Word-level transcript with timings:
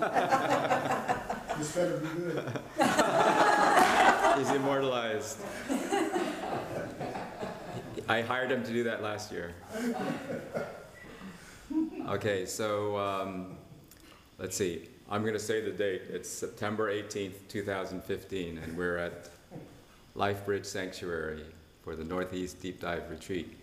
This 1.58 1.76
better 1.76 1.98
be 1.98 2.08
good. 2.20 2.44
He's 4.36 4.50
immortalized. 4.50 5.38
I 8.08 8.22
hired 8.22 8.50
him 8.50 8.64
to 8.64 8.72
do 8.72 8.82
that 8.84 9.02
last 9.02 9.30
year. 9.30 9.54
Okay, 12.08 12.44
so 12.44 12.98
um, 12.98 13.56
let's 14.38 14.56
see. 14.56 14.88
I'm 15.08 15.22
going 15.22 15.34
to 15.34 15.38
say 15.38 15.60
the 15.60 15.70
date. 15.70 16.02
It's 16.08 16.28
September 16.28 16.92
18th, 16.92 17.48
2015, 17.48 18.58
and 18.58 18.76
we're 18.76 18.96
at 18.96 19.30
LifeBridge 20.16 20.66
Sanctuary 20.66 21.44
for 21.82 21.94
the 21.94 22.04
Northeast 22.04 22.60
Deep 22.60 22.80
Dive 22.80 23.08
Retreat. 23.10 23.56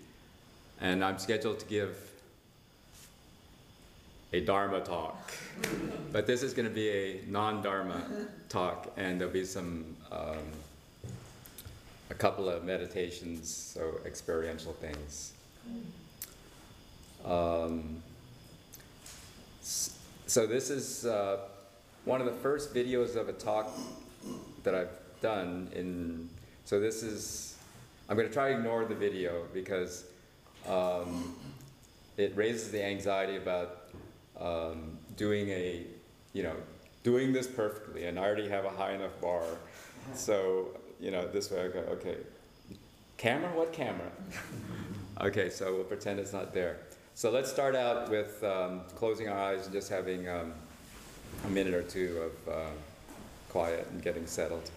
And 0.79 1.03
I'm 1.03 1.19
scheduled 1.19 1.59
to 1.59 1.65
give 1.65 2.10
a 4.33 4.39
Dharma 4.39 4.81
talk. 4.81 5.31
But 6.11 6.25
this 6.25 6.43
is 6.43 6.53
going 6.53 6.67
to 6.67 6.73
be 6.73 6.89
a 6.89 7.21
non 7.27 7.61
Dharma 7.61 8.01
talk, 8.49 8.91
and 8.97 9.19
there'll 9.19 9.33
be 9.33 9.45
some, 9.45 9.95
um, 10.11 10.37
a 12.09 12.13
couple 12.13 12.49
of 12.49 12.63
meditations, 12.63 13.49
so 13.53 13.99
experiential 14.05 14.73
things. 14.73 15.33
Um, 17.25 18.01
so, 19.61 20.47
this 20.47 20.69
is 20.69 21.05
uh, 21.05 21.39
one 22.05 22.21
of 22.21 22.25
the 22.25 22.33
first 22.33 22.73
videos 22.73 23.15
of 23.15 23.27
a 23.27 23.33
talk 23.33 23.69
that 24.63 24.73
I've 24.73 24.97
done 25.21 25.69
in. 25.75 26.29
So, 26.65 26.79
this 26.79 27.03
is. 27.03 27.57
I'm 28.09 28.17
going 28.17 28.27
to 28.27 28.33
try 28.33 28.49
to 28.49 28.57
ignore 28.57 28.83
the 28.83 28.95
video 28.95 29.45
because 29.53 30.05
um, 30.67 31.33
it 32.17 32.35
raises 32.35 32.69
the 32.69 32.83
anxiety 32.83 33.37
about 33.37 33.80
um, 34.41 34.97
doing 35.15 35.49
a, 35.49 35.85
you 36.33 36.43
know, 36.43 36.55
doing 37.03 37.33
this 37.33 37.47
perfectly, 37.47 38.05
and 38.05 38.19
I 38.19 38.23
already 38.23 38.49
have 38.49 38.65
a 38.65 38.69
high 38.69 38.93
enough 38.93 39.19
bar. 39.21 39.43
So, 40.13 40.67
you 40.99 41.11
know, 41.11 41.27
this 41.27 41.51
way 41.51 41.65
I 41.65 41.67
go, 41.67 41.79
okay, 41.79 42.17
camera? 43.17 43.49
What 43.55 43.71
camera? 43.71 44.11
okay, 45.21 45.49
so 45.49 45.73
we'll 45.75 45.83
pretend 45.83 46.19
it's 46.19 46.33
not 46.33 46.53
there. 46.53 46.77
So 47.13 47.29
let's 47.29 47.51
start 47.51 47.75
out 47.75 48.09
with 48.09 48.43
um, 48.43 48.81
closing 48.95 49.29
our 49.29 49.37
eyes 49.37 49.65
and 49.65 49.73
just 49.73 49.89
having 49.89 50.27
um, 50.27 50.53
a 51.45 51.49
minute 51.49 51.73
or 51.73 51.83
two 51.83 52.31
of 52.47 52.53
uh, 52.53 52.69
quiet 53.49 53.87
and 53.91 54.01
getting 54.01 54.25
settled. 54.25 54.69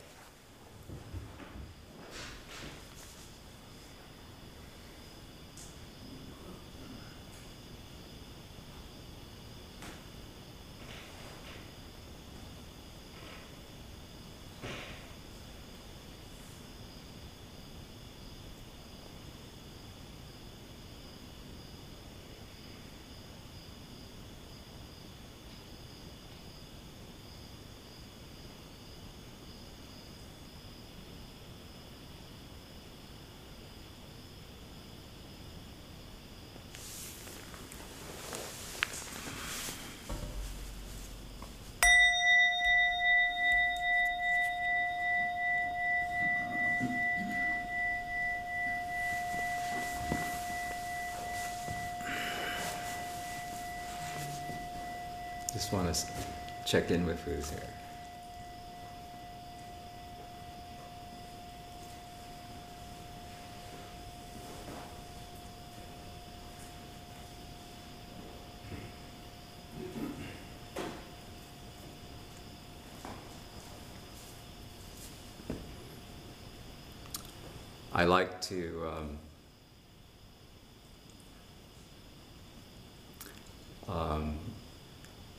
Just 55.54 55.72
want 55.72 55.94
to 55.94 56.06
check 56.64 56.90
in 56.90 57.06
with 57.06 57.20
who's 57.22 57.48
here. 57.48 57.60
I 77.92 78.02
like 78.06 78.40
to 78.40 78.90
um, 78.92 79.18
um, 83.88 84.36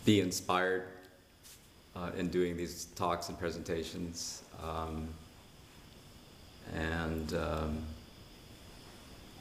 be 0.06 0.22
inspired 0.22 0.84
uh, 1.96 2.12
in 2.16 2.30
doing 2.30 2.56
these 2.56 2.86
talks 2.96 3.30
and 3.30 3.40
presentations. 3.40 4.44
Um, 4.64 5.08
and 6.76 7.34
um, 7.34 7.78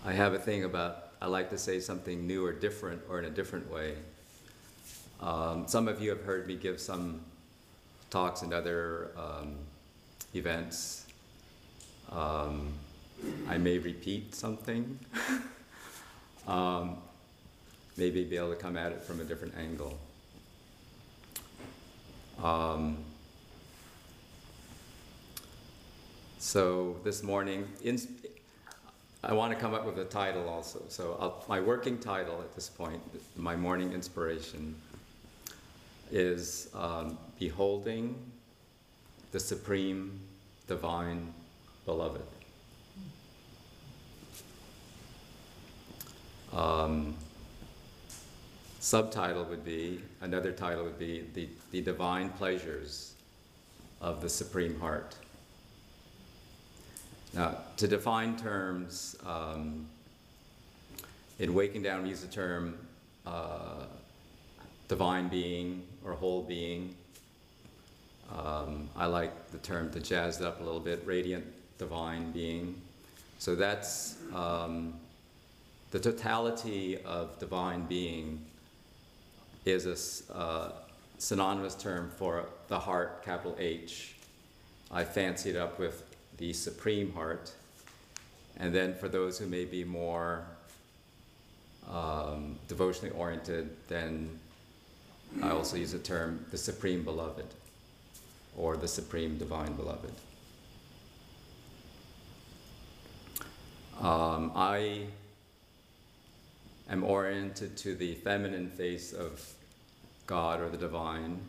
I 0.04 0.12
have 0.12 0.32
a 0.32 0.38
thing 0.38 0.64
about, 0.64 1.10
I 1.20 1.26
like 1.26 1.50
to 1.50 1.58
say 1.58 1.80
something 1.80 2.26
new 2.26 2.44
or 2.44 2.52
different 2.52 3.02
or 3.08 3.18
in 3.18 3.26
a 3.26 3.30
different 3.30 3.70
way. 3.70 3.94
Um, 5.20 5.68
some 5.68 5.86
of 5.86 6.00
you 6.00 6.10
have 6.10 6.22
heard 6.22 6.46
me 6.46 6.56
give 6.56 6.80
some 6.80 7.20
talks 8.10 8.42
and 8.42 8.54
other 8.54 9.10
um, 9.16 9.56
events. 10.34 11.06
Um, 12.10 12.72
I 13.48 13.58
may 13.58 13.78
repeat 13.78 14.34
something. 14.34 14.98
um, 16.46 16.98
maybe 17.96 18.24
be 18.24 18.36
able 18.36 18.50
to 18.50 18.56
come 18.56 18.76
at 18.76 18.92
it 18.92 19.02
from 19.02 19.20
a 19.20 19.24
different 19.24 19.54
angle. 19.56 19.98
Um, 22.44 22.98
so 26.38 26.96
this 27.02 27.22
morning, 27.22 27.66
ins- 27.82 28.06
I 29.22 29.32
want 29.32 29.54
to 29.54 29.58
come 29.58 29.72
up 29.72 29.86
with 29.86 29.98
a 29.98 30.04
title 30.04 30.46
also. 30.50 30.82
So 30.88 31.16
I'll, 31.18 31.42
my 31.48 31.58
working 31.58 31.98
title 31.98 32.40
at 32.42 32.54
this 32.54 32.68
point, 32.68 33.00
my 33.34 33.56
morning 33.56 33.94
inspiration, 33.94 34.74
is 36.12 36.68
um, 36.74 37.16
Beholding 37.38 38.14
the 39.32 39.40
Supreme 39.40 40.20
Divine 40.68 41.32
Beloved. 41.86 42.20
Um, 46.52 47.14
subtitle 48.84 49.44
would 49.44 49.64
be, 49.64 49.98
another 50.20 50.52
title 50.52 50.84
would 50.84 50.98
be 50.98 51.24
The, 51.32 51.48
the 51.70 51.80
Divine 51.80 52.28
Pleasures 52.28 53.14
of 54.02 54.20
the 54.20 54.28
Supreme 54.28 54.78
Heart. 54.78 55.16
Now, 57.32 57.56
to 57.78 57.88
define 57.88 58.36
terms, 58.36 59.16
um, 59.24 59.86
in 61.38 61.54
Waking 61.54 61.82
Down 61.82 62.02
we 62.02 62.10
use 62.10 62.20
the 62.20 62.26
term 62.26 62.76
uh, 63.26 63.86
divine 64.86 65.28
being 65.28 65.82
or 66.04 66.12
whole 66.12 66.42
being. 66.42 66.94
Um, 68.38 68.90
I 68.94 69.06
like 69.06 69.50
the 69.50 69.58
term 69.58 69.90
to 69.92 70.00
jazz 70.00 70.42
it 70.42 70.46
up 70.46 70.60
a 70.60 70.62
little 70.62 70.78
bit, 70.78 71.02
radiant 71.06 71.46
divine 71.78 72.32
being. 72.32 72.78
So 73.38 73.54
that's 73.54 74.18
um, 74.34 74.92
the 75.90 75.98
totality 75.98 76.98
of 77.06 77.38
divine 77.38 77.86
being 77.86 78.44
is 79.64 80.24
a 80.30 80.34
uh, 80.36 80.72
synonymous 81.18 81.74
term 81.74 82.10
for 82.16 82.46
the 82.68 82.78
heart, 82.78 83.24
capital 83.24 83.56
H. 83.58 84.14
I 84.90 85.04
fancy 85.04 85.50
it 85.50 85.56
up 85.56 85.78
with 85.78 86.04
the 86.36 86.52
supreme 86.52 87.12
heart. 87.12 87.52
And 88.56 88.74
then 88.74 88.94
for 88.94 89.08
those 89.08 89.38
who 89.38 89.46
may 89.46 89.64
be 89.64 89.84
more 89.84 90.44
um, 91.90 92.58
devotionally 92.68 93.14
oriented, 93.14 93.70
then 93.88 94.38
I 95.42 95.50
also 95.50 95.76
use 95.76 95.92
the 95.92 95.98
term 95.98 96.44
the 96.50 96.58
supreme 96.58 97.02
beloved 97.02 97.46
or 98.56 98.76
the 98.76 98.86
supreme 98.86 99.36
divine 99.36 99.72
beloved. 99.72 100.12
Um, 104.00 104.52
I 104.54 105.06
am 106.90 107.04
oriented 107.04 107.76
to 107.78 107.94
the 107.94 108.14
feminine 108.16 108.68
face 108.70 109.12
of 109.12 109.40
God 110.26 110.60
or 110.60 110.68
the 110.68 110.76
divine. 110.76 111.40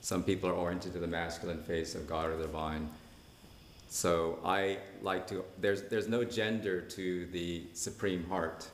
Some 0.00 0.22
people 0.22 0.48
are 0.50 0.54
oriented 0.54 0.92
to 0.94 0.98
the 0.98 1.06
masculine 1.06 1.62
face 1.62 1.94
of 1.94 2.08
God 2.08 2.30
or 2.30 2.36
the 2.36 2.44
divine. 2.44 2.88
So 3.88 4.38
I 4.44 4.78
like 5.02 5.26
to, 5.28 5.44
there's, 5.60 5.82
there's 5.82 6.08
no 6.08 6.24
gender 6.24 6.80
to 6.80 7.26
the 7.26 7.64
Supreme 7.74 8.24
Heart. 8.24 8.68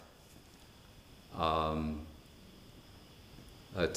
Um, 1.37 2.03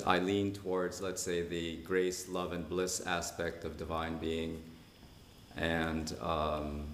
I 0.06 0.19
lean 0.19 0.53
towards, 0.53 1.01
let's 1.01 1.21
say, 1.21 1.41
the 1.41 1.77
grace, 1.77 2.27
love, 2.27 2.53
and 2.53 2.67
bliss 2.67 3.01
aspect 3.01 3.65
of 3.65 3.77
divine 3.77 4.17
being. 4.17 4.62
And 5.57 6.13
um, 6.21 6.85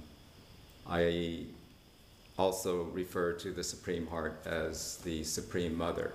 I 0.87 1.45
also 2.37 2.83
refer 2.85 3.33
to 3.33 3.51
the 3.51 3.63
Supreme 3.63 4.07
Heart 4.07 4.41
as 4.45 4.97
the 4.97 5.23
Supreme 5.23 5.77
Mother. 5.77 6.13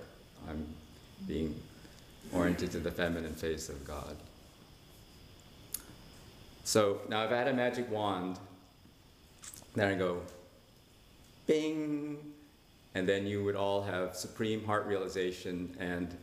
I'm 0.49 0.65
being 1.27 1.55
oriented 2.31 2.71
to 2.71 2.79
the 2.79 2.91
feminine 2.91 3.33
face 3.33 3.69
of 3.69 3.85
God. 3.85 4.15
So 6.63 7.01
now 7.09 7.23
I've 7.23 7.29
had 7.29 7.47
a 7.47 7.53
magic 7.53 7.91
wand, 7.91 8.39
then 9.75 9.89
I 9.89 9.95
go, 9.95 10.21
bing, 11.45 12.17
and 12.95 13.07
then 13.07 13.27
you 13.27 13.43
would 13.43 13.55
all 13.55 13.81
have 13.81 14.15
supreme 14.15 14.63
heart 14.65 14.85
realization 14.85 15.75
and 15.79 16.15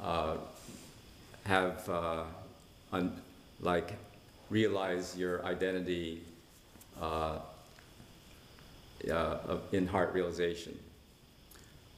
uh, 0.00 0.36
have 1.44 1.88
uh, 1.88 2.24
un- 2.92 3.16
like 3.60 3.94
realize 4.50 5.16
your 5.16 5.44
identity 5.46 6.22
uh, 7.00 7.38
uh, 9.10 9.58
in 9.72 9.86
heart 9.86 10.12
realization. 10.12 10.78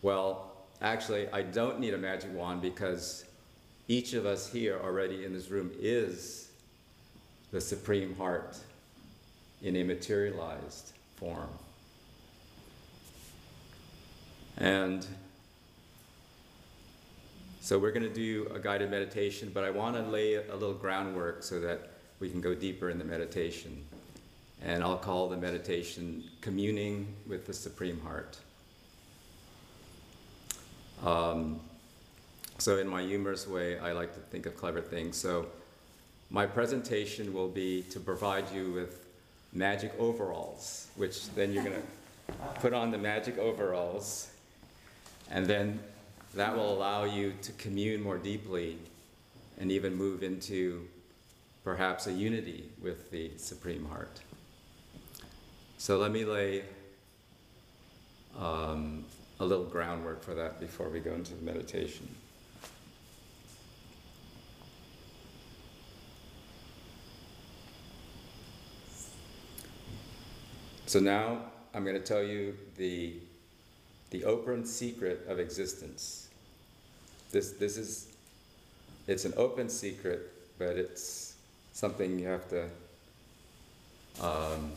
Well, 0.03 0.53
actually, 0.81 1.29
I 1.29 1.43
don't 1.43 1.81
need 1.81 1.95
a 1.95 1.99
magic 1.99 2.35
wand 2.35 2.62
because 2.62 3.25
each 3.89 4.15
of 4.15 4.27
us 4.27 4.51
here 4.51 4.81
already 4.83 5.25
in 5.25 5.33
this 5.33 5.51
room 5.51 5.71
is 5.79 6.49
the 7.53 7.61
supreme 7.61 8.17
heart 8.17 8.56
in 9.62 9.77
a 9.77 9.83
materialized 9.83 10.93
form. 11.17 11.49
And 14.56 15.06
so 17.61 17.79
we're 17.79 17.93
going 17.93 18.03
to 18.03 18.12
do 18.12 18.47
a 18.55 18.59
guided 18.59 18.91
meditation, 18.91 19.51
but 19.55 19.65
I 19.65 19.71
want 19.71 19.97
to 19.97 20.03
lay 20.03 20.35
a 20.35 20.53
little 20.53 20.75
groundwork 20.75 21.43
so 21.43 21.61
that 21.61 21.91
we 22.21 22.29
can 22.29 22.41
go 22.41 22.55
deeper 22.55 22.91
in 22.91 22.99
the 22.99 23.05
meditation. 23.05 23.85
And 24.65 24.83
I'll 24.83 24.97
call 24.97 25.29
the 25.29 25.37
meditation 25.37 26.25
Communing 26.41 27.15
with 27.27 27.47
the 27.47 27.53
Supreme 27.53 28.01
Heart. 28.01 28.39
Um, 31.05 31.61
so, 32.57 32.79
in 32.79 32.89
my 32.89 33.03
humorous 33.03 33.47
way, 33.47 33.79
I 33.79 33.93
like 33.93 34.15
to 34.15 34.21
think 34.21 34.47
of 34.47 34.57
clever 34.57 34.81
things. 34.81 35.19
So, 35.19 35.49
my 36.31 36.47
presentation 36.47 37.35
will 37.35 37.49
be 37.49 37.83
to 37.91 38.01
provide 38.01 38.51
you 38.55 38.73
with 38.73 39.07
magic 39.53 39.93
overalls, 39.99 40.89
which 40.97 41.29
then 41.35 41.53
you're 41.53 41.63
going 41.63 41.77
to 42.29 42.35
put 42.61 42.73
on 42.73 42.91
the 42.91 42.97
magic 42.99 43.37
overalls, 43.37 44.31
and 45.31 45.45
then 45.45 45.79
that 46.35 46.57
will 46.57 46.73
allow 46.73 47.05
you 47.05 47.35
to 47.43 47.53
commune 47.53 48.03
more 48.03 48.17
deeply 48.17 48.79
and 49.59 49.71
even 49.71 49.95
move 49.95 50.23
into 50.23 50.89
perhaps 51.65 52.07
a 52.07 52.13
unity 52.13 52.71
with 52.83 53.11
the 53.11 53.31
Supreme 53.37 53.85
Heart. 53.87 54.21
So 55.85 55.99
let 55.99 56.13
me 56.13 56.25
lay 56.25 56.63
um, 58.41 59.05
a 59.39 59.45
little 59.45 59.67
groundwork 59.67 60.23
for 60.23 60.33
that 60.33 60.59
before 60.59 60.89
we 60.89 60.99
go 60.99 61.13
into 61.13 61.35
the 61.35 61.45
meditation. 61.45 62.09
So 70.87 71.01
now 71.01 71.41
I'm 71.75 71.85
going 71.85 71.97
to 71.97 72.03
tell 72.03 72.23
you 72.23 72.57
the, 72.79 73.17
the 74.09 74.25
open 74.25 74.65
secret 74.65 75.27
of 75.29 75.39
existence. 75.39 76.31
This, 77.31 77.51
this 77.51 77.77
is, 77.77 78.09
it's 79.07 79.27
an 79.27 79.35
open 79.37 79.69
secret, 79.69 80.33
but 80.59 80.79
it's 80.79 81.35
something 81.75 82.19
you 82.19 82.29
have 82.29 82.49
to 82.49 82.71
um, 84.23 84.73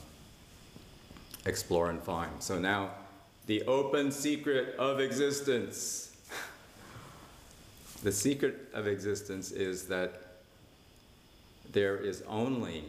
explore 1.47 1.89
and 1.89 2.01
find. 2.01 2.31
So 2.44 2.59
now, 2.59 2.91
the 3.45 3.63
open 3.63 4.11
secret 4.11 4.75
of 4.77 4.99
existence. 4.99 6.15
the 8.03 8.11
secret 8.11 8.69
of 8.73 8.88
existence 8.88 9.51
is 9.51 9.88
that 9.88 10.21
there 11.71 11.97
is 11.97 12.23
only 12.27 12.83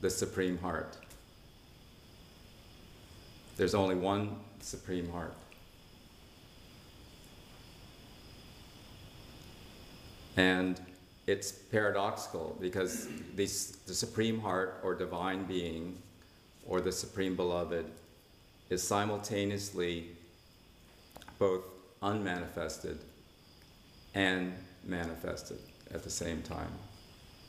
the 0.00 0.10
Supreme 0.10 0.58
Heart. 0.58 0.96
There's 3.56 3.74
only 3.74 3.94
one 3.94 4.36
Supreme 4.60 5.08
Heart. 5.10 5.34
And 10.36 10.80
it's 11.26 11.52
paradoxical 11.52 12.56
because 12.60 13.06
this, 13.36 13.76
the 13.86 13.94
Supreme 13.94 14.40
Heart 14.40 14.80
or 14.82 14.94
Divine 14.94 15.44
Being 15.44 15.98
or 16.66 16.80
the 16.80 16.92
Supreme 16.92 17.36
Beloved 17.36 17.86
is 18.70 18.82
simultaneously 18.82 20.08
both 21.38 21.64
unmanifested 22.02 22.98
and 24.14 24.52
manifested 24.84 25.58
at 25.92 26.02
the 26.02 26.10
same 26.10 26.42
time. 26.42 26.70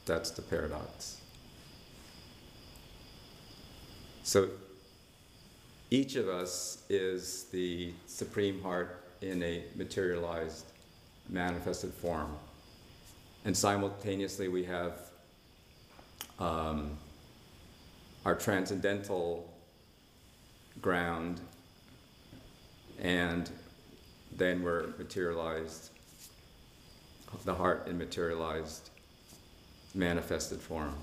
That's 0.05 0.31
the 0.31 0.41
paradox. 0.41 1.17
So 4.23 4.49
each 5.91 6.15
of 6.15 6.27
us 6.27 6.83
is 6.89 7.45
the 7.51 7.93
Supreme 8.07 8.61
Heart 8.61 9.03
in 9.21 9.43
a 9.43 9.63
materialized, 9.75 10.65
manifested 11.29 11.93
form. 11.93 12.35
And 13.45 13.55
simultaneously, 13.55 14.47
we 14.47 14.63
have 14.63 14.93
um, 16.39 16.97
our 18.25 18.35
transcendental 18.35 19.53
ground, 20.81 21.41
and 22.99 23.49
then 24.31 24.63
we're 24.63 24.87
materialized, 24.97 25.91
the 27.45 27.53
heart 27.53 27.87
in 27.87 27.97
materialized, 27.97 28.89
manifested 29.93 30.59
form. 30.59 30.95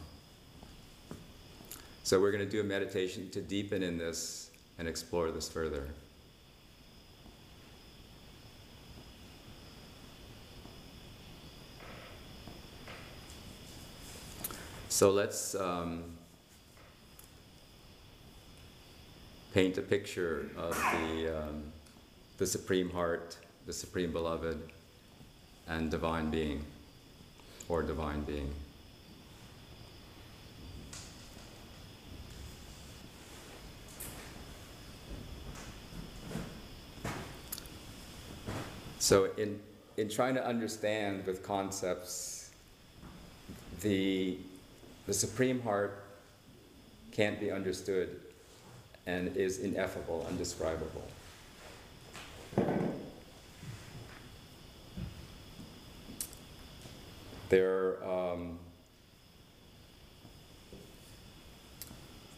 So, 2.02 2.20
we're 2.20 2.32
going 2.32 2.44
to 2.44 2.50
do 2.50 2.60
a 2.60 2.64
meditation 2.64 3.30
to 3.30 3.40
deepen 3.40 3.82
in 3.82 3.98
this 3.98 4.50
and 4.78 4.88
explore 4.88 5.30
this 5.30 5.48
further. 5.48 5.88
So 15.00 15.10
let's 15.10 15.54
um, 15.54 16.04
paint 19.52 19.78
a 19.78 19.82
picture 19.82 20.48
of 20.56 20.74
the, 20.76 21.42
um, 21.42 21.62
the 22.38 22.46
Supreme 22.46 22.90
Heart, 22.90 23.36
the 23.66 23.72
Supreme 23.72 24.12
Beloved, 24.12 24.58
and 25.66 25.90
Divine 25.90 26.30
Being, 26.30 26.64
or 27.68 27.82
Divine 27.82 28.22
Being. 28.22 28.52
So, 38.98 39.30
in, 39.36 39.58
in 39.96 40.08
trying 40.08 40.34
to 40.34 40.46
understand 40.46 41.26
with 41.26 41.42
concepts, 41.42 42.50
the, 43.80 44.38
the 45.06 45.12
Supreme 45.14 45.60
Heart 45.62 46.04
can't 47.10 47.40
be 47.40 47.50
understood 47.50 48.20
and 49.10 49.36
is 49.36 49.58
ineffable, 49.58 50.24
undescribable. 50.28 51.02
There 57.48 58.02
are 58.04 58.32
um, 58.32 58.58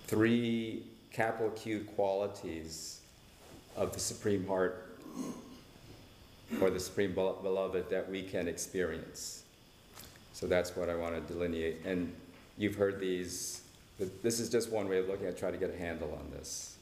three 0.07 0.85
capital 1.11 1.50
Q 1.50 1.81
qualities 1.95 3.00
of 3.76 3.93
the 3.93 4.00
Supreme 4.00 4.47
Heart 4.47 4.99
or 6.61 6.71
the 6.71 6.81
Supreme 6.81 7.12
Beloved 7.14 7.91
that 7.91 8.11
we 8.11 8.23
can 8.23 8.49
experience. 8.49 9.43
So 10.33 10.47
that's 10.47 10.75
what 10.76 10.88
I 10.88 10.95
want 10.95 11.14
to 11.14 11.33
delineate. 11.33 11.85
And 11.85 12.12
you've 12.57 12.76
heard 12.76 12.99
these, 12.99 13.62
this 14.23 14.40
is 14.40 14.49
just 14.49 14.71
one 14.71 14.88
way 14.88 14.99
of 14.99 15.09
looking 15.09 15.26
at 15.26 15.37
try 15.38 15.50
to 15.50 15.56
get 15.56 15.71
a 15.71 15.76
handle 15.76 16.12
on 16.12 16.30
this. 16.30 16.76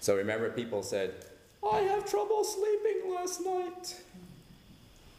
So 0.00 0.16
remember, 0.16 0.50
people 0.50 0.82
said, 0.82 1.14
I 1.68 1.80
have 1.80 2.08
trouble 2.08 2.44
sleeping 2.44 3.12
last 3.14 3.40
night. 3.44 3.96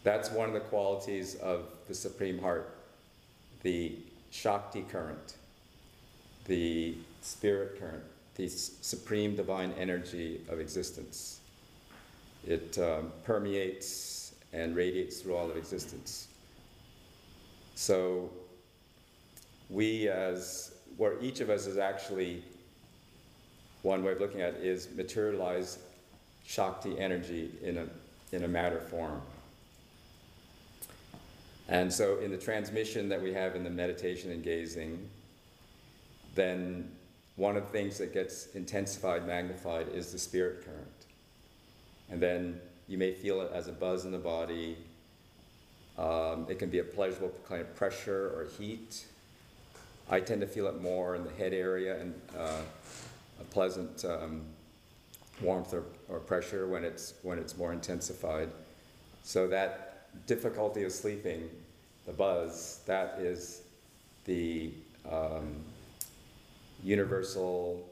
That's 0.04 0.32
one 0.32 0.48
of 0.48 0.54
the 0.54 0.62
qualities 0.62 1.36
of 1.36 1.66
the 1.88 1.94
Supreme 1.94 2.40
Heart 2.40 2.78
the 3.64 3.98
Shakti 4.32 4.84
current, 4.84 5.36
the 6.46 6.96
spirit 7.22 7.80
current, 7.80 8.04
the 8.36 8.48
supreme 8.48 9.36
divine 9.36 9.74
energy 9.78 10.42
of 10.50 10.60
existence. 10.60 11.40
It 12.46 12.78
um, 12.78 13.12
permeates 13.24 14.36
and 14.54 14.76
radiates 14.76 15.22
through 15.22 15.36
all 15.36 15.50
of 15.50 15.58
existence. 15.58 16.28
So, 17.76 18.30
we 19.70 20.08
as, 20.08 20.76
where 20.98 21.22
each 21.22 21.40
of 21.40 21.50
us 21.50 21.68
is 21.68 21.78
actually, 21.78 22.44
one 23.84 24.04
way 24.04 24.14
of 24.14 24.20
looking 24.20 24.42
at 24.42 24.56
it 24.56 24.64
is 24.64 24.90
materialized 24.96 25.80
Shakti 26.46 26.98
energy 26.98 27.52
in 27.62 27.78
a, 27.78 27.88
in 28.32 28.44
a 28.44 28.48
matter 28.48 28.80
form. 28.80 29.22
And 31.70 31.92
so, 31.92 32.20
in 32.20 32.32
the 32.32 32.38
transmission 32.38 33.10
that 33.10 33.22
we 33.22 33.34
have 33.34 33.56
in 33.56 33.64
the 33.64 33.70
meditation 33.70 34.32
and 34.32 34.42
gazing, 34.42 35.10
then 36.36 36.90
one 37.36 37.58
of 37.58 37.64
the 37.66 37.70
things 37.70 37.98
that 37.98 38.14
gets 38.14 38.48
intensified, 38.56 39.28
magnified, 39.28 39.90
is 39.90 40.12
the 40.12 40.18
spirit 40.18 40.64
current. 40.66 40.88
And 42.10 42.22
then 42.22 42.62
you 42.88 42.98
may 42.98 43.12
feel 43.14 43.42
it 43.42 43.52
as 43.54 43.68
a 43.68 43.74
buzz 43.74 44.06
in 44.06 44.12
the 44.12 44.18
body. 44.18 44.78
Um, 45.98 46.46
it 46.50 46.58
can 46.58 46.70
be 46.70 46.80
a 46.80 46.84
pleasurable 46.84 47.34
kind 47.48 47.62
of 47.62 47.76
pressure 47.76 48.32
or 48.36 48.48
heat. 48.58 49.06
I 50.10 50.20
tend 50.22 50.42
to 50.42 50.48
feel 50.48 50.68
it 50.68 50.82
more 50.82 51.16
in 51.16 51.24
the 51.24 51.32
head 51.32 51.54
area 51.54 52.00
and 52.00 52.14
uh, 52.38 52.62
a 53.42 53.44
pleasant 53.46 54.06
um, 54.06 54.42
warmth 55.42 55.74
or, 55.74 55.84
or 56.08 56.20
pressure 56.20 56.68
when 56.68 56.84
it's, 56.84 57.14
when 57.24 57.38
it's 57.38 57.58
more 57.58 57.74
intensified. 57.74 58.50
So 59.24 59.48
that 59.50 60.08
difficulty 60.26 60.84
of 60.84 60.92
sleeping, 60.92 61.50
the 62.06 62.14
buzz, 62.14 62.82
that 62.86 63.18
is 63.20 63.64
the 64.24 64.72
um, 65.12 65.56
universal 66.84 67.88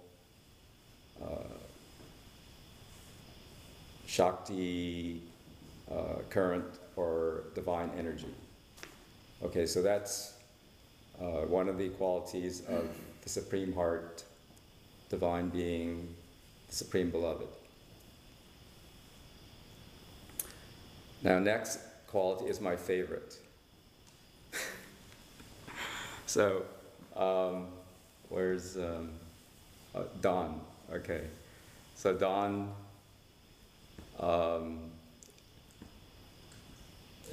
uh, 1.22 1.54
Shakti 4.08 5.22
uh, 5.92 6.22
current 6.30 6.80
or 6.96 7.44
divine 7.54 7.92
energy. 7.98 8.34
Okay, 9.44 9.66
so 9.66 9.82
that's 9.82 10.35
uh, 11.20 11.46
one 11.48 11.70
of 11.70 11.78
the 11.78 11.90
qualities 11.90 12.62
of 12.68 12.90
the 13.22 13.30
Supreme 13.30 13.74
Heart, 13.74 14.24
divine 15.10 15.50
being, 15.50 16.14
the 16.68 16.76
Supreme 16.76 17.10
Beloved. 17.10 17.48
Now, 21.24 21.40
next 21.40 21.80
quality 22.08 22.46
is 22.46 22.62
my 22.62 22.76
favorite. 22.76 23.38
so, 26.26 26.64
um, 27.16 27.68
where's 28.30 28.78
um, 28.78 29.10
uh, 29.96 30.04
Don? 30.22 30.62
Okay, 30.94 31.22
so 31.96 32.14
Don 32.14 32.72
um, 34.20 34.92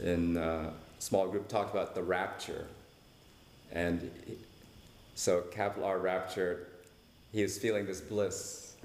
in 0.02 0.36
a 0.36 0.72
small 0.98 1.28
group 1.28 1.48
talked 1.48 1.74
about 1.74 1.94
the 1.94 2.02
rapture. 2.02 2.66
And 3.72 4.10
so, 5.14 5.42
capital 5.50 5.84
R 5.84 5.98
rapture, 5.98 6.68
he 7.32 7.42
was 7.42 7.58
feeling 7.58 7.86
this 7.86 8.00
bliss, 8.00 8.76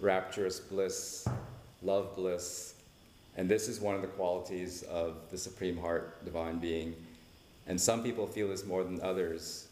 rapturous 0.00 0.60
bliss, 0.60 1.26
love 1.82 2.14
bliss. 2.14 2.74
And 3.36 3.48
this 3.48 3.68
is 3.68 3.80
one 3.80 3.96
of 3.96 4.00
the 4.00 4.08
qualities 4.08 4.84
of 4.84 5.16
the 5.32 5.38
Supreme 5.38 5.76
Heart, 5.76 6.24
Divine 6.24 6.58
Being. 6.58 6.94
And 7.66 7.80
some 7.80 8.02
people 8.02 8.28
feel 8.28 8.48
this 8.48 8.64
more 8.64 8.84
than 8.84 9.00
others. 9.00 9.66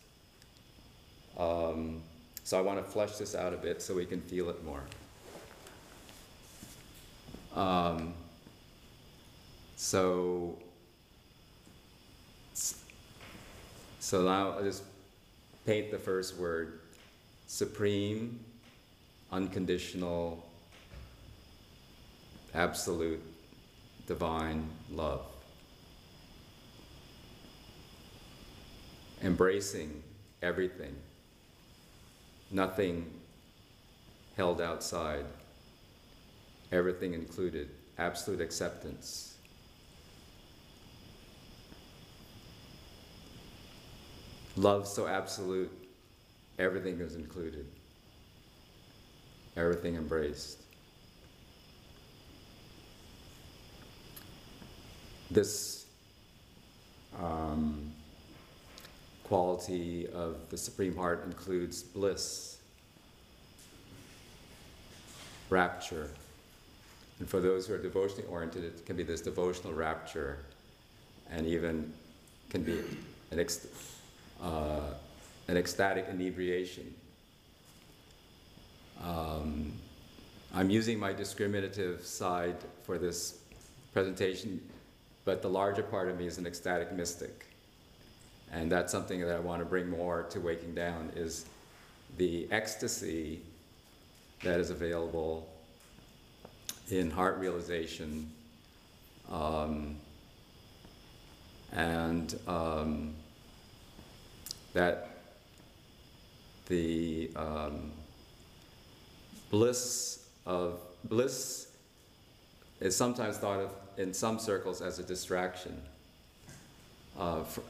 Um, 1.38 2.02
so 2.42 2.58
I 2.58 2.60
want 2.60 2.84
to 2.84 2.90
flesh 2.90 3.16
this 3.16 3.34
out 3.36 3.54
a 3.54 3.56
bit 3.56 3.80
so 3.80 3.94
we 3.94 4.04
can 4.04 4.20
feel 4.20 4.50
it 4.50 4.64
more. 4.64 4.82
Um, 7.54 8.14
so, 9.76 10.58
so 14.02 14.20
now 14.22 14.50
I'll 14.50 14.64
just 14.64 14.82
paint 15.64 15.92
the 15.92 15.98
first 15.98 16.36
word 16.36 16.80
supreme, 17.46 18.40
unconditional, 19.30 20.44
absolute, 22.52 23.22
divine 24.08 24.68
love. 24.90 25.24
Embracing 29.22 30.02
everything, 30.42 30.96
nothing 32.50 33.08
held 34.36 34.60
outside 34.60 35.26
everything 36.72 37.14
included, 37.14 37.68
absolute 37.98 38.40
acceptance. 38.40 39.31
Love 44.56 44.86
so 44.86 45.06
absolute, 45.06 45.70
everything 46.58 47.00
is 47.00 47.14
included, 47.14 47.66
everything 49.56 49.96
embraced. 49.96 50.58
This 55.30 55.86
um, 57.18 57.90
quality 59.24 60.06
of 60.08 60.36
the 60.50 60.58
Supreme 60.58 60.94
Heart 60.94 61.24
includes 61.24 61.82
bliss, 61.82 62.58
rapture, 65.48 66.10
and 67.18 67.30
for 67.30 67.40
those 67.40 67.66
who 67.66 67.74
are 67.74 67.78
devotionally 67.78 68.28
oriented, 68.28 68.64
it 68.64 68.84
can 68.84 68.96
be 68.96 69.04
this 69.04 69.20
devotional 69.20 69.72
rapture 69.72 70.38
and 71.30 71.46
even 71.46 71.92
can 72.50 72.62
be 72.62 72.80
an, 73.30 73.38
ex- 73.38 73.66
uh, 74.42 74.80
an 75.48 75.56
ecstatic 75.56 76.06
inebriation. 76.10 76.92
Um, 79.02 79.72
I'm 80.54 80.70
using 80.70 80.98
my 80.98 81.12
discriminative 81.12 82.04
side 82.04 82.56
for 82.82 82.98
this 82.98 83.38
presentation, 83.92 84.60
but 85.24 85.42
the 85.42 85.48
larger 85.48 85.82
part 85.82 86.08
of 86.08 86.18
me 86.18 86.26
is 86.26 86.38
an 86.38 86.46
ecstatic 86.46 86.92
mystic. 86.92 87.46
And 88.52 88.70
that's 88.70 88.92
something 88.92 89.20
that 89.20 89.34
I 89.34 89.38
want 89.38 89.60
to 89.60 89.64
bring 89.64 89.88
more 89.88 90.24
to 90.24 90.40
Waking 90.40 90.74
Down 90.74 91.10
is 91.16 91.46
the 92.18 92.46
ecstasy 92.50 93.40
that 94.42 94.60
is 94.60 94.70
available 94.70 95.48
in 96.90 97.10
heart 97.10 97.38
realization. 97.38 98.30
Um, 99.30 99.96
and 101.72 102.38
um, 102.46 103.14
that 104.72 105.08
the 106.68 107.30
um, 107.36 107.90
bliss 109.50 110.26
of 110.46 110.80
bliss 111.04 111.68
is 112.80 112.96
sometimes 112.96 113.36
thought 113.36 113.60
of 113.60 113.70
in 113.98 114.14
some 114.14 114.38
circles 114.38 114.80
as 114.80 114.98
a 114.98 115.02
distraction. 115.02 115.80
Uh, 117.18 117.44
for, 117.44 117.62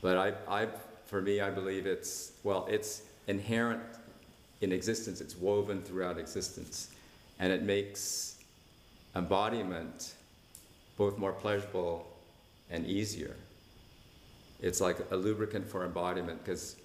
but 0.00 0.16
I, 0.16 0.32
I, 0.62 0.68
for 1.06 1.20
me, 1.20 1.40
I 1.40 1.50
believe 1.50 1.86
it's 1.86 2.32
well, 2.42 2.66
it's 2.70 3.02
inherent 3.26 3.82
in 4.60 4.72
existence. 4.72 5.20
It's 5.20 5.36
woven 5.36 5.82
throughout 5.82 6.18
existence, 6.18 6.88
and 7.38 7.52
it 7.52 7.62
makes 7.62 8.36
embodiment 9.14 10.14
both 10.96 11.18
more 11.18 11.32
pleasurable 11.32 12.06
and 12.70 12.86
easier. 12.86 13.36
It's 14.62 14.80
like 14.80 14.98
a 15.10 15.16
lubricant 15.16 15.68
for 15.68 15.84
embodiment 15.84 16.44
because 16.44 16.76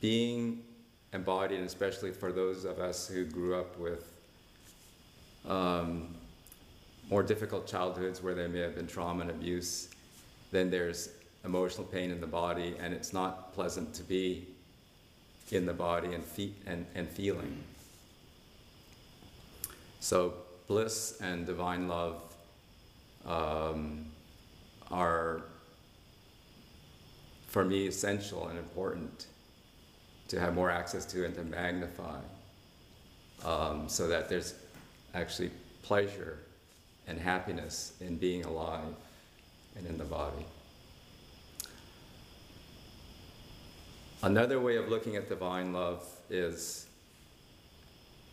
being 0.00 0.62
embodied, 1.12 1.60
especially 1.60 2.10
for 2.12 2.32
those 2.32 2.64
of 2.64 2.78
us 2.78 3.08
who 3.08 3.24
grew 3.24 3.54
up 3.54 3.78
with 3.78 4.12
um, 5.46 6.14
more 7.10 7.22
difficult 7.22 7.66
childhoods 7.66 8.22
where 8.22 8.34
there 8.34 8.48
may 8.48 8.60
have 8.60 8.74
been 8.74 8.86
trauma 8.86 9.22
and 9.22 9.30
abuse, 9.30 9.88
then 10.50 10.70
there's 10.70 11.10
emotional 11.44 11.86
pain 11.86 12.10
in 12.10 12.20
the 12.20 12.26
body, 12.26 12.74
and 12.80 12.92
it's 12.92 13.12
not 13.12 13.54
pleasant 13.54 13.94
to 13.94 14.02
be 14.02 14.46
in 15.50 15.64
the 15.64 15.72
body 15.72 16.12
and, 16.12 16.24
fe- 16.24 16.52
and, 16.66 16.84
and 16.94 17.08
feeling. 17.08 17.62
So 20.00 20.34
bliss 20.66 21.20
and 21.20 21.46
divine 21.46 21.88
love 21.88 22.20
um, 23.24 24.06
are, 24.90 25.42
for 27.56 27.64
me, 27.64 27.86
essential 27.86 28.48
and 28.48 28.58
important 28.58 29.28
to 30.28 30.38
have 30.38 30.54
more 30.54 30.70
access 30.70 31.06
to 31.06 31.24
and 31.24 31.34
to 31.34 31.42
magnify 31.42 32.18
um, 33.46 33.88
so 33.88 34.06
that 34.06 34.28
there's 34.28 34.56
actually 35.14 35.50
pleasure 35.82 36.36
and 37.06 37.18
happiness 37.18 37.94
in 38.02 38.18
being 38.18 38.44
alive 38.44 38.94
and 39.74 39.86
in 39.86 39.96
the 39.96 40.04
body. 40.04 40.44
Another 44.22 44.60
way 44.60 44.76
of 44.76 44.90
looking 44.90 45.16
at 45.16 45.30
divine 45.30 45.72
love 45.72 46.06
is 46.28 46.86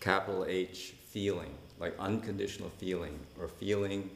capital 0.02 0.46
H 0.50 0.96
feeling 1.08 1.56
like 1.80 1.98
unconditional 1.98 2.72
feeling 2.78 3.18
or 3.40 3.48
feeling 3.48 4.10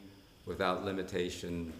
without 0.44 0.84
limitation, 0.84 1.72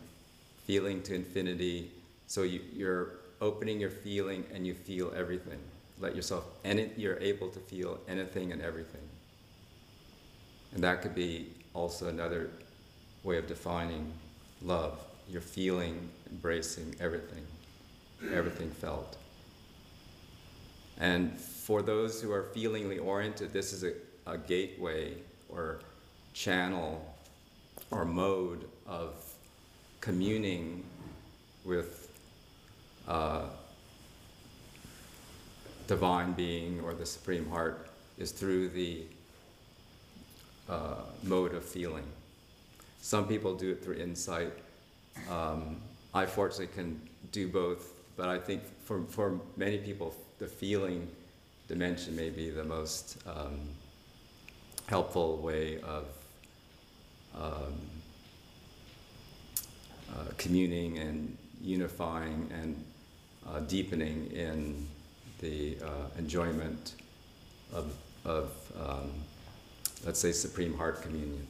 feeling 0.66 1.02
to 1.02 1.14
infinity. 1.14 1.90
So 2.26 2.42
you, 2.44 2.61
you're 2.73 3.17
opening 3.40 3.80
your 3.80 3.90
feeling 3.90 4.45
and 4.52 4.66
you 4.66 4.75
feel 4.75 5.12
everything. 5.16 5.59
Let 6.00 6.14
yourself, 6.14 6.45
and 6.64 6.90
you're 6.97 7.18
able 7.18 7.49
to 7.49 7.59
feel 7.59 7.99
anything 8.09 8.52
and 8.52 8.62
everything. 8.62 9.02
And 10.75 10.85
that 10.85 11.02
could 11.02 11.14
be 11.14 11.49
also 11.75 12.09
another 12.09 12.50
way 13.25 13.38
of 13.38 13.47
defining 13.47 14.12
love. 14.62 15.00
You're 15.28 15.40
feeling, 15.40 16.09
embracing 16.30 16.95
everything, 17.00 17.45
everything 18.33 18.71
felt. 18.71 19.16
And 20.99 21.38
for 21.38 21.83
those 21.83 22.21
who 22.21 22.33
are 22.33 22.45
feelingly 22.54 22.99
oriented, 22.99 23.52
this 23.52 23.73
is 23.73 23.85
a, 23.85 23.92
a 24.26 24.38
gateway 24.38 25.14
or 25.49 25.80
channel 26.33 27.14
or 27.90 28.04
mode 28.04 28.68
of 28.87 29.14
communing 30.00 30.85
with 31.64 31.97
uh, 33.08 33.46
divine 35.86 36.32
being 36.32 36.80
or 36.82 36.92
the 36.92 37.06
supreme 37.06 37.48
heart 37.48 37.88
is 38.18 38.30
through 38.30 38.68
the 38.68 39.02
uh, 40.68 40.96
mode 41.22 41.54
of 41.54 41.64
feeling. 41.64 42.04
Some 43.00 43.26
people 43.26 43.54
do 43.54 43.70
it 43.70 43.82
through 43.82 43.94
insight. 43.94 44.52
Um, 45.30 45.76
I 46.12 46.26
fortunately 46.26 46.74
can 46.74 47.00
do 47.32 47.48
both, 47.48 47.92
but 48.16 48.28
I 48.28 48.38
think 48.38 48.62
for, 48.84 49.02
for 49.04 49.40
many 49.56 49.78
people, 49.78 50.14
the 50.38 50.46
feeling 50.46 51.08
dimension 51.68 52.14
may 52.14 52.28
be 52.28 52.50
the 52.50 52.64
most 52.64 53.18
um, 53.26 53.60
helpful 54.86 55.38
way 55.38 55.80
of 55.80 56.04
um, 57.34 57.74
uh, 60.12 60.24
communing 60.36 60.98
and 60.98 61.36
unifying 61.60 62.50
and 62.52 62.84
uh, 63.48 63.60
deepening 63.60 64.30
in 64.32 64.86
the 65.40 65.78
uh, 65.82 66.18
enjoyment 66.18 66.94
of, 67.72 67.94
of 68.24 68.52
um, 68.80 69.10
let's 70.04 70.20
say, 70.20 70.32
Supreme 70.32 70.76
Heart 70.76 71.02
Communion. 71.02 71.46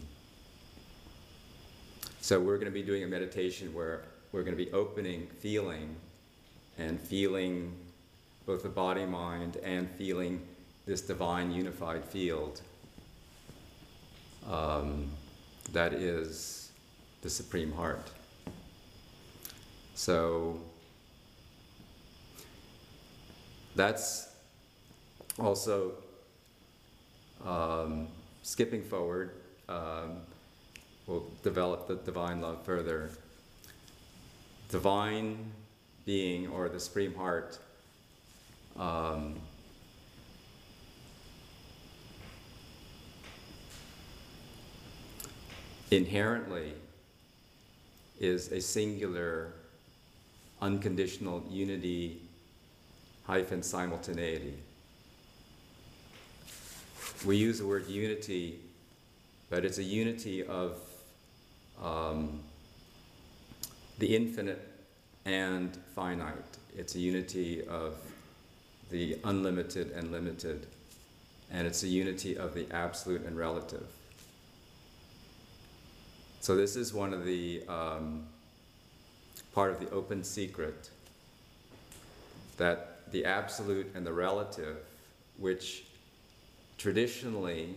So 2.20 2.40
we're 2.40 2.56
going 2.56 2.66
to 2.66 2.72
be 2.72 2.82
doing 2.82 3.04
a 3.04 3.06
meditation 3.06 3.72
where 3.72 4.02
we're 4.32 4.42
going 4.42 4.56
to 4.56 4.64
be 4.64 4.70
opening, 4.72 5.26
feeling, 5.38 5.96
and 6.76 7.00
feeling 7.00 7.72
both 8.46 8.62
the 8.62 8.68
body, 8.68 9.04
mind, 9.04 9.56
and 9.62 9.88
feeling 9.92 10.40
this 10.86 11.00
divine 11.00 11.52
unified 11.52 12.04
field 12.04 12.60
um, 14.48 15.08
that 15.72 15.92
is 15.92 16.72
the 17.22 17.30
Supreme 17.30 17.72
Heart. 17.72 18.10
So 19.94 20.60
that's 23.76 24.28
also 25.38 25.92
um, 27.44 28.08
skipping 28.42 28.82
forward. 28.82 29.30
Um, 29.68 30.18
we'll 31.06 31.26
develop 31.42 31.87
the 31.87 31.96
divine 31.96 32.40
love 32.40 32.64
further. 32.64 33.10
Divine 34.70 35.52
being 36.04 36.48
or 36.48 36.68
the 36.68 36.80
Supreme 36.80 37.14
Heart 37.14 37.58
um, 38.78 39.34
inherently 45.90 46.72
is 48.20 48.52
a 48.52 48.60
singular, 48.60 49.52
unconditional 50.60 51.44
unity 51.48 52.20
hyphen 53.28 53.62
simultaneity. 53.62 54.54
We 57.26 57.36
use 57.36 57.58
the 57.58 57.66
word 57.66 57.86
unity, 57.86 58.58
but 59.50 59.64
it's 59.66 59.76
a 59.76 59.82
unity 59.82 60.44
of 60.44 60.80
um, 61.82 62.40
the 63.98 64.16
infinite 64.16 64.66
and 65.26 65.76
finite. 65.94 66.56
It's 66.76 66.94
a 66.94 66.98
unity 66.98 67.66
of 67.66 67.96
the 68.90 69.18
unlimited 69.24 69.90
and 69.90 70.10
limited, 70.10 70.66
and 71.50 71.66
it's 71.66 71.82
a 71.82 71.88
unity 71.88 72.38
of 72.38 72.54
the 72.54 72.66
absolute 72.70 73.26
and 73.26 73.36
relative. 73.36 73.86
So 76.40 76.56
this 76.56 76.76
is 76.76 76.94
one 76.94 77.12
of 77.12 77.26
the 77.26 77.62
um, 77.68 78.24
part 79.54 79.70
of 79.72 79.80
the 79.80 79.90
open 79.90 80.24
secret 80.24 80.88
that 82.56 82.88
the 83.11 83.25
absolute 83.25 83.90
and 83.94 84.07
the 84.07 84.12
relative, 84.12 84.77
which 85.38 85.85
traditionally 86.77 87.75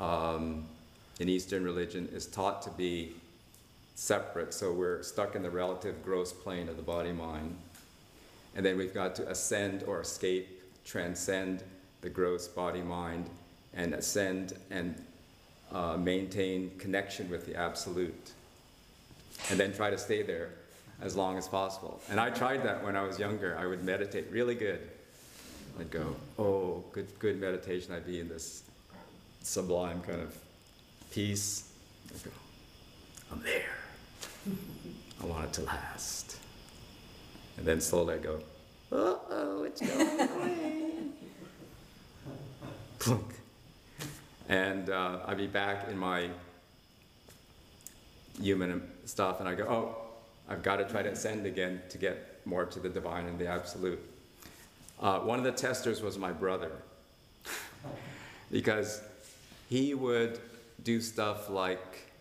um, 0.00 0.64
in 1.20 1.28
Eastern 1.28 1.64
religion 1.64 2.08
is 2.12 2.26
taught 2.26 2.62
to 2.62 2.70
be 2.70 3.14
separate. 3.94 4.52
So 4.52 4.72
we're 4.72 5.02
stuck 5.02 5.36
in 5.36 5.42
the 5.42 5.50
relative 5.50 6.02
gross 6.04 6.32
plane 6.32 6.68
of 6.68 6.76
the 6.76 6.82
body 6.82 7.12
mind. 7.12 7.56
And 8.56 8.64
then 8.64 8.76
we've 8.76 8.94
got 8.94 9.14
to 9.16 9.28
ascend 9.28 9.82
or 9.84 10.00
escape, 10.00 10.62
transcend 10.84 11.62
the 12.00 12.08
gross 12.08 12.46
body 12.48 12.82
mind, 12.82 13.28
and 13.72 13.94
ascend 13.94 14.54
and 14.70 14.94
uh, 15.72 15.96
maintain 15.96 16.70
connection 16.78 17.28
with 17.30 17.46
the 17.46 17.56
absolute. 17.56 18.32
And 19.50 19.58
then 19.58 19.72
try 19.72 19.90
to 19.90 19.98
stay 19.98 20.22
there 20.22 20.50
as 21.00 21.16
long 21.16 21.36
as 21.38 21.48
possible. 21.48 22.00
And 22.10 22.20
I 22.20 22.30
tried 22.30 22.62
that 22.64 22.82
when 22.84 22.96
I 22.96 23.02
was 23.02 23.18
younger. 23.18 23.56
I 23.58 23.66
would 23.66 23.84
meditate 23.84 24.26
really 24.30 24.54
good. 24.54 24.80
I'd 25.78 25.90
go, 25.90 26.14
oh, 26.38 26.84
good, 26.92 27.06
good 27.18 27.40
meditation. 27.40 27.92
I'd 27.92 28.06
be 28.06 28.20
in 28.20 28.28
this 28.28 28.62
sublime 29.42 30.00
kind 30.02 30.20
of 30.20 30.36
peace. 31.10 31.70
I'd 32.14 32.24
go, 32.24 32.30
I'm 33.32 33.42
there. 33.42 33.74
I 35.22 35.26
want 35.26 35.44
it 35.46 35.52
to 35.54 35.62
last. 35.62 36.38
And 37.56 37.66
then 37.66 37.80
slowly 37.80 38.14
I 38.14 38.18
go, 38.18 38.40
uh 38.92 39.16
oh, 39.30 39.64
it's 39.64 39.80
going 39.80 40.20
away. 40.20 40.92
Plunk. 42.98 43.34
And 44.48 44.90
uh, 44.90 45.20
I'd 45.26 45.38
be 45.38 45.46
back 45.46 45.88
in 45.88 45.96
my 45.96 46.28
human 48.40 48.82
stuff, 49.04 49.40
and 49.40 49.48
I 49.48 49.54
go, 49.54 49.64
oh, 49.64 50.03
I've 50.48 50.62
got 50.62 50.76
to 50.76 50.84
try 50.84 51.02
to 51.02 51.10
ascend 51.10 51.46
again 51.46 51.82
to 51.90 51.98
get 51.98 52.40
more 52.46 52.64
to 52.66 52.78
the 52.78 52.88
divine 52.88 53.26
and 53.26 53.38
the 53.38 53.46
absolute. 53.46 54.00
Uh, 55.00 55.20
one 55.20 55.38
of 55.38 55.44
the 55.44 55.52
testers 55.52 56.02
was 56.02 56.18
my 56.18 56.32
brother, 56.32 56.70
because 58.52 59.02
he 59.68 59.94
would 59.94 60.38
do 60.82 61.00
stuff 61.00 61.48
like 61.48 62.12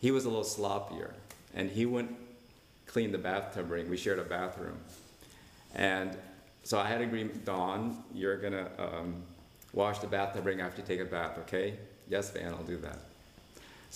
he 0.00 0.10
was 0.10 0.24
a 0.24 0.28
little 0.28 0.44
sloppier, 0.44 1.12
and 1.54 1.70
he 1.70 1.86
wouldn't 1.86 2.16
clean 2.86 3.12
the 3.12 3.18
bathtub 3.18 3.70
ring. 3.70 3.90
We 3.90 3.96
shared 3.96 4.18
a 4.18 4.24
bathroom, 4.24 4.78
and 5.74 6.16
so 6.62 6.78
I 6.78 6.86
had 6.86 7.00
agreement. 7.00 7.44
Dawn, 7.44 8.02
you're 8.14 8.36
gonna 8.36 8.70
um, 8.78 9.22
wash 9.72 9.98
the 9.98 10.06
bathtub 10.06 10.46
ring 10.46 10.60
after 10.60 10.80
you 10.80 10.86
take 10.86 11.00
a 11.00 11.04
bath, 11.04 11.38
okay? 11.40 11.74
Yes, 12.08 12.30
Van, 12.30 12.52
I'll 12.52 12.62
do 12.62 12.76
that. 12.78 13.00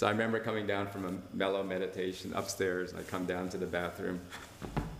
So 0.01 0.07
I 0.07 0.13
remember 0.13 0.41
coming 0.41 0.67
down 0.67 0.87
from 0.87 1.05
a 1.05 1.37
mellow 1.37 1.63
meditation 1.63 2.33
upstairs. 2.35 2.95
I 2.95 3.03
come 3.03 3.27
down 3.27 3.51
to 3.51 3.59
the 3.59 3.67
bathroom. 3.67 4.19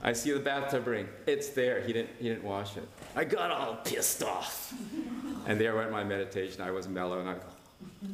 I 0.03 0.13
see 0.13 0.31
the 0.31 0.41
bathtub 0.41 0.87
ring. 0.87 1.09
It's 1.27 1.49
there. 1.49 1.81
He 1.81 1.95
didn't, 1.95 2.11
he 2.19 2.29
didn't 2.29 2.45
wash 2.45 2.77
it. 2.77 2.87
I 3.17 3.25
got 3.25 3.51
all 3.51 3.77
pissed 3.77 4.23
off. 4.23 4.75
and 5.47 5.59
there 5.59 5.75
went 5.75 5.91
my 5.91 6.05
meditation. 6.05 6.61
I 6.61 6.71
was 6.71 6.87
mellow, 6.87 7.19
and 7.19 7.31
I 7.31 7.33
go. 7.33 7.41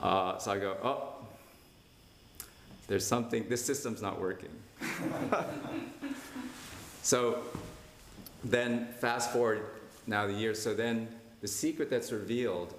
Uh, 0.00 0.38
so 0.38 0.52
I 0.52 0.58
go, 0.58 0.78
oh, 0.82 1.26
there's 2.86 3.06
something, 3.06 3.46
this 3.46 3.62
system's 3.62 4.00
not 4.00 4.18
working. 4.18 4.48
so 7.02 7.42
then, 8.42 8.88
fast 9.00 9.32
forward 9.32 9.66
now 10.06 10.26
the 10.26 10.32
years. 10.32 10.62
So 10.62 10.72
then, 10.72 11.08
the 11.42 11.48
secret 11.48 11.90
that's 11.90 12.10
revealed 12.10 12.72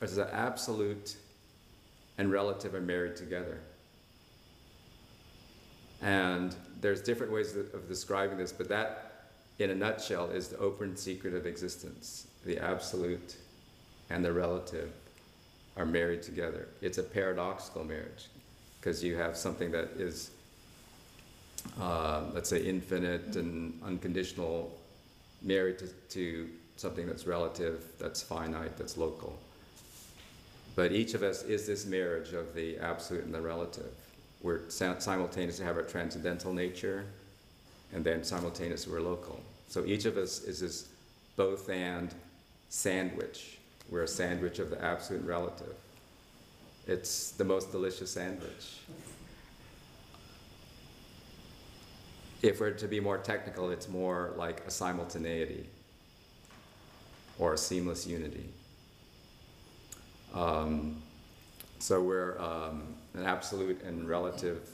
is 0.00 0.16
that 0.16 0.30
absolute 0.32 1.16
and 2.20 2.30
relative 2.30 2.74
are 2.74 2.82
married 2.82 3.16
together. 3.16 3.58
And 6.02 6.54
there's 6.82 7.00
different 7.00 7.32
ways 7.32 7.56
of 7.56 7.88
describing 7.88 8.36
this, 8.36 8.52
but 8.52 8.68
that, 8.68 9.30
in 9.58 9.70
a 9.70 9.74
nutshell, 9.74 10.28
is 10.28 10.48
the 10.48 10.58
open 10.58 10.98
secret 10.98 11.32
of 11.32 11.46
existence. 11.46 12.26
The 12.44 12.58
absolute 12.58 13.36
and 14.10 14.22
the 14.22 14.34
relative 14.34 14.92
are 15.78 15.86
married 15.86 16.22
together. 16.22 16.68
It's 16.82 16.98
a 16.98 17.02
paradoxical 17.02 17.84
marriage 17.84 18.26
because 18.78 19.02
you 19.02 19.16
have 19.16 19.34
something 19.34 19.70
that 19.70 19.88
is, 19.96 20.30
uh, 21.80 22.24
let's 22.34 22.50
say, 22.50 22.62
infinite 22.62 23.36
and 23.36 23.80
unconditional, 23.82 24.78
married 25.40 25.78
to, 25.78 25.86
to 26.10 26.50
something 26.76 27.06
that's 27.06 27.26
relative, 27.26 27.82
that's 27.98 28.22
finite, 28.22 28.76
that's 28.76 28.98
local. 28.98 29.38
But 30.76 30.92
each 30.92 31.14
of 31.14 31.22
us 31.22 31.42
is 31.42 31.66
this 31.66 31.84
marriage 31.86 32.32
of 32.32 32.54
the 32.54 32.78
absolute 32.78 33.24
and 33.24 33.34
the 33.34 33.40
relative. 33.40 33.92
We're 34.42 34.68
simultaneously 34.68 35.64
have 35.64 35.76
our 35.76 35.82
transcendental 35.82 36.52
nature, 36.52 37.04
and 37.92 38.04
then 38.04 38.24
simultaneously 38.24 38.92
we're 38.92 39.00
local. 39.00 39.40
So 39.68 39.84
each 39.84 40.04
of 40.04 40.16
us 40.16 40.42
is 40.42 40.60
this 40.60 40.88
both 41.36 41.68
and 41.68 42.14
sandwich. 42.68 43.58
We're 43.90 44.04
a 44.04 44.08
sandwich 44.08 44.58
of 44.58 44.70
the 44.70 44.82
absolute 44.82 45.20
and 45.20 45.28
relative. 45.28 45.74
It's 46.86 47.32
the 47.32 47.44
most 47.44 47.70
delicious 47.70 48.10
sandwich. 48.10 48.78
If 52.42 52.60
we're 52.60 52.70
to 52.70 52.88
be 52.88 53.00
more 53.00 53.18
technical, 53.18 53.70
it's 53.70 53.88
more 53.88 54.32
like 54.36 54.66
a 54.66 54.70
simultaneity 54.70 55.66
or 57.38 57.54
a 57.54 57.58
seamless 57.58 58.06
unity. 58.06 58.48
Um, 60.34 61.02
so 61.78 62.00
we're 62.00 62.38
um, 62.38 62.82
an 63.14 63.24
absolute 63.24 63.82
and 63.82 64.08
relative 64.08 64.68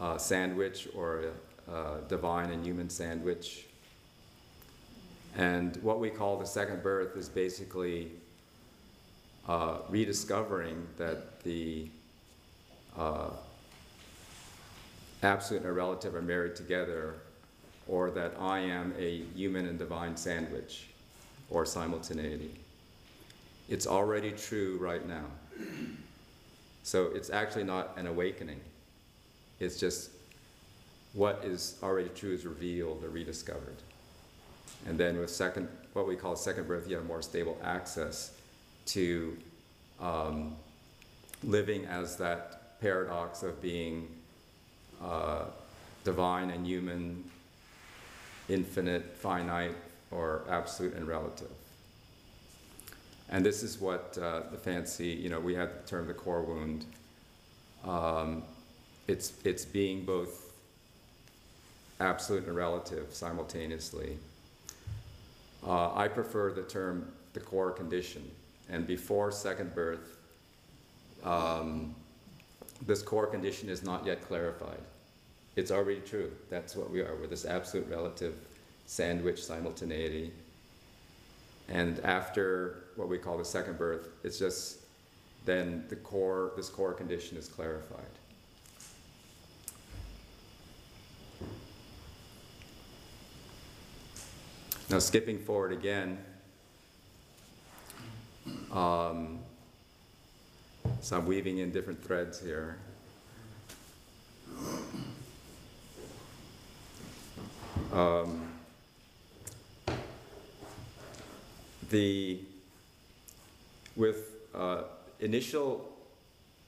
uh, 0.00 0.16
sandwich 0.16 0.88
or 0.94 1.24
a, 1.68 1.72
a 1.72 2.00
divine 2.08 2.50
and 2.50 2.64
human 2.64 2.88
sandwich. 2.88 3.66
And 5.36 5.76
what 5.82 6.00
we 6.00 6.10
call 6.10 6.38
the 6.38 6.46
second 6.46 6.82
birth 6.82 7.16
is 7.16 7.28
basically 7.28 8.12
uh, 9.48 9.78
rediscovering 9.88 10.86
that 10.96 11.42
the 11.42 11.88
uh, 12.96 13.30
absolute 15.22 15.64
and 15.64 15.74
relative 15.74 16.14
are 16.14 16.22
married 16.22 16.56
together, 16.56 17.14
or 17.86 18.10
that 18.10 18.34
I 18.40 18.60
am 18.60 18.94
a 18.98 19.22
human 19.34 19.66
and 19.66 19.78
divine 19.78 20.16
sandwich, 20.16 20.88
or 21.50 21.64
simultaneity. 21.64 22.58
It's 23.68 23.86
already 23.86 24.32
true 24.32 24.78
right 24.80 25.06
now. 25.06 25.24
So 26.82 27.10
it's 27.14 27.30
actually 27.30 27.64
not 27.64 27.96
an 27.96 28.06
awakening. 28.06 28.60
It's 29.60 29.78
just 29.78 30.10
what 31.12 31.42
is 31.44 31.76
already 31.82 32.08
true 32.10 32.32
is 32.32 32.46
revealed 32.46 33.04
or 33.04 33.08
rediscovered. 33.08 33.76
And 34.86 34.96
then 34.96 35.18
with 35.18 35.30
second, 35.30 35.68
what 35.92 36.06
we 36.06 36.16
call 36.16 36.36
second 36.36 36.66
birth, 36.66 36.88
you 36.88 36.96
have 36.96 37.04
more 37.04 37.22
stable 37.22 37.58
access 37.62 38.32
to 38.86 39.36
um, 40.00 40.56
living 41.42 41.84
as 41.86 42.16
that 42.16 42.80
paradox 42.80 43.42
of 43.42 43.60
being 43.60 44.08
uh, 45.02 45.44
divine 46.04 46.50
and 46.50 46.66
human, 46.66 47.24
infinite, 48.48 49.16
finite, 49.16 49.76
or 50.10 50.42
absolute 50.48 50.94
and 50.94 51.06
relative. 51.06 51.50
And 53.30 53.44
this 53.44 53.62
is 53.62 53.80
what 53.80 54.16
uh, 54.20 54.42
the 54.50 54.56
fancy, 54.56 55.08
you 55.08 55.28
know, 55.28 55.40
we 55.40 55.54
had 55.54 55.70
the 55.84 55.88
term 55.88 56.06
the 56.06 56.14
core 56.14 56.42
wound. 56.42 56.86
Um, 57.84 58.42
it's, 59.06 59.32
it's 59.44 59.64
being 59.64 60.04
both 60.04 60.52
absolute 62.00 62.46
and 62.46 62.56
relative 62.56 63.12
simultaneously. 63.14 64.16
Uh, 65.66 65.94
I 65.94 66.08
prefer 66.08 66.52
the 66.52 66.62
term 66.62 67.10
the 67.34 67.40
core 67.40 67.70
condition. 67.70 68.28
And 68.70 68.86
before 68.86 69.30
second 69.30 69.74
birth, 69.74 70.16
um, 71.24 71.94
this 72.86 73.02
core 73.02 73.26
condition 73.26 73.68
is 73.68 73.82
not 73.82 74.06
yet 74.06 74.26
clarified. 74.26 74.80
It's 75.56 75.70
already 75.70 76.00
true. 76.00 76.30
That's 76.50 76.76
what 76.76 76.90
we 76.90 77.00
are. 77.00 77.16
We're 77.20 77.26
this 77.26 77.44
absolute 77.44 77.88
relative 77.88 78.34
sandwich 78.86 79.42
simultaneity. 79.42 80.32
And 81.68 82.00
after 82.00 82.84
what 82.96 83.08
we 83.08 83.18
call 83.18 83.36
the 83.36 83.44
second 83.44 83.78
birth, 83.78 84.08
it's 84.24 84.38
just 84.38 84.78
then 85.44 85.84
the 85.88 85.96
core, 85.96 86.52
this 86.56 86.68
core 86.68 86.92
condition 86.92 87.36
is 87.36 87.48
clarified. 87.48 88.04
Now, 94.90 94.98
skipping 94.98 95.38
forward 95.38 95.72
again, 95.72 96.18
um, 98.72 99.40
so 101.02 101.18
I'm 101.18 101.26
weaving 101.26 101.58
in 101.58 101.70
different 101.70 102.02
threads 102.02 102.40
here. 102.40 102.78
Um, 107.92 108.47
the 111.90 112.40
with 113.96 114.32
uh, 114.54 114.82
initial 115.20 115.88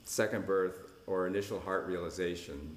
second 0.04 0.46
birth 0.46 0.76
or 1.06 1.26
initial 1.26 1.60
heart 1.60 1.86
realization, 1.86 2.76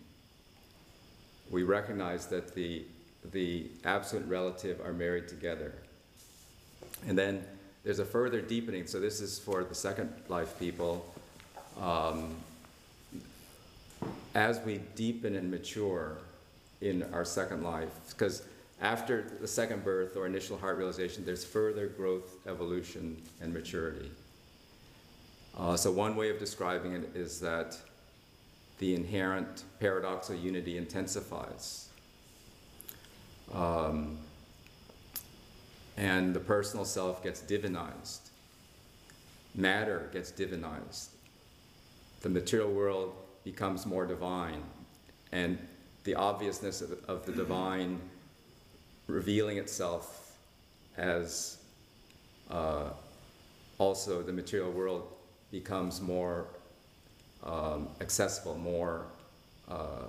we 1.49 1.63
recognize 1.63 2.27
that 2.27 2.53
the 2.55 2.83
the 3.31 3.67
absolute 3.85 4.27
relative 4.27 4.81
are 4.85 4.93
married 4.93 5.27
together, 5.27 5.73
and 7.07 7.17
then 7.17 7.43
there's 7.83 7.99
a 7.99 8.05
further 8.05 8.41
deepening. 8.41 8.87
So 8.87 8.99
this 8.99 9.21
is 9.21 9.39
for 9.39 9.63
the 9.63 9.75
second 9.75 10.11
life 10.29 10.57
people. 10.59 11.05
Um, 11.79 12.35
as 14.35 14.59
we 14.61 14.79
deepen 14.95 15.35
and 15.35 15.49
mature 15.51 16.17
in 16.81 17.03
our 17.13 17.23
second 17.23 17.63
life, 17.63 17.89
because 18.09 18.43
after 18.83 19.25
the 19.39 19.47
second 19.47 19.83
birth 19.83 20.17
or 20.17 20.27
initial 20.27 20.57
heart 20.57 20.77
realization, 20.77 21.23
there's 21.23 21.45
further 21.45 21.87
growth, 21.87 22.35
evolution, 22.45 23.19
and 23.41 23.53
maturity. 23.53 24.11
Uh, 25.57 25.77
so, 25.77 25.89
one 25.89 26.17
way 26.17 26.29
of 26.29 26.37
describing 26.37 26.91
it 26.91 27.15
is 27.15 27.39
that 27.39 27.77
the 28.79 28.93
inherent 28.93 29.63
paradoxal 29.81 30.41
unity 30.41 30.77
intensifies. 30.77 31.87
Um, 33.53 34.17
and 35.95 36.33
the 36.33 36.39
personal 36.39 36.83
self 36.83 37.23
gets 37.23 37.41
divinized. 37.41 38.31
Matter 39.55 40.09
gets 40.11 40.31
divinized. 40.31 41.09
The 42.21 42.29
material 42.29 42.71
world 42.71 43.13
becomes 43.45 43.85
more 43.85 44.05
divine. 44.05 44.63
And 45.31 45.57
the 46.03 46.15
obviousness 46.15 46.81
of, 46.81 46.97
of 47.07 47.25
the 47.25 47.31
divine 47.31 48.01
revealing 49.07 49.57
itself 49.57 50.35
as 50.97 51.57
uh, 52.49 52.89
also 53.77 54.21
the 54.21 54.33
material 54.33 54.71
world 54.71 55.07
becomes 55.51 56.01
more 56.01 56.47
um, 57.43 57.87
accessible, 57.99 58.57
more 58.57 59.05
uh, 59.69 60.05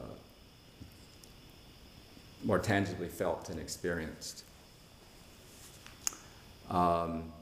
more 2.45 2.59
tangibly 2.59 3.09
felt 3.09 3.49
and 3.49 3.59
experienced. 3.59 4.45
Um, 6.71 7.33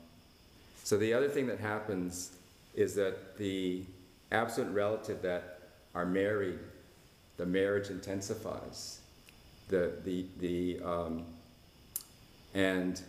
so 0.85 0.97
the 0.97 1.13
other 1.13 1.29
thing 1.29 1.47
that 1.49 1.59
happens 1.59 2.33
is 2.75 2.95
that 2.95 3.37
the 3.37 3.83
absolute 4.31 4.73
relative 4.73 5.23
that 5.23 5.61
are 5.95 6.07
married, 6.07 6.59
the 7.37 7.47
marriage 7.47 7.91
intensifies. 7.91 9.01
The, 9.69 9.93
the, 10.05 10.27
the, 10.39 10.81
um, 10.85 11.25
and 12.55 13.01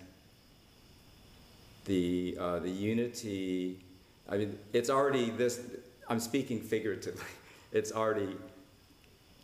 the, 1.85 2.37
uh, 2.39 2.59
the 2.59 2.69
unity, 2.69 3.79
I 4.29 4.37
mean, 4.37 4.57
it's 4.71 4.89
already 4.89 5.29
this, 5.31 5.59
I'm 6.07 6.19
speaking 6.19 6.61
figuratively, 6.61 7.25
it's 7.71 7.91
already 7.91 8.35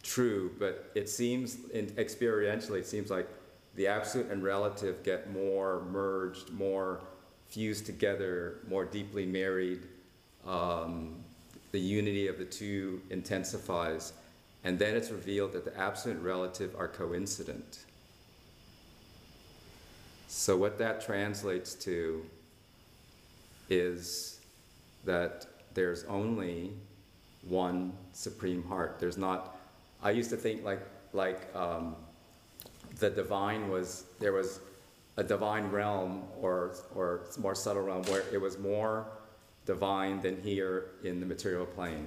true, 0.03 0.51
but 0.57 0.91
it 0.95 1.09
seems, 1.09 1.57
experientially, 1.73 2.79
it 2.79 2.88
seems 2.88 3.09
like 3.09 3.27
the 3.75 3.88
absolute 3.88 4.29
and 4.31 4.43
relative 4.43 5.03
get 5.03 5.31
more 5.31 5.83
merged, 5.91 6.49
more 6.51 7.01
fused 7.49 7.85
together, 7.85 8.59
more 8.67 8.85
deeply 8.85 9.25
married. 9.25 9.81
Um, 10.45 11.15
the 11.71 11.79
unity 11.79 12.27
of 12.27 12.38
the 12.38 12.45
two 12.45 13.01
intensifies, 13.09 14.13
and 14.63 14.79
then 14.79 14.95
it's 14.95 15.12
revealed 15.12 15.53
that 15.53 15.65
the 15.65 15.77
absolute 15.77 16.17
and 16.17 16.25
relative 16.25 16.75
are 16.77 16.88
coincident. 16.88 17.79
So, 20.32 20.56
what 20.56 20.78
that 20.78 21.02
translates 21.02 21.74
to 21.86 22.24
is 23.68 24.39
that 25.04 25.48
there's 25.74 26.04
only 26.04 26.70
one 27.48 27.94
supreme 28.13 28.63
heart. 28.63 28.98
There's 29.00 29.18
not, 29.18 29.58
I 30.04 30.12
used 30.12 30.30
to 30.30 30.38
think 30.38 30.63
like, 30.63 30.82
like 31.13 31.54
um, 31.56 31.96
the 33.00 33.10
divine 33.10 33.70
was, 33.70 34.06
there 34.20 34.32
was 34.32 34.60
a 35.18 35.24
divine 35.24 35.72
realm 35.72 36.22
or, 36.39 36.76
or 36.94 37.22
more 37.39 37.56
subtle 37.56 37.82
realm 37.82 38.04
where 38.04 38.24
it 38.32 38.39
was 38.39 38.60
more 38.60 39.08
divine 39.65 40.22
than 40.22 40.39
here 40.44 40.92
in 41.04 41.20
the 41.20 41.26
material 41.26 41.65
plane. 41.65 42.06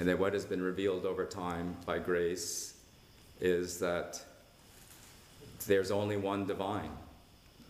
And 0.00 0.08
that 0.08 0.18
what 0.18 0.32
has 0.32 0.44
been 0.44 0.60
revealed 0.60 1.06
over 1.06 1.24
time 1.24 1.76
by 1.86 2.00
grace 2.00 2.74
is 3.40 3.78
that 3.78 4.20
there's 5.66 5.90
only 5.90 6.16
one 6.16 6.46
divine, 6.46 6.90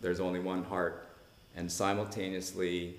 there's 0.01 0.19
only 0.19 0.39
one 0.39 0.63
heart, 0.63 1.07
and 1.55 1.71
simultaneously 1.71 2.95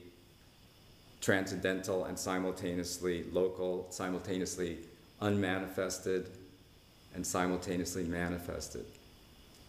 transcendental 1.21 2.05
and 2.05 2.19
simultaneously 2.19 3.25
local, 3.33 3.87
simultaneously 3.91 4.79
unmanifested, 5.21 6.29
and 7.15 7.27
simultaneously 7.27 8.05
manifested. 8.05 8.85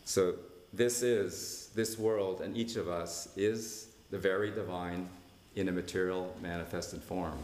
So 0.06 0.36
this 0.74 1.02
is, 1.02 1.70
this 1.76 1.98
world 1.98 2.42
and 2.42 2.56
each 2.56 2.76
of 2.76 2.88
us 2.88 3.30
is 3.36 3.88
the 4.12 4.18
very 4.18 4.52
divine 4.52 5.10
in 5.56 5.68
a 5.70 5.72
material 5.72 6.36
manifested 6.42 7.02
form. 7.02 7.38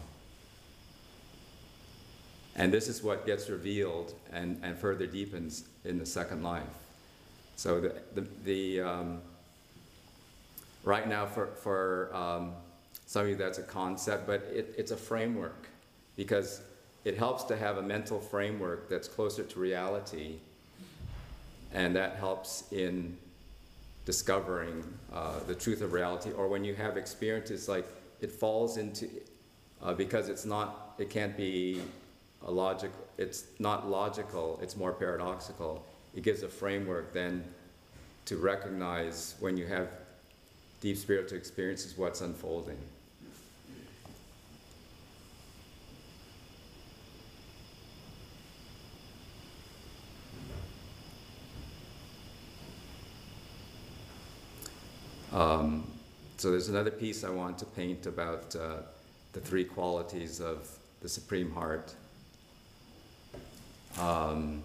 And 2.55 2.73
this 2.73 2.87
is 2.87 3.03
what 3.03 3.25
gets 3.25 3.49
revealed 3.49 4.13
and, 4.31 4.59
and 4.63 4.77
further 4.77 5.07
deepens 5.07 5.65
in 5.83 5.97
the 5.97 6.05
second 6.05 6.43
life. 6.43 6.63
So 7.55 7.79
the, 7.79 7.93
the, 8.13 8.27
the 8.43 8.81
um, 8.81 9.21
right 10.83 11.07
now 11.07 11.25
for, 11.25 11.47
for 11.47 12.09
um, 12.13 12.53
some 13.05 13.23
of 13.23 13.29
you 13.29 13.35
that's 13.35 13.57
a 13.57 13.63
concept, 13.63 14.27
but 14.27 14.41
it, 14.53 14.73
it's 14.77 14.91
a 14.91 14.97
framework 14.97 15.67
because 16.15 16.61
it 17.03 17.17
helps 17.17 17.43
to 17.45 17.57
have 17.57 17.77
a 17.77 17.81
mental 17.81 18.19
framework 18.19 18.89
that's 18.89 19.07
closer 19.07 19.43
to 19.43 19.59
reality 19.59 20.35
and 21.73 21.95
that 21.95 22.15
helps 22.15 22.71
in 22.71 23.17
discovering 24.05 24.83
uh, 25.13 25.39
the 25.47 25.55
truth 25.55 25.81
of 25.81 25.93
reality. 25.93 26.31
Or 26.31 26.47
when 26.47 26.63
you 26.63 26.75
have 26.75 26.97
experiences 26.97 27.67
like 27.67 27.85
it 28.21 28.31
falls 28.31 28.77
into 28.77 29.07
uh, 29.81 29.93
because 29.93 30.29
it's 30.29 30.45
not 30.45 30.95
it 30.97 31.09
can't 31.09 31.35
be 31.35 31.81
a 32.45 32.51
logic 32.51 32.91
it's 33.17 33.45
not 33.59 33.89
logical 33.89 34.59
it's 34.61 34.75
more 34.75 34.93
paradoxical 34.93 35.85
it 36.15 36.23
gives 36.23 36.43
a 36.43 36.47
framework 36.47 37.13
then 37.13 37.43
to 38.25 38.37
recognize 38.37 39.35
when 39.39 39.57
you 39.57 39.65
have 39.65 39.89
deep 40.81 40.97
spiritual 40.97 41.37
experiences 41.37 41.97
what's 41.97 42.21
unfolding 42.21 42.77
Um, 55.35 55.85
so 56.37 56.49
there's 56.49 56.69
another 56.69 56.91
piece 56.91 57.25
I 57.25 57.29
want 57.29 57.57
to 57.57 57.65
paint 57.65 58.05
about 58.05 58.55
uh, 58.55 58.77
the 59.33 59.41
three 59.41 59.65
qualities 59.65 60.39
of 60.39 60.69
the 61.01 61.09
Supreme 61.09 61.51
Heart. 61.51 61.93
Um, 63.99 64.63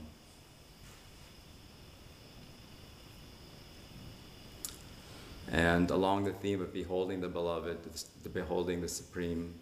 and 5.52 5.90
along 5.90 6.24
the 6.24 6.32
theme 6.32 6.60
of 6.60 6.72
beholding 6.72 7.20
the 7.20 7.28
beloved, 7.28 7.78
the 8.22 8.28
beholding 8.28 8.80
the 8.80 8.88
Supreme 8.88 9.52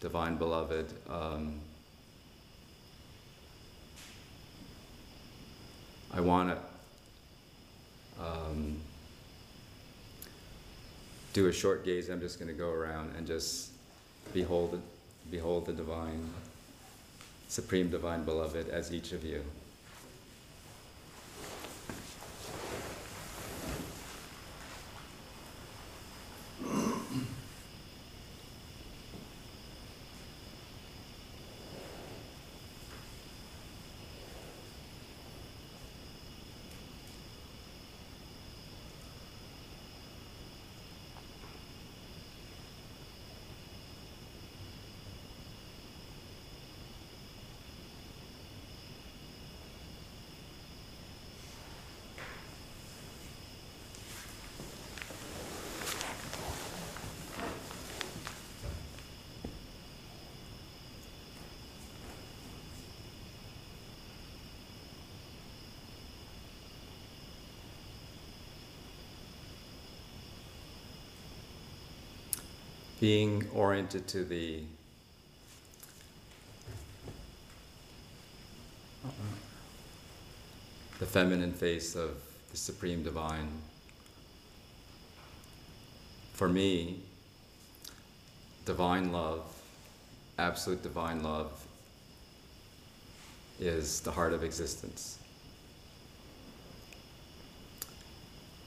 Divine 0.00 0.36
Beloved, 0.36 0.92
um, 1.08 1.60
I 6.12 6.20
want 6.20 6.50
to 8.18 8.22
um, 8.24 8.80
do 11.32 11.46
a 11.48 11.52
short 11.52 11.84
gaze. 11.84 12.08
I'm 12.08 12.20
just 12.20 12.38
going 12.38 12.48
to 12.48 12.54
go 12.54 12.70
around 12.70 13.14
and 13.16 13.26
just 13.26 13.70
behold, 14.32 14.80
behold 15.30 15.66
the 15.66 15.72
divine, 15.72 16.30
supreme 17.48 17.90
divine 17.90 18.24
beloved 18.24 18.68
as 18.70 18.92
each 18.92 19.12
of 19.12 19.24
you. 19.24 19.44
Being 73.00 73.46
oriented 73.54 74.06
to 74.08 74.24
the 74.24 74.62
the 80.98 81.06
feminine 81.06 81.52
face 81.52 81.94
of 81.94 82.16
the 82.50 82.56
supreme 82.56 83.02
divine. 83.02 83.48
For 86.32 86.48
me 86.48 87.02
divine 88.64 89.12
love 89.12 89.56
absolute 90.38 90.82
divine 90.82 91.22
love 91.22 91.66
is 93.58 94.00
the 94.00 94.10
heart 94.10 94.32
of 94.32 94.44
existence. 94.44 95.18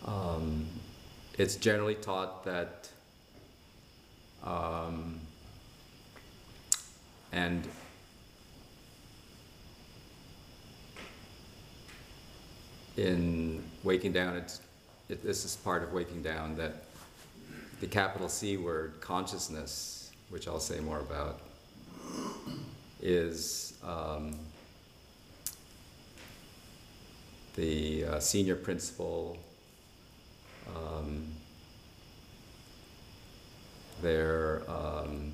Um, 0.06 0.65
it's 1.38 1.56
generally 1.56 1.96
taught 1.96 2.44
that 2.46 2.89
um, 4.43 5.19
and 7.32 7.67
in 12.97 13.63
Waking 13.84 14.12
Down, 14.12 14.36
it's, 14.36 14.62
it, 15.08 15.23
this 15.23 15.45
is 15.45 15.56
part 15.56 15.84
of 15.84 15.93
Waking 15.93 16.21
Down 16.21 16.56
that 16.58 16.84
the 17.80 17.88
capital 17.88 18.28
C 18.28 18.58
word, 18.58 18.99
consciousness, 18.99 20.12
which 20.30 20.47
I'll 20.47 20.60
say 20.60 20.80
more 20.80 20.99
about, 20.99 21.39
is 23.02 23.78
um, 23.84 24.36
the 27.56 28.06
uh, 28.06 28.19
senior 28.19 28.56
principle. 28.56 29.38
Um, 30.75 31.28
there 34.02 34.64
um, 34.68 35.34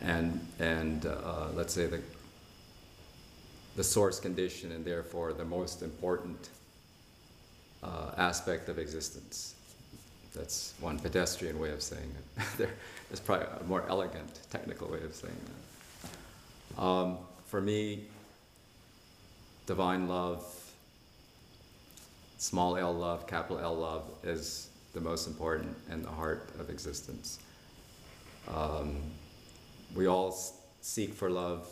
and 0.00 0.46
and 0.58 1.06
uh, 1.06 1.48
let's 1.54 1.74
say 1.74 1.86
the 1.86 2.00
the 3.76 3.84
source 3.84 4.18
condition 4.18 4.72
and 4.72 4.84
therefore 4.84 5.32
the 5.32 5.44
most 5.44 5.82
important 5.82 6.50
uh, 7.82 8.10
aspect 8.16 8.68
of 8.68 8.78
existence. 8.78 9.54
That's 10.34 10.74
one 10.80 10.98
pedestrian 10.98 11.58
way 11.58 11.70
of 11.70 11.82
saying 11.82 12.12
it. 12.36 12.68
There's 13.08 13.20
probably 13.20 13.46
a 13.60 13.64
more 13.64 13.84
elegant 13.88 14.40
technical 14.50 14.88
way 14.88 15.00
of 15.02 15.14
saying 15.14 15.34
that. 16.76 16.82
Um, 16.82 17.18
for 17.46 17.60
me, 17.60 18.04
divine 19.66 20.08
love, 20.08 20.44
small 22.38 22.76
l 22.76 22.92
love, 22.92 23.26
capital 23.26 23.58
L 23.58 23.76
love, 23.76 24.04
is 24.22 24.68
the 24.98 25.08
most 25.08 25.28
important 25.28 25.76
and 25.90 26.04
the 26.04 26.10
heart 26.10 26.48
of 26.58 26.70
existence. 26.70 27.38
Um, 28.48 29.00
we 29.94 30.06
all 30.08 30.36
seek 30.80 31.14
for 31.14 31.30
love. 31.30 31.68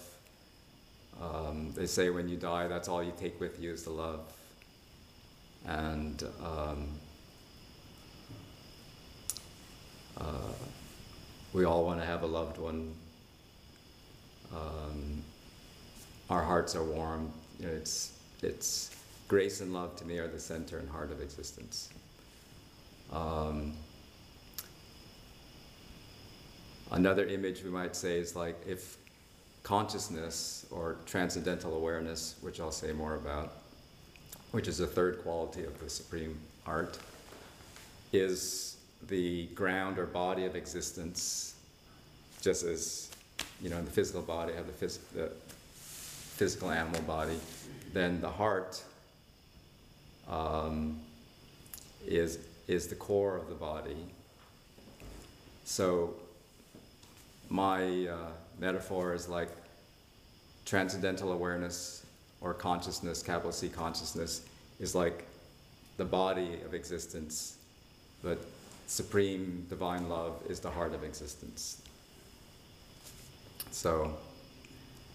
Um, 1.21 1.73
they 1.75 1.87
say 1.87 2.11
when 2.11 2.29
you 2.29 2.37
die, 2.37 2.69
that's 2.69 2.89
all 2.89 3.03
you 3.03 3.12
take 3.19 3.41
with 3.41 3.61
you 3.61 3.73
is 3.73 3.83
the 3.83 3.91
love. 3.91 4.21
And 5.67 6.23
um, 6.45 6.89
uh, 10.19 10.53
we 11.53 11.65
all 11.65 11.85
want 11.85 11.99
to 11.99 12.07
have 12.07 12.23
a 12.23 12.27
loved 12.27 12.59
one. 12.59 12.95
Um, 14.55 15.23
our 16.31 16.45
hearts 16.45 16.77
are 16.77 16.85
warm. 16.85 17.33
You 17.59 17.67
know, 17.67 17.73
it's, 17.73 18.12
it's 18.43 18.95
grace 19.27 19.61
and 19.61 19.75
love 19.75 19.97
to 19.97 20.05
me 20.05 20.19
are 20.19 20.29
the 20.29 20.39
center 20.39 20.79
and 20.79 20.89
heart 20.89 21.11
of 21.11 21.21
existence. 21.21 21.89
Um, 23.12 23.73
another 26.90 27.27
image 27.27 27.62
we 27.62 27.71
might 27.71 27.95
say 27.95 28.19
is 28.19 28.35
like 28.35 28.57
if 28.66 28.97
consciousness 29.62 30.66
or 30.71 30.97
transcendental 31.07 31.77
awareness, 31.77 32.37
which 32.40 32.61
I'll 32.61 32.71
say 32.71 32.92
more 32.92 33.16
about, 33.16 33.53
which 34.53 34.69
is 34.69 34.79
the 34.79 34.87
third 34.87 35.23
quality 35.23 35.64
of 35.64 35.79
the 35.81 35.90
supreme 35.90 36.38
heart, 36.64 36.99
is 38.12 38.77
the 39.09 39.47
ground 39.47 39.99
or 39.99 40.07
body 40.07 40.45
of 40.45 40.55
existence, 40.55 41.57
just 42.40 42.64
as, 42.64 43.11
you 43.61 43.69
know, 43.69 43.79
in 43.79 43.85
the 43.85 43.90
physical 43.90 44.23
body, 44.23 44.53
have 44.53 44.66
the, 44.66 44.87
phys- 44.87 45.01
the 45.14 45.33
physical 45.75 46.71
animal 46.71 47.01
body, 47.03 47.38
then 47.92 48.21
the 48.21 48.31
heart 48.31 48.83
um, 50.29 51.01
is, 52.07 52.38
is 52.69 52.87
the 52.89 52.95
core 52.95 53.37
of 53.37 53.49
the 53.49 53.55
body. 53.55 53.97
So 55.65 56.15
my 57.49 58.07
uh, 58.07 58.17
metaphor 58.59 59.15
is 59.15 59.29
like 59.29 59.51
transcendental 60.65 61.33
awareness 61.33 62.05
or 62.41 62.55
consciousness, 62.55 63.23
capital 63.23 63.53
C 63.53 63.69
consciousness, 63.69 64.47
is 64.81 64.95
like 64.95 65.27
the 65.97 66.05
body 66.05 66.61
of 66.65 66.75
existence, 66.75 67.57
but 68.23 68.39
supreme 68.87 69.67
divine 69.69 70.09
love 70.09 70.43
is 70.49 70.61
the 70.61 70.71
heart 70.71 70.93
of 70.93 71.03
existence. 71.03 71.83
So 73.71 74.17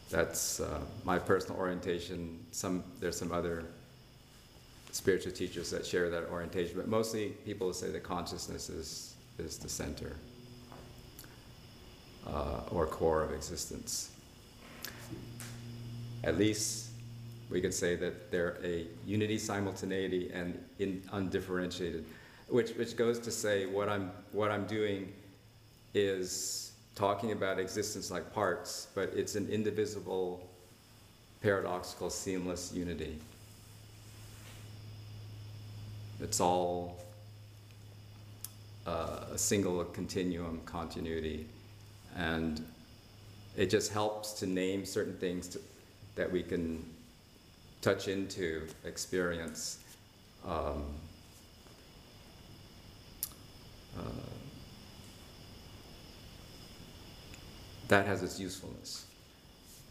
that's 0.10 0.60
uh, 0.60 0.82
my 1.06 1.20
personal 1.20 1.60
orientation. 1.60 2.40
Some 2.52 2.84
there's 3.00 3.18
some 3.18 3.32
other 3.32 3.66
spiritual 4.92 5.32
teachers 5.32 5.70
that 5.72 5.86
share 5.86 6.10
that 6.10 6.30
orientation, 6.30 6.76
but 6.76 6.88
mostly 6.88 7.30
people 7.46 7.74
say 7.74 7.90
that 7.92 8.04
consciousness 8.04 8.70
is 8.70 9.16
is 9.38 9.58
the 9.58 9.70
center 9.70 10.16
uh, 12.28 12.62
or 12.72 12.86
core 12.86 13.24
of 13.24 13.32
existence. 13.32 14.12
At 16.24 16.38
least 16.38 16.90
we 17.50 17.62
could 17.62 17.74
say 17.74 17.96
that 17.96 18.32
they're 18.32 18.58
a 18.64 18.86
unity, 19.06 19.38
simultaneity, 19.38 20.30
and 20.34 20.58
in 20.80 21.02
undifferentiated, 21.12 22.06
which 22.48 22.72
which 22.72 22.96
goes 22.96 23.20
to 23.20 23.32
say 23.32 23.66
what 23.66 23.90
I'm 23.90 24.12
what 24.32 24.52
I'm 24.52 24.66
doing 24.66 25.12
is 25.94 26.74
talking 26.96 27.32
about 27.32 27.60
existence 27.60 28.12
like 28.12 28.34
parts, 28.34 28.88
but 28.94 29.12
it's 29.16 29.36
an 29.36 29.48
indivisible, 29.50 30.48
paradoxical, 31.42 32.10
seamless 32.10 32.72
unity. 32.74 33.18
It's 36.22 36.40
all 36.40 37.00
uh, 38.86 39.26
a 39.34 39.38
single 39.38 39.84
continuum 39.86 40.62
continuity, 40.66 41.48
and 42.16 42.64
it 43.58 43.70
just 43.70 43.92
helps 43.92 44.34
to 44.34 44.46
name 44.46 44.86
certain 44.86 45.18
things 45.18 45.48
to, 45.50 45.60
that 46.16 46.32
we 46.32 46.44
can 46.44 46.86
touch 47.82 48.08
into 48.08 48.68
experience. 48.86 49.80
Um, 50.46 50.84
uh, 53.98 54.04
that 57.88 58.06
has 58.06 58.24
its 58.24 58.40
usefulness. 58.40 59.06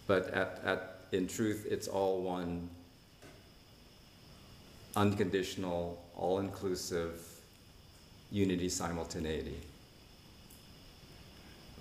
But 0.06 0.28
at, 0.28 0.60
at, 0.64 1.00
in 1.12 1.28
truth, 1.28 1.66
it's 1.70 1.86
all 1.86 2.22
one 2.22 2.70
unconditional, 4.96 6.02
all 6.16 6.38
inclusive 6.38 7.20
unity 8.30 8.68
simultaneity. 8.68 9.58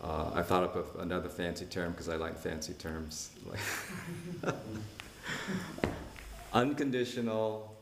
Uh, 0.04 0.32
I 0.34 0.42
thought 0.44 0.64
up 0.64 0.76
of 0.76 1.02
another 1.02 1.28
fancy 1.30 1.66
term 1.66 1.92
because 1.92 2.08
I 2.08 2.16
like 2.16 2.38
fancy 2.38 2.74
terms. 2.74 3.32
Unconditional, 6.54 7.76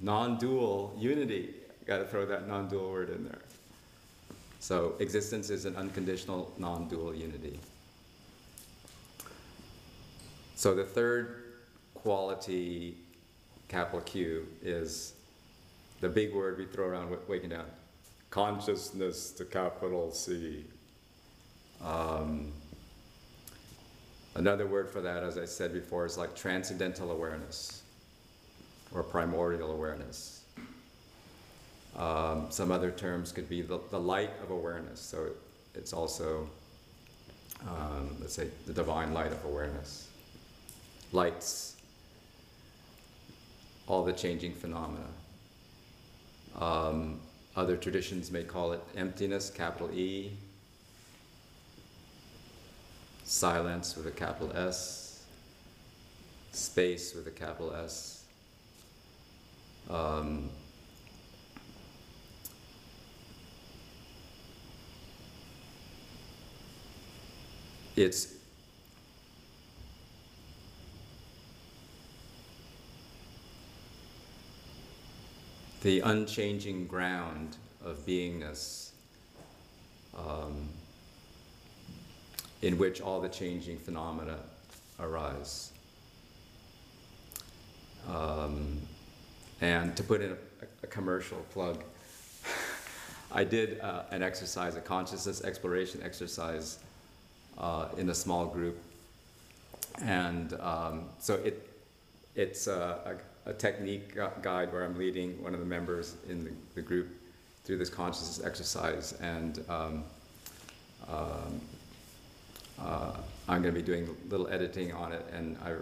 non 0.00 0.36
dual 0.36 0.94
unity. 0.98 1.54
Got 1.86 1.98
to 1.98 2.04
throw 2.06 2.26
that 2.26 2.48
non 2.48 2.68
dual 2.68 2.90
word 2.90 3.10
in 3.10 3.24
there. 3.24 3.40
So, 4.58 4.94
existence 4.98 5.50
is 5.50 5.64
an 5.64 5.76
unconditional, 5.76 6.52
non 6.58 6.88
dual 6.88 7.14
unity. 7.14 7.58
So, 10.56 10.74
the 10.74 10.84
third 10.84 11.44
quality, 11.94 12.96
capital 13.74 14.00
Q, 14.02 14.46
is 14.62 15.14
the 16.00 16.08
big 16.08 16.32
word 16.32 16.58
we 16.58 16.64
throw 16.64 16.86
around 16.86 17.10
waking 17.26 17.50
down 17.50 17.64
consciousness, 18.30 19.32
the 19.32 19.44
capital 19.44 20.12
C. 20.12 20.64
Um, 21.84 22.52
another 24.36 24.68
word 24.68 24.90
for 24.90 25.00
that, 25.00 25.24
as 25.24 25.38
I 25.38 25.44
said 25.44 25.72
before, 25.72 26.06
is 26.06 26.16
like 26.16 26.36
transcendental 26.36 27.10
awareness 27.10 27.82
or 28.94 29.02
primordial 29.02 29.72
awareness. 29.72 30.44
Um, 31.96 32.46
some 32.50 32.70
other 32.70 32.92
terms 32.92 33.32
could 33.32 33.48
be 33.48 33.60
the, 33.62 33.80
the 33.90 33.98
light 33.98 34.30
of 34.44 34.50
awareness. 34.52 35.00
So 35.00 35.24
it, 35.24 35.36
it's 35.74 35.92
also, 35.92 36.48
um, 37.62 38.16
let's 38.20 38.34
say, 38.34 38.50
the 38.66 38.72
divine 38.72 39.12
light 39.12 39.32
of 39.32 39.44
awareness. 39.44 40.08
Lights 41.10 41.73
all 43.86 44.04
the 44.04 44.12
changing 44.12 44.54
phenomena. 44.54 45.06
Um, 46.58 47.20
other 47.56 47.76
traditions 47.76 48.30
may 48.30 48.42
call 48.42 48.72
it 48.72 48.80
emptiness, 48.96 49.50
capital 49.50 49.90
E, 49.92 50.32
silence 53.24 53.96
with 53.96 54.06
a 54.06 54.10
capital 54.10 54.52
S, 54.56 55.24
space 56.52 57.14
with 57.14 57.26
a 57.26 57.30
capital 57.30 57.74
S. 57.74 58.24
Um, 59.90 60.50
it's 67.96 68.33
the 75.84 76.00
unchanging 76.00 76.86
ground 76.86 77.58
of 77.84 78.06
beingness 78.06 78.92
um, 80.16 80.66
in 82.62 82.78
which 82.78 83.02
all 83.02 83.20
the 83.20 83.28
changing 83.28 83.78
phenomena 83.78 84.38
arise. 84.98 85.72
Um, 88.08 88.80
and 89.60 89.94
to 89.94 90.02
put 90.02 90.22
in 90.22 90.30
a, 90.30 90.36
a 90.82 90.86
commercial 90.86 91.44
plug, 91.52 91.84
I 93.30 93.44
did 93.44 93.78
uh, 93.80 94.04
an 94.10 94.22
exercise, 94.22 94.76
a 94.76 94.80
consciousness 94.80 95.44
exploration 95.44 96.00
exercise 96.02 96.78
uh, 97.58 97.88
in 97.98 98.08
a 98.08 98.14
small 98.14 98.46
group. 98.46 98.78
And 100.00 100.54
um, 100.60 101.10
so 101.18 101.34
it, 101.34 101.68
it's 102.34 102.68
a, 102.68 103.00
a, 103.04 103.33
a, 103.46 103.52
technique 103.52 104.16
guide 104.42 104.72
where 104.72 104.84
I'm 104.84 104.98
leading 104.98 105.42
one 105.42 105.54
of 105.54 105.60
the 105.60 105.66
members 105.66 106.16
in 106.28 106.44
the, 106.44 106.50
the 106.74 106.82
group 106.82 107.08
through 107.64 107.78
this 107.78 107.90
consciousness 107.90 108.44
exercise. 108.44 109.12
And 109.20 109.64
um, 109.68 110.04
um, 111.08 111.60
uh, 112.80 113.12
I'm 113.48 113.62
going 113.62 113.74
to 113.74 113.80
be 113.80 113.84
doing 113.84 114.08
a 114.08 114.30
little 114.30 114.48
editing 114.48 114.92
on 114.92 115.12
it, 115.12 115.24
and 115.32 115.56
I 115.64 115.74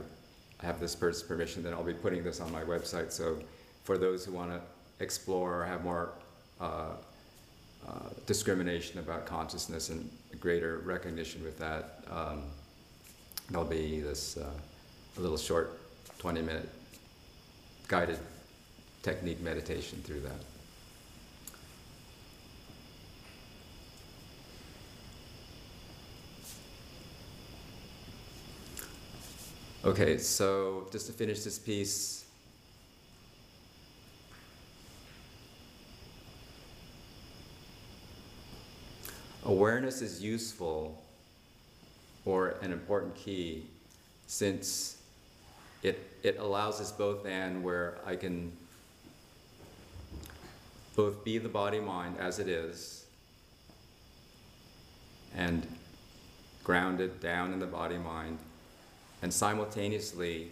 have 0.64 0.80
this 0.80 0.94
person's 0.94 1.26
permission 1.26 1.62
that 1.62 1.72
I'll 1.72 1.84
be 1.84 1.94
putting 1.94 2.22
this 2.22 2.40
on 2.40 2.50
my 2.52 2.62
website. 2.62 3.12
So 3.12 3.38
for 3.84 3.98
those 3.98 4.24
who 4.24 4.32
want 4.32 4.50
to 4.50 4.60
explore 5.02 5.60
or 5.60 5.64
have 5.64 5.82
more 5.82 6.10
uh, 6.60 6.90
uh, 7.86 7.92
discrimination 8.26 9.00
about 9.00 9.26
consciousness 9.26 9.88
and 9.88 10.08
greater 10.38 10.78
recognition 10.78 11.42
with 11.42 11.58
that, 11.58 12.04
um, 12.10 12.42
there'll 13.50 13.66
be 13.66 14.00
this 14.00 14.36
uh, 14.36 14.50
little 15.16 15.36
short 15.36 15.78
20 16.18 16.42
minute 16.42 16.68
guided 17.92 18.18
technique 19.02 19.38
meditation 19.42 20.00
through 20.02 20.20
that. 20.20 20.32
Okay, 29.84 30.16
so 30.16 30.86
just 30.90 31.06
to 31.08 31.12
finish 31.12 31.40
this 31.40 31.58
piece, 31.58 32.24
awareness 39.44 40.00
is 40.00 40.22
useful 40.22 40.98
or 42.24 42.54
an 42.62 42.72
important 42.72 43.14
key 43.14 43.66
since 44.28 45.01
it, 45.82 45.98
it 46.22 46.38
allows 46.38 46.80
us 46.80 46.92
both 46.92 47.26
and 47.26 47.62
where 47.62 47.98
I 48.06 48.16
can 48.16 48.52
both 50.94 51.24
be 51.24 51.38
the 51.38 51.48
body 51.48 51.80
mind 51.80 52.16
as 52.18 52.38
it 52.38 52.48
is 52.48 53.06
and 55.34 55.66
grounded 56.62 57.20
down 57.20 57.52
in 57.52 57.58
the 57.58 57.66
body 57.66 57.98
mind 57.98 58.38
and 59.22 59.32
simultaneously 59.32 60.50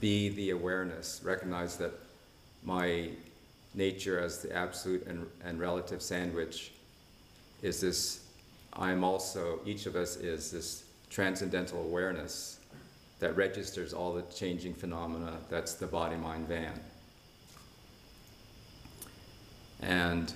be 0.00 0.28
the 0.30 0.50
awareness, 0.50 1.20
recognize 1.24 1.76
that 1.76 1.92
my 2.64 3.10
nature 3.74 4.18
as 4.18 4.42
the 4.42 4.54
absolute 4.54 5.06
and, 5.06 5.26
and 5.44 5.60
relative 5.60 6.02
sandwich 6.02 6.72
is 7.62 7.80
this 7.80 8.24
I 8.72 8.92
am 8.92 9.02
also, 9.02 9.60
each 9.64 9.86
of 9.86 9.96
us 9.96 10.16
is 10.16 10.50
this 10.50 10.84
transcendental 11.10 11.82
awareness 11.82 12.57
that 13.20 13.36
registers 13.36 13.92
all 13.92 14.14
the 14.14 14.22
changing 14.34 14.74
phenomena. 14.74 15.38
That's 15.48 15.74
the 15.74 15.86
body 15.86 16.16
mind 16.16 16.48
van. 16.48 16.80
And 19.80 20.32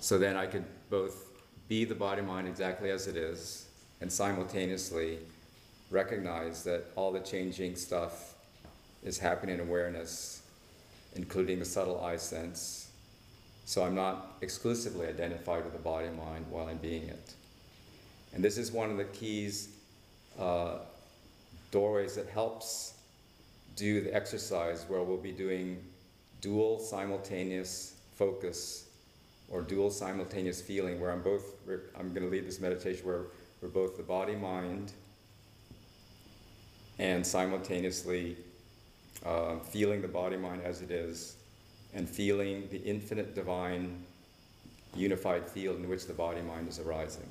so 0.00 0.18
then 0.18 0.36
I 0.36 0.46
could 0.46 0.64
both 0.88 1.26
be 1.68 1.84
the 1.84 1.94
body 1.94 2.22
mind 2.22 2.48
exactly 2.48 2.90
as 2.90 3.06
it 3.06 3.16
is 3.16 3.66
and 4.00 4.10
simultaneously 4.10 5.18
recognize 5.90 6.64
that 6.64 6.84
all 6.96 7.12
the 7.12 7.20
changing 7.20 7.76
stuff 7.76 8.34
is 9.04 9.18
happening 9.18 9.56
in 9.56 9.60
awareness, 9.60 10.42
including 11.16 11.58
the 11.58 11.64
subtle 11.64 12.02
eye 12.02 12.16
sense. 12.16 12.90
So 13.64 13.84
I'm 13.84 13.94
not 13.94 14.36
exclusively 14.40 15.06
identified 15.06 15.64
with 15.64 15.72
the 15.72 15.78
body 15.78 16.08
mind 16.08 16.46
while 16.50 16.66
I'm 16.66 16.78
being 16.78 17.04
it. 17.08 17.34
And 18.32 18.42
this 18.42 18.58
is 18.58 18.72
one 18.72 18.90
of 18.90 18.96
the 18.96 19.04
keys, 19.04 19.68
uh, 20.40 20.78
doorways 21.70 22.16
that 22.16 22.28
helps 22.28 22.94
do 23.76 24.00
the 24.00 24.14
exercise 24.14 24.84
where 24.88 25.02
we'll 25.02 25.16
be 25.16 25.32
doing 25.32 25.82
dual 26.40 26.78
simultaneous 26.78 27.94
focus 28.14 28.88
or 29.48 29.62
dual 29.62 29.90
simultaneous 29.90 30.60
feeling 30.60 31.00
where 31.00 31.10
I'm 31.10 31.22
both, 31.22 31.54
I'm 31.98 32.12
going 32.12 32.24
to 32.24 32.30
lead 32.30 32.46
this 32.46 32.60
meditation 32.60 33.06
where 33.06 33.24
we're 33.60 33.68
both 33.68 33.96
the 33.96 34.02
body 34.02 34.34
mind 34.34 34.92
and 36.98 37.26
simultaneously 37.26 38.36
uh, 39.24 39.58
feeling 39.58 40.02
the 40.02 40.08
body 40.08 40.36
mind 40.36 40.62
as 40.62 40.82
it 40.82 40.90
is 40.90 41.36
and 41.94 42.08
feeling 42.08 42.68
the 42.70 42.82
infinite 42.82 43.34
divine 43.34 44.04
unified 44.94 45.48
field 45.48 45.78
in 45.78 45.88
which 45.88 46.06
the 46.06 46.12
body 46.12 46.40
mind 46.42 46.68
is 46.68 46.78
arising. 46.78 47.28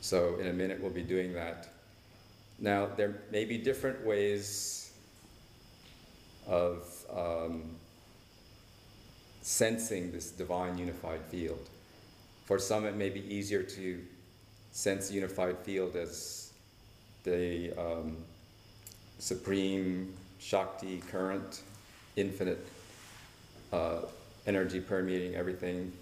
So, 0.00 0.36
in 0.36 0.46
a 0.46 0.52
minute, 0.52 0.80
we'll 0.80 0.90
be 0.90 1.02
doing 1.02 1.34
that. 1.34 1.68
Now, 2.58 2.86
there 2.96 3.16
may 3.30 3.44
be 3.44 3.58
different 3.58 4.04
ways 4.06 4.92
of 6.46 6.84
um, 7.14 7.62
sensing 9.42 10.10
this 10.12 10.30
divine 10.30 10.78
unified 10.78 11.20
field. 11.30 11.68
For 12.44 12.58
some, 12.58 12.86
it 12.86 12.96
may 12.96 13.10
be 13.10 13.22
easier 13.32 13.62
to 13.62 14.00
sense 14.72 15.10
unified 15.10 15.58
field 15.58 15.96
as 15.96 16.52
the 17.24 17.72
um, 17.78 18.16
supreme 19.18 20.14
Shakti 20.38 21.02
current, 21.10 21.62
infinite 22.16 22.66
uh, 23.72 24.00
energy 24.46 24.80
permeating 24.80 25.34
everything. 25.34 25.92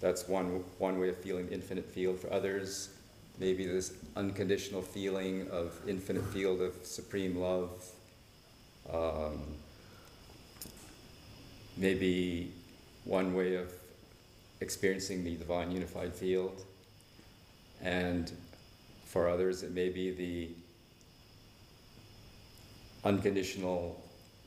That's 0.00 0.28
one, 0.28 0.64
one 0.78 0.98
way 0.98 1.08
of 1.08 1.16
feeling 1.16 1.48
infinite 1.50 1.84
field. 1.84 2.20
For 2.20 2.32
others, 2.32 2.90
maybe 3.40 3.66
this 3.66 3.94
unconditional 4.16 4.82
feeling 4.82 5.48
of 5.50 5.72
infinite 5.88 6.24
field 6.26 6.60
of 6.60 6.74
supreme 6.84 7.36
love. 7.36 7.70
Um, 8.92 9.40
maybe 11.76 12.52
one 13.04 13.34
way 13.34 13.54
of 13.56 13.72
experiencing 14.60 15.24
the 15.24 15.36
divine 15.36 15.70
unified 15.70 16.14
field. 16.14 16.64
And 17.82 18.30
for 19.06 19.26
others, 19.26 19.62
it 19.62 19.72
may 19.72 19.88
be 19.88 20.10
the 20.10 20.50
unconditional 23.08 23.98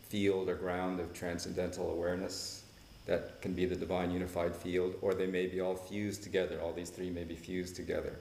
field 0.07 0.47
or 0.47 0.55
ground 0.55 0.99
of 0.99 1.11
transcendental 1.13 1.91
awareness 1.91 2.63
that 3.07 3.41
can 3.41 3.53
be 3.53 3.65
the 3.65 3.75
divine 3.75 4.11
unified 4.11 4.55
field, 4.55 4.93
or 5.01 5.15
they 5.15 5.25
may 5.25 5.47
be 5.47 5.59
all 5.59 5.75
fused 5.75 6.21
together. 6.21 6.61
All 6.61 6.71
these 6.71 6.91
three 6.91 7.09
may 7.09 7.23
be 7.23 7.35
fused 7.35 7.75
together. 7.75 8.15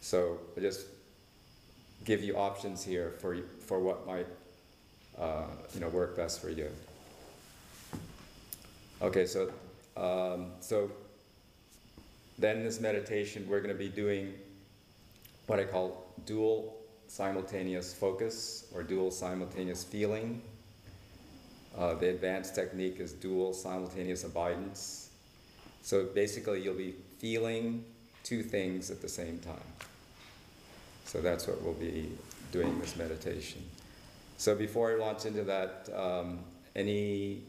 So 0.00 0.38
I 0.56 0.60
just 0.60 0.86
give 2.04 2.22
you 2.22 2.36
options 2.36 2.84
here 2.84 3.14
for, 3.20 3.36
for 3.60 3.80
what 3.80 4.06
might 4.06 4.26
uh, 5.18 5.44
you 5.74 5.80
know, 5.80 5.88
work 5.88 6.16
best 6.16 6.40
for 6.40 6.50
you. 6.50 6.70
Okay, 9.02 9.26
so, 9.26 9.50
um, 9.96 10.52
so 10.60 10.90
then 12.38 12.62
this 12.62 12.80
meditation, 12.80 13.46
we're 13.48 13.60
going 13.60 13.74
to 13.74 13.78
be 13.78 13.88
doing 13.88 14.34
what 15.46 15.58
I 15.58 15.64
call 15.64 16.06
dual 16.24 16.76
simultaneous 17.08 17.92
focus 17.92 18.66
or 18.74 18.82
dual 18.82 19.10
simultaneous 19.10 19.82
feeling. 19.82 20.42
Uh, 21.76 21.94
the 21.94 22.10
advanced 22.10 22.54
technique 22.54 23.00
is 23.00 23.12
dual 23.12 23.52
simultaneous 23.52 24.24
abidance. 24.24 25.10
So 25.82 26.04
basically, 26.04 26.62
you'll 26.62 26.74
be 26.74 26.94
feeling 27.18 27.84
two 28.24 28.42
things 28.42 28.90
at 28.90 29.00
the 29.00 29.08
same 29.08 29.38
time. 29.38 29.87
So 31.08 31.22
that's 31.22 31.46
what 31.46 31.62
we'll 31.62 31.72
be 31.72 32.12
doing 32.52 32.78
this 32.80 32.94
meditation. 32.94 33.64
So 34.36 34.54
before 34.54 34.92
I 34.92 34.96
launch 34.96 35.24
into 35.24 35.42
that, 35.44 35.88
um, 35.96 36.40
any 36.76 37.40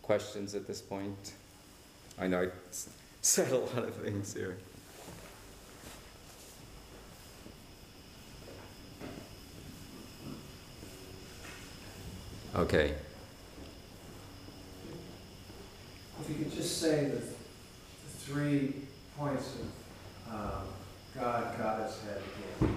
questions 0.00 0.54
at 0.54 0.66
this 0.66 0.80
point? 0.80 1.34
I 2.18 2.26
know 2.26 2.44
I 2.44 2.48
said 3.20 3.52
a 3.52 3.58
lot 3.58 3.84
of 3.84 3.94
things 3.96 4.32
here. 4.32 4.56
Okay. 12.56 12.94
If 16.18 16.30
you 16.30 16.36
could 16.36 16.54
just 16.54 16.80
say 16.80 17.04
the, 17.04 17.16
the 17.16 17.26
three 18.20 18.74
points 19.18 19.54
of 20.30 20.34
um, 20.34 20.68
God, 21.14 21.56
Goddess, 21.58 22.00
head 22.02 22.22
again. 22.60 22.76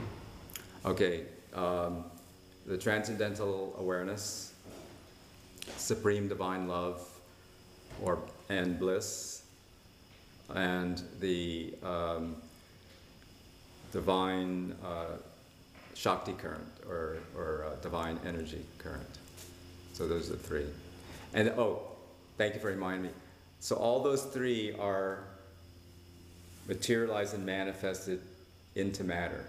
Okay, 0.85 1.23
um, 1.55 2.05
the 2.67 2.77
transcendental 2.77 3.75
awareness, 3.79 4.53
supreme 5.77 6.27
divine 6.27 6.67
love, 6.67 7.01
or 7.99 8.19
and 8.49 8.77
bliss, 8.77 9.41
and 10.53 11.01
the 11.19 11.73
um, 11.81 12.35
divine 13.91 14.75
uh, 14.85 15.17
Shakti 15.95 16.33
current 16.33 16.67
or 16.88 17.17
or 17.35 17.65
uh, 17.65 17.81
divine 17.81 18.19
energy 18.23 18.63
current. 18.77 19.17
So 19.93 20.07
those 20.07 20.29
are 20.29 20.33
the 20.33 20.39
three. 20.39 20.65
And 21.33 21.49
oh, 21.49 21.81
thank 22.38 22.53
you 22.53 22.59
for 22.59 22.67
reminding 22.67 23.03
me. 23.03 23.09
So 23.59 23.75
all 23.77 24.03
those 24.03 24.25
three 24.25 24.75
are 24.79 25.23
materialized 26.68 27.34
and 27.34 27.45
manifested 27.45 28.22
into 28.76 29.03
matter. 29.03 29.45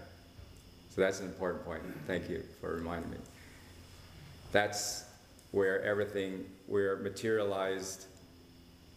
So 0.89 1.01
that's 1.01 1.19
an 1.19 1.27
important 1.27 1.65
point. 1.65 1.81
Thank 2.07 2.29
you 2.29 2.43
for 2.59 2.75
reminding 2.75 3.11
me. 3.11 3.17
That's 4.51 5.05
where 5.51 5.83
everything, 5.83 6.45
where 6.67 6.97
materialized 6.97 8.05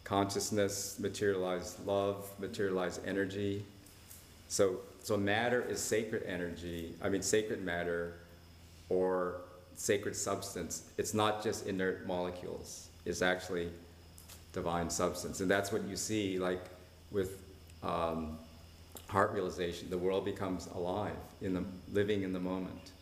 consciousness, 0.05 0.99
materialized 0.99 1.85
love, 1.87 2.29
materialized 2.39 3.01
energy. 3.07 3.65
So, 4.49 4.81
so 5.03 5.17
matter 5.17 5.63
is 5.63 5.81
sacred 5.81 6.25
energy, 6.27 6.95
I 7.03 7.09
mean, 7.09 7.23
sacred 7.23 7.63
matter 7.63 8.15
or 8.89 9.43
sacred 9.75 10.17
substance. 10.17 10.91
It's 10.99 11.15
not 11.15 11.43
just 11.43 11.67
inert 11.67 12.07
molecules, 12.07 12.89
it's 13.05 13.23
actually 13.23 13.71
divine 14.53 14.91
substance. 14.91 15.41
And 15.41 15.51
that's 15.51 15.73
what 15.73 15.83
you 15.85 15.97
see, 15.97 16.39
like 16.39 16.65
with 17.11 17.39
um, 17.83 18.39
heart 19.09 19.33
realization, 19.33 19.91
the 19.91 19.99
world 19.99 20.25
becomes 20.25 20.69
alive 20.75 21.17
in 21.41 21.55
the 21.55 21.65
living 21.93 22.23
in 22.23 22.33
the 22.33 22.41
moment. 22.41 22.93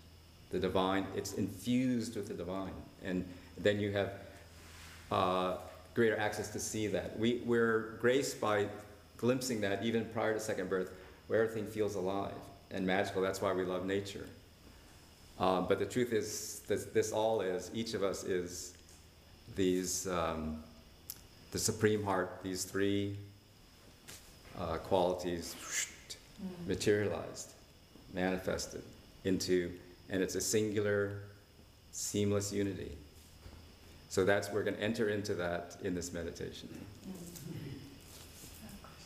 The 0.51 0.59
divine, 0.59 1.07
it's 1.15 1.35
infused 1.35 2.17
with 2.17 2.27
the 2.29 2.35
divine, 2.35 2.73
and 3.05 3.25
then 3.59 3.79
you 3.79 3.93
have 3.93 4.13
uh, 5.13 5.57
greater 5.95 6.19
access 6.19 6.51
to 6.51 6.59
see 6.59 6.89
that. 6.89 7.19
We, 7.19 7.43
we're 7.45 7.97
graced 8.01 8.41
by 8.41 8.67
glimpsing 9.17 9.61
that 9.61 9.85
even 9.85 10.05
prior 10.07 10.35
to 10.35 10.41
second 10.41 10.69
birth, 10.69 10.93
where 11.29 11.43
everything 11.45 11.71
feels 11.71 11.95
alive 11.95 12.33
and 12.71 12.87
magical. 12.87 13.23
That's 13.23 13.41
why 13.41 13.53
we 13.53 13.65
love 13.65 13.87
nature. 13.87 14.27
Uh, 15.39 15.61
but 15.61 15.79
the 15.79 15.87
truth 15.87 16.13
is, 16.13 16.63
this, 16.67 16.85
this 16.87 17.13
all 17.13 17.41
is, 17.41 17.71
each 17.73 17.95
of 17.95 18.03
us 18.03 18.25
is 18.25 18.75
these, 19.57 20.07
um, 20.09 20.63
the 21.53 21.59
Supreme 21.59 22.05
Heart, 22.05 22.41
these 22.43 22.65
three 22.65 23.17
uh, 24.59 24.77
qualities 24.79 25.55
materialized, 26.67 27.53
manifested 28.15 28.83
into, 29.25 29.71
and 30.09 30.23
it's 30.23 30.35
a 30.35 30.41
singular, 30.41 31.13
seamless 31.93 32.53
unity. 32.53 32.93
So 34.09 34.25
that's, 34.25 34.51
we're 34.51 34.65
going 34.65 34.77
to 34.77 34.83
enter 34.83 35.09
into 35.09 35.35
that 35.35 35.77
in 35.85 35.95
this 35.95 36.13
meditation. 36.13 36.69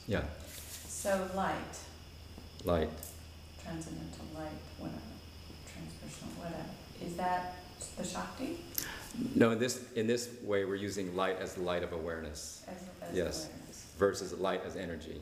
Yeah, 0.06 0.22
So 0.86 1.28
light, 1.34 1.54
light. 2.64 2.90
transcendental 3.62 4.26
light, 4.34 4.50
whatever, 4.78 5.00
transpersonal, 5.66 6.36
whatever, 6.38 6.64
is 7.04 7.16
that 7.16 7.54
the 7.96 8.04
Shakti 8.04 8.58
No, 9.34 9.50
in 9.52 9.58
this, 9.58 9.82
in 9.94 10.06
this 10.06 10.28
way, 10.42 10.64
we're 10.66 10.74
using 10.76 11.14
light 11.16 11.38
as 11.40 11.54
the 11.54 11.62
light 11.62 11.82
of 11.82 11.92
awareness 11.92 12.62
as, 12.68 12.76
as 13.10 13.16
Yes. 13.16 13.46
awareness. 13.46 13.86
versus 13.98 14.32
light 14.34 14.62
as 14.66 14.76
energy. 14.76 15.20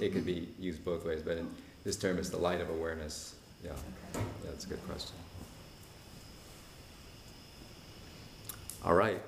It 0.00 0.12
could 0.12 0.26
be 0.26 0.48
used 0.58 0.84
both 0.84 1.04
ways, 1.04 1.22
but 1.22 1.38
in 1.38 1.48
this 1.84 1.96
term, 1.96 2.18
it's 2.18 2.28
the 2.30 2.36
light 2.38 2.60
of 2.60 2.70
awareness. 2.70 3.34
Yeah, 3.64 3.70
Okay. 4.14 4.24
that's 4.44 4.64
a 4.64 4.68
good 4.68 4.84
question. 4.86 5.16
All 8.84 8.94
right. 8.94 9.20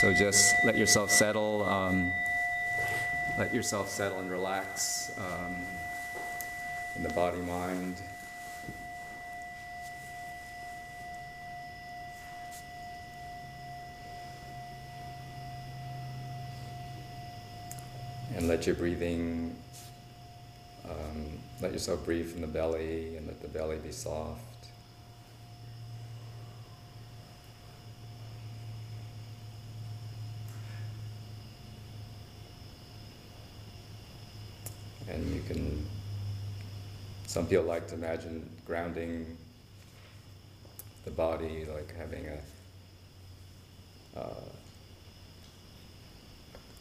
So 0.00 0.12
just 0.12 0.54
let 0.64 0.76
yourself 0.76 1.10
settle. 1.10 1.64
Um, 1.64 2.10
let 3.38 3.54
yourself 3.54 3.88
settle 3.88 4.18
and 4.20 4.30
relax 4.30 5.10
um, 5.18 5.54
in 6.96 7.02
the 7.02 7.08
body 7.10 7.38
mind. 7.38 7.96
Let 18.54 18.66
your 18.68 18.76
breathing, 18.76 19.52
um, 20.88 21.26
let 21.60 21.72
yourself 21.72 22.04
breathe 22.04 22.30
from 22.30 22.40
the 22.40 22.46
belly 22.46 23.16
and 23.16 23.26
let 23.26 23.42
the 23.42 23.48
belly 23.48 23.78
be 23.78 23.90
soft. 23.90 24.38
And 35.08 35.34
you 35.34 35.42
can, 35.48 35.84
some 37.26 37.48
people 37.48 37.64
like 37.64 37.88
to 37.88 37.94
imagine 37.94 38.48
grounding 38.64 39.36
the 41.04 41.10
body, 41.10 41.66
like 41.74 41.92
having 41.96 42.28
a, 44.14 44.20
uh, 44.20 44.44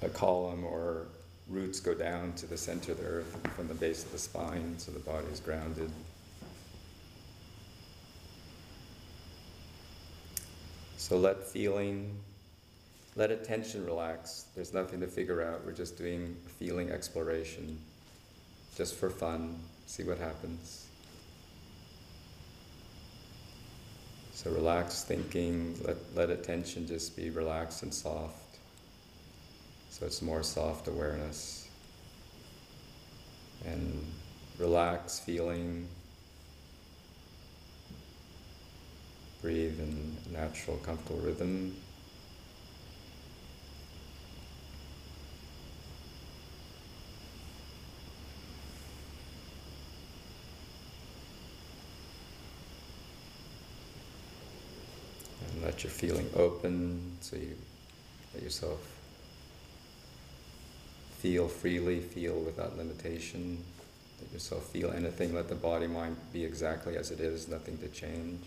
a 0.03 0.09
column 0.09 0.63
or 0.65 1.07
roots 1.49 1.79
go 1.79 1.93
down 1.93 2.33
to 2.33 2.45
the 2.45 2.57
center 2.57 2.93
of 2.93 2.99
the 2.99 3.05
earth 3.05 3.37
from 3.55 3.67
the 3.67 3.73
base 3.73 4.03
of 4.03 4.11
the 4.11 4.17
spine, 4.17 4.75
so 4.77 4.91
the 4.91 4.99
body 4.99 5.27
is 5.31 5.39
grounded. 5.39 5.91
So 10.97 11.17
let 11.17 11.43
feeling, 11.43 12.15
let 13.15 13.29
attention 13.29 13.85
relax. 13.85 14.45
There's 14.55 14.73
nothing 14.73 15.01
to 15.01 15.07
figure 15.07 15.41
out. 15.41 15.65
We're 15.65 15.73
just 15.73 15.97
doing 15.97 16.35
feeling 16.59 16.91
exploration, 16.91 17.77
just 18.77 18.95
for 18.95 19.09
fun. 19.09 19.59
See 19.85 20.03
what 20.03 20.17
happens. 20.17 20.87
So 24.31 24.49
relax 24.51 25.03
thinking, 25.03 25.77
let, 25.85 25.97
let 26.15 26.29
attention 26.29 26.87
just 26.87 27.15
be 27.15 27.29
relaxed 27.29 27.83
and 27.83 27.93
soft. 27.93 28.42
So 29.93 30.07
it's 30.07 30.23
more 30.23 30.41
soft 30.41 30.87
awareness. 30.87 31.67
And 33.63 34.11
relax 34.57 35.19
feeling. 35.19 35.87
Breathe 39.43 39.79
in 39.79 40.17
natural, 40.31 40.77
comfortable 40.77 41.19
rhythm. 41.19 41.75
And 55.51 55.63
let 55.63 55.83
your 55.83 55.91
feeling 55.91 56.31
open 56.35 57.15
so 57.21 57.35
you 57.35 57.55
let 58.33 58.41
yourself 58.41 59.02
feel 61.23 61.47
freely, 61.47 62.01
feel 62.01 62.33
without 62.33 62.77
limitation. 62.77 63.57
Let 64.21 64.33
yourself 64.33 64.65
feel 64.65 64.91
anything, 64.91 65.33
let 65.33 65.47
the 65.47 65.55
body 65.55 65.87
mind 65.87 66.17
be 66.33 66.43
exactly 66.43 66.97
as 66.97 67.11
it 67.11 67.21
is, 67.21 67.47
nothing 67.47 67.77
to 67.77 67.87
change. 67.87 68.43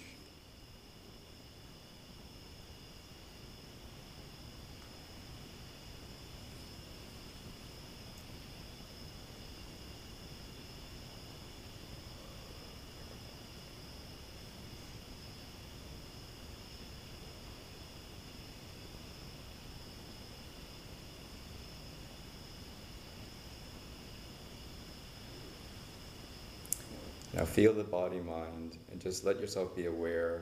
Now 27.36 27.44
feel 27.44 27.74
the 27.74 27.84
body 27.84 28.20
mind 28.20 28.78
and 28.90 28.98
just 28.98 29.26
let 29.26 29.38
yourself 29.38 29.76
be 29.76 29.84
aware 29.84 30.40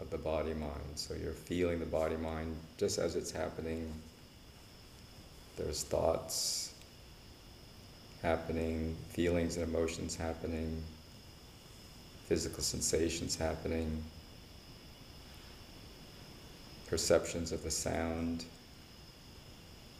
of 0.00 0.10
the 0.10 0.18
body 0.18 0.52
mind. 0.52 0.96
So 0.96 1.14
you're 1.14 1.30
feeling 1.30 1.78
the 1.78 1.86
body 1.86 2.16
mind 2.16 2.56
just 2.78 2.98
as 2.98 3.14
it's 3.14 3.30
happening. 3.30 3.92
There's 5.56 5.84
thoughts 5.84 6.74
happening, 8.22 8.96
feelings 9.10 9.56
and 9.56 9.68
emotions 9.68 10.16
happening, 10.16 10.82
physical 12.26 12.64
sensations 12.64 13.36
happening, 13.36 14.02
perceptions 16.88 17.52
of 17.52 17.62
the 17.62 17.70
sound, 17.70 18.44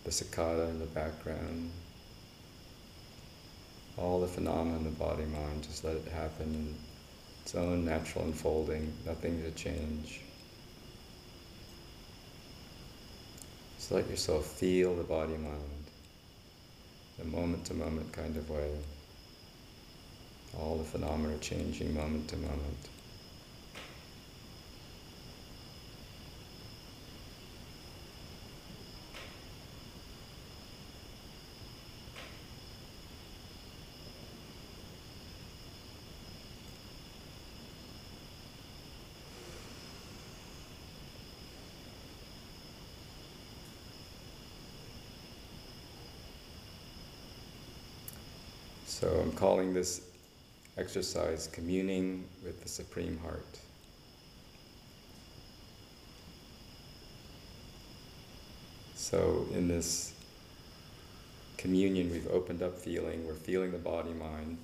the 0.02 0.10
cicada 0.10 0.64
in 0.64 0.80
the 0.80 0.86
background 0.86 1.70
all 3.96 4.20
the 4.20 4.26
phenomena 4.26 4.76
in 4.76 4.84
the 4.84 4.90
body 4.90 5.24
mind, 5.24 5.62
just 5.62 5.84
let 5.84 5.96
it 5.96 6.08
happen 6.08 6.54
in 6.54 6.74
its 7.42 7.54
own 7.54 7.84
natural 7.84 8.24
unfolding, 8.24 8.92
nothing 9.06 9.42
to 9.42 9.50
change. 9.52 10.20
Just 13.76 13.92
let 13.92 14.08
yourself 14.08 14.46
feel 14.46 14.94
the 14.94 15.04
body 15.04 15.36
mind, 15.36 15.84
the 17.18 17.24
moment 17.24 17.64
to 17.66 17.74
moment 17.74 18.12
kind 18.12 18.36
of 18.36 18.48
way. 18.50 18.70
All 20.58 20.78
the 20.78 20.84
phenomena 20.84 21.36
changing 21.38 21.94
moment 21.94 22.28
to 22.28 22.36
moment. 22.36 22.88
So 48.94 49.08
I'm 49.20 49.32
calling 49.32 49.74
this 49.74 50.02
exercise 50.78 51.48
communing 51.48 52.24
with 52.44 52.62
the 52.62 52.68
Supreme 52.68 53.18
Heart. 53.18 53.58
So 58.94 59.48
in 59.52 59.66
this 59.66 60.14
communion, 61.56 62.08
we've 62.12 62.28
opened 62.28 62.62
up 62.62 62.78
feeling, 62.78 63.26
we're 63.26 63.34
feeling 63.34 63.72
the 63.72 63.78
body 63.78 64.12
mind, 64.12 64.58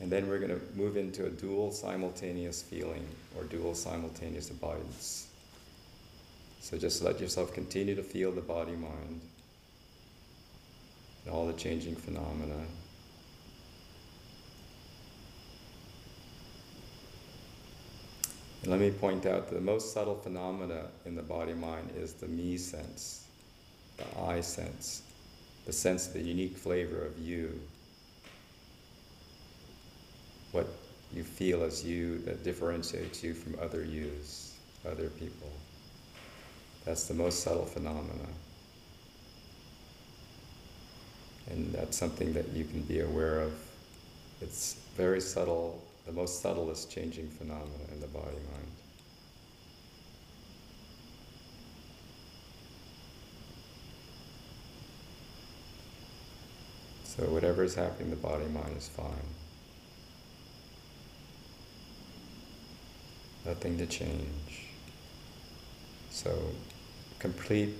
and 0.00 0.10
then 0.10 0.26
we're 0.26 0.38
going 0.38 0.58
to 0.58 0.60
move 0.74 0.96
into 0.96 1.26
a 1.26 1.30
dual 1.30 1.70
simultaneous 1.70 2.62
feeling 2.62 3.06
or 3.36 3.44
dual 3.44 3.74
simultaneous 3.74 4.48
abidance. 4.48 5.28
So 6.60 6.78
just 6.78 7.02
let 7.02 7.20
yourself 7.20 7.52
continue 7.52 7.94
to 7.96 8.02
feel 8.02 8.32
the 8.32 8.40
body 8.40 8.76
mind 8.76 9.20
all 11.30 11.46
the 11.46 11.52
changing 11.52 11.96
phenomena. 11.96 12.64
And 18.62 18.70
let 18.72 18.80
me 18.80 18.90
point 18.90 19.24
out 19.24 19.48
that 19.48 19.54
the 19.54 19.60
most 19.60 19.92
subtle 19.92 20.16
phenomena 20.16 20.86
in 21.06 21.14
the 21.14 21.22
body 21.22 21.54
mind 21.54 21.90
is 21.96 22.12
the 22.14 22.26
me 22.26 22.58
sense, 22.58 23.26
the 23.96 24.04
I 24.20 24.40
sense, 24.40 25.02
the 25.64 25.72
sense 25.72 26.08
of 26.08 26.14
the 26.14 26.22
unique 26.22 26.56
flavor 26.56 27.04
of 27.04 27.18
you. 27.18 27.60
What 30.52 30.66
you 31.14 31.24
feel 31.24 31.62
as 31.62 31.84
you 31.84 32.18
that 32.20 32.42
differentiates 32.44 33.22
you 33.22 33.34
from 33.34 33.56
other 33.60 33.84
yous, 33.84 34.54
other 34.86 35.08
people. 35.10 35.50
That's 36.84 37.04
the 37.04 37.14
most 37.14 37.42
subtle 37.42 37.66
phenomena. 37.66 38.28
And 41.50 41.72
that's 41.72 41.96
something 41.96 42.32
that 42.34 42.48
you 42.50 42.64
can 42.64 42.82
be 42.82 43.00
aware 43.00 43.40
of 43.40 43.52
It's 44.40 44.76
very 44.96 45.20
subtle, 45.20 45.82
the 46.06 46.12
most 46.12 46.40
subtlest 46.42 46.90
changing 46.90 47.28
phenomena 47.28 47.84
in 47.92 48.00
the 48.00 48.06
body 48.06 48.36
mind. 48.52 48.66
So 57.04 57.24
whatever 57.24 57.64
is 57.64 57.74
happening, 57.74 58.10
the 58.10 58.16
body 58.16 58.46
mind 58.46 58.76
is 58.76 58.86
fine. 58.86 59.08
Nothing 63.44 63.76
to 63.78 63.86
change. 63.86 64.68
So 66.10 66.38
complete 67.18 67.74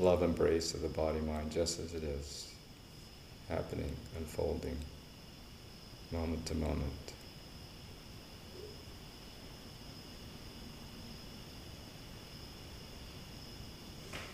love 0.00 0.22
embrace 0.22 0.72
of 0.72 0.82
the 0.82 0.88
body 0.88 1.20
mind 1.20 1.52
just 1.52 1.78
as 1.78 1.92
it 1.92 2.02
is, 2.02 2.50
happening, 3.48 3.94
unfolding, 4.16 4.76
moment 6.10 6.44
to 6.46 6.54
moment. 6.54 7.12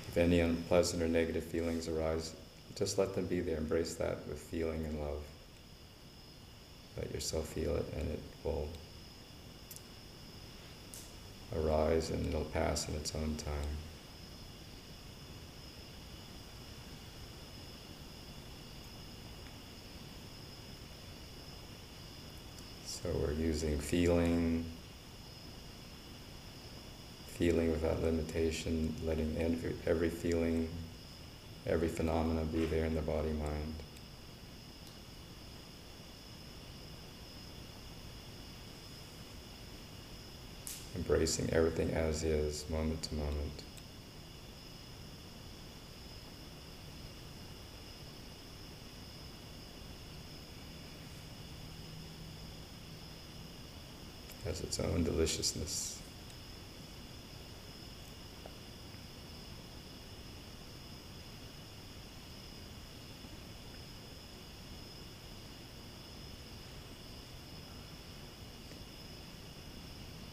If 0.08 0.16
any 0.16 0.40
unpleasant 0.40 1.02
or 1.02 1.08
negative 1.08 1.44
feelings 1.44 1.88
arise, 1.88 2.34
just 2.76 2.96
let 2.96 3.14
them 3.14 3.26
be 3.26 3.40
there. 3.40 3.58
Embrace 3.58 3.94
that 3.96 4.26
with 4.28 4.38
feeling 4.38 4.84
and 4.84 5.00
love. 5.00 5.22
Let 6.96 7.12
yourself 7.12 7.48
feel 7.48 7.76
it, 7.76 7.84
and 7.94 8.10
it 8.10 8.20
will 8.42 8.68
arise 11.54 12.10
and 12.10 12.26
it'll 12.26 12.44
pass 12.44 12.88
in 12.88 12.94
its 12.94 13.14
own 13.14 13.36
time. 13.36 13.86
So 23.07 23.12
we're 23.20 23.34
using 23.34 23.78
feeling, 23.78 24.64
feeling 27.28 27.70
without 27.70 28.02
limitation, 28.02 28.94
letting 29.04 29.36
every, 29.86 30.09
feeling, 30.09 30.68
every 31.66 31.86
phenomena 31.86 32.44
be 32.46 32.64
there 32.66 32.84
in 32.84 32.96
the 32.96 33.02
body 33.02 33.30
mind. 33.30 33.74
Embracing 40.96 41.50
everything 41.50 41.92
as 41.92 42.24
is, 42.24 42.68
moment 42.70 43.02
to 43.02 43.14
moment. 43.14 43.62
Has 54.57 54.64
its 54.64 54.80
own 54.80 55.04
deliciousness. 55.04 56.00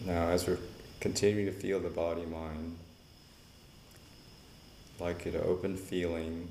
Now, 0.05 0.27
as 0.27 0.47
we're 0.47 0.57
continuing 1.01 1.47
to 1.47 1.51
feel 1.51 1.81
the 1.81 1.89
body 1.89 2.25
mind, 2.25 2.77
like 5.01 5.25
you 5.25 5.33
to 5.33 5.43
open 5.43 5.75
feeling 5.75 6.47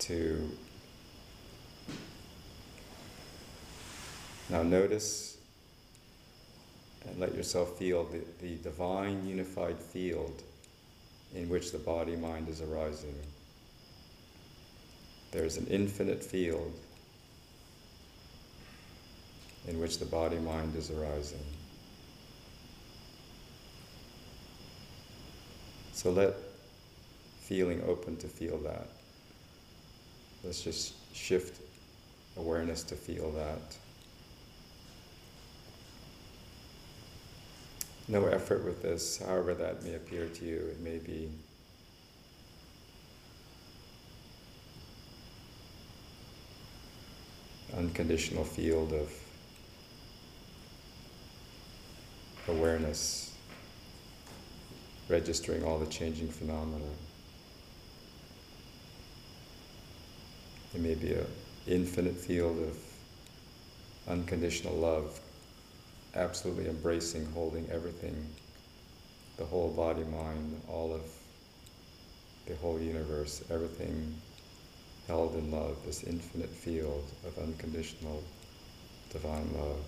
to 0.00 0.50
now 4.52 4.62
notice 4.62 5.38
and 7.08 7.18
let 7.18 7.34
yourself 7.34 7.78
feel 7.78 8.04
the, 8.04 8.20
the 8.42 8.56
divine 8.56 9.26
unified 9.26 9.78
field 9.78 10.42
in 11.34 11.48
which 11.48 11.72
the 11.72 11.78
body 11.78 12.16
mind 12.16 12.50
is 12.50 12.60
arising. 12.60 13.14
There's 15.30 15.56
an 15.56 15.66
infinite 15.68 16.22
field 16.22 16.70
in 19.66 19.80
which 19.80 19.98
the 19.98 20.04
body 20.04 20.38
mind 20.38 20.76
is 20.76 20.90
arising. 20.90 21.46
So 25.94 26.10
let 26.10 26.34
feeling 27.40 27.82
open 27.86 28.18
to 28.18 28.26
feel 28.26 28.58
that. 28.58 28.88
Let's 30.44 30.62
just 30.62 30.92
shift 31.14 31.62
awareness 32.36 32.82
to 32.82 32.96
feel 32.96 33.30
that. 33.30 33.76
No 38.08 38.26
effort 38.26 38.64
with 38.64 38.82
this, 38.82 39.18
however 39.18 39.54
that 39.54 39.82
may 39.84 39.94
appear 39.94 40.26
to 40.26 40.44
you. 40.44 40.56
It 40.56 40.80
may 40.80 40.98
be 40.98 41.30
unconditional 47.76 48.44
field 48.44 48.92
of 48.92 49.10
awareness, 52.48 53.34
registering 55.08 55.64
all 55.64 55.78
the 55.78 55.86
changing 55.86 56.28
phenomena. 56.28 56.84
It 60.74 60.80
may 60.80 60.94
be 60.94 61.12
an 61.12 61.26
infinite 61.66 62.16
field 62.16 62.58
of 62.58 62.78
unconditional 64.08 64.74
love, 64.74 65.20
absolutely 66.14 66.68
embracing, 66.68 67.26
holding 67.32 67.68
everything, 67.70 68.26
the 69.38 69.44
whole 69.44 69.70
body, 69.70 70.04
mind, 70.04 70.60
all 70.68 70.94
of 70.94 71.02
the 72.46 72.54
whole 72.56 72.78
universe, 72.78 73.42
everything 73.50 74.14
held 75.06 75.34
in 75.34 75.50
love, 75.50 75.76
this 75.84 76.02
infinite 76.04 76.50
field 76.50 77.04
of 77.26 77.38
unconditional 77.38 78.22
divine 79.10 79.48
love. 79.54 79.78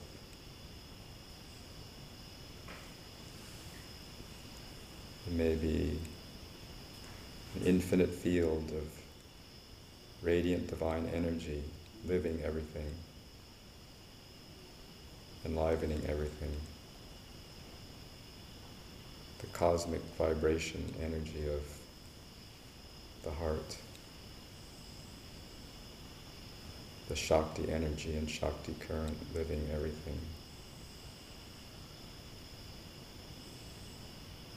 It 5.26 5.32
may 5.32 5.54
be 5.54 5.98
an 7.56 7.66
infinite 7.66 8.10
field 8.10 8.70
of 8.72 8.84
radiant 10.22 10.68
divine 10.68 11.10
energy, 11.14 11.62
living 12.06 12.42
everything, 12.44 12.90
enlivening 15.44 16.02
everything. 16.08 16.54
The 19.40 19.46
cosmic 19.48 20.00
vibration 20.18 20.94
energy 21.02 21.46
of 21.48 21.62
the 23.22 23.30
heart. 23.30 23.76
The 27.08 27.16
Shakti 27.16 27.70
energy 27.70 28.16
and 28.16 28.28
Shakti 28.28 28.74
current 28.80 29.16
living 29.34 29.68
everything. 29.72 30.18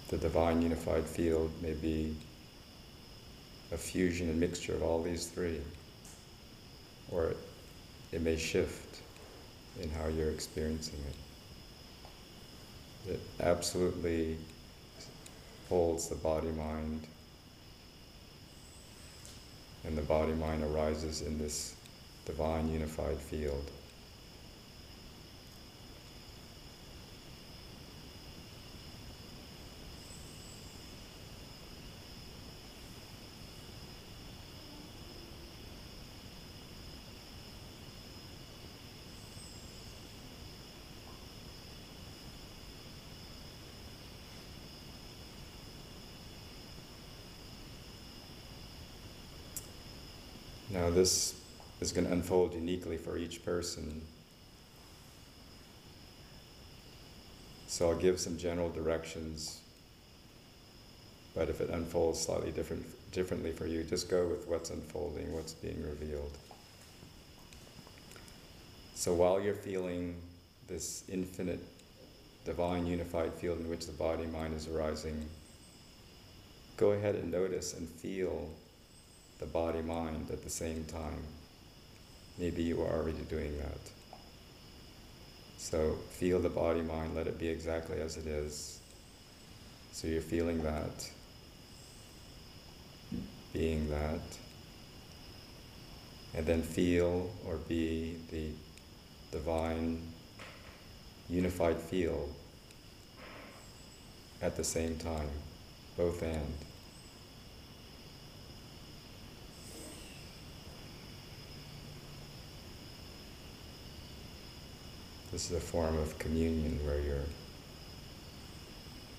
The 0.09 0.17
divine 0.17 0.61
unified 0.61 1.05
field 1.05 1.51
may 1.61 1.73
be 1.73 2.15
a 3.73 3.77
fusion 3.77 4.29
and 4.29 4.39
mixture 4.39 4.73
of 4.73 4.81
all 4.81 5.03
these 5.03 5.27
three, 5.27 5.59
or 7.11 7.25
it, 7.25 7.37
it 8.13 8.21
may 8.21 8.37
shift 8.37 9.01
in 9.81 9.89
how 9.89 10.07
you're 10.07 10.31
experiencing 10.31 10.99
it. 11.07 11.15
It 13.13 13.21
absolutely 13.39 14.37
holds 15.69 16.09
the 16.09 16.15
body 16.15 16.51
mind, 16.51 17.07
and 19.85 19.97
the 19.97 20.01
body 20.01 20.33
mind 20.33 20.63
arises 20.63 21.21
in 21.21 21.37
this 21.37 21.75
divine 22.25 22.69
unified 22.71 23.17
field. 23.17 23.71
Now, 50.77 50.91
this 50.91 51.33
is 51.81 51.91
going 51.91 52.05
to 52.05 52.13
unfold 52.13 52.53
uniquely 52.53 52.97
for 52.97 53.17
each 53.17 53.43
person. 53.43 53.99
So, 57.65 57.89
I'll 57.89 57.95
give 57.95 58.19
some 58.19 58.37
general 58.37 58.69
directions, 58.69 59.61
but 61.33 61.49
if 61.49 61.61
it 61.61 61.71
unfolds 61.71 62.21
slightly 62.21 62.51
different, 62.51 62.85
differently 63.11 63.51
for 63.51 63.65
you, 63.65 63.83
just 63.85 64.07
go 64.07 64.27
with 64.27 64.47
what's 64.47 64.69
unfolding, 64.69 65.33
what's 65.33 65.53
being 65.53 65.83
revealed. 65.83 66.37
So 68.93 69.13
while 69.13 69.41
you're 69.41 69.55
feeling 69.55 70.15
this 70.67 71.03
infinite, 71.09 71.59
divine, 72.45 72.85
unified 72.85 73.33
field 73.33 73.59
in 73.59 73.69
which 73.69 73.87
the 73.87 73.93
body 73.93 74.27
mind 74.27 74.55
is 74.55 74.67
arising, 74.67 75.27
go 76.77 76.91
ahead 76.91 77.15
and 77.15 77.31
notice 77.31 77.73
and 77.73 77.87
feel 77.87 78.49
the 79.39 79.45
body 79.45 79.81
mind 79.81 80.29
at 80.31 80.43
the 80.43 80.49
same 80.49 80.85
time. 80.85 81.23
Maybe 82.37 82.63
you 82.63 82.81
are 82.81 82.91
already 82.91 83.23
doing 83.29 83.57
that. 83.57 83.79
So 85.57 85.97
feel 86.11 86.39
the 86.39 86.49
body 86.49 86.81
mind, 86.81 87.15
let 87.15 87.27
it 87.27 87.39
be 87.39 87.47
exactly 87.47 87.99
as 87.99 88.17
it 88.17 88.27
is. 88.27 88.79
So 89.91 90.07
you're 90.07 90.21
feeling 90.21 90.61
that, 90.61 91.09
being 93.53 93.89
that, 93.89 94.21
and 96.35 96.45
then 96.45 96.61
feel 96.61 97.31
or 97.47 97.55
be 97.57 98.17
the 98.29 98.51
divine 99.31 100.01
unified 101.29 101.77
field 101.77 102.33
at 104.41 104.55
the 104.55 104.63
same 104.63 104.97
time, 104.97 105.29
both 105.97 106.21
and. 106.21 106.66
This 115.29 115.51
is 115.51 115.57
a 115.57 115.59
form 115.59 115.97
of 115.97 116.17
communion 116.17 116.79
where 116.85 117.01
you're 117.01 117.25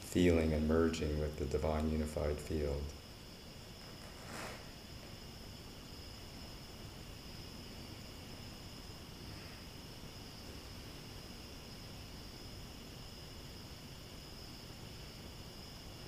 feeling 0.01 0.55
and 0.55 0.67
merging 0.67 1.21
with 1.21 1.39
the 1.39 1.45
divine 1.45 1.91
unified 1.91 2.39
field. 2.39 2.83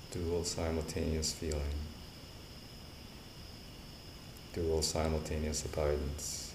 Dual 0.09 0.43
simultaneous 0.43 1.31
feeling, 1.31 1.61
dual 4.51 4.81
simultaneous 4.81 5.63
abidance, 5.63 6.50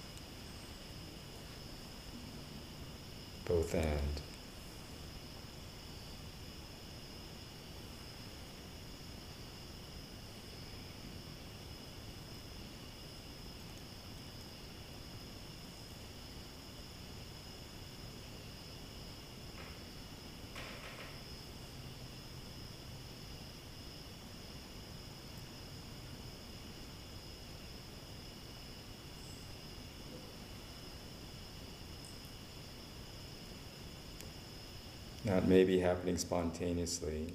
both 3.46 3.74
and. 3.74 4.35
It 35.28 35.48
may 35.48 35.64
be 35.64 35.80
happening 35.80 36.18
spontaneously. 36.18 37.34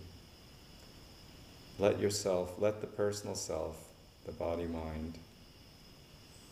Let 1.77 1.99
yourself, 1.99 2.53
let 2.57 2.79
the 2.79 2.87
personal 2.87 3.35
self, 3.35 3.75
the 4.25 4.31
body 4.31 4.65
mind, 4.65 5.17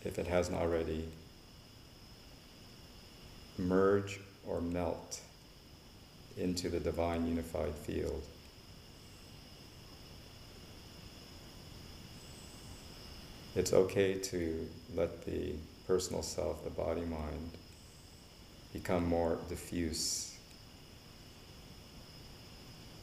if 0.04 0.20
it 0.20 0.28
hasn't 0.28 0.58
already, 0.58 1.08
merge 3.58 4.20
or 4.46 4.60
melt 4.60 5.22
into 6.38 6.68
the 6.68 6.80
divine 6.80 7.26
unified 7.26 7.74
field. 7.74 8.22
It's 13.56 13.72
okay 13.72 14.16
to 14.16 14.68
let 14.94 15.26
the 15.26 15.54
personal 15.88 16.22
self, 16.22 16.66
the 16.66 16.70
body 16.70 17.06
mind, 17.06 17.52
become 18.74 19.08
more 19.08 19.40
diffuse 19.48 20.29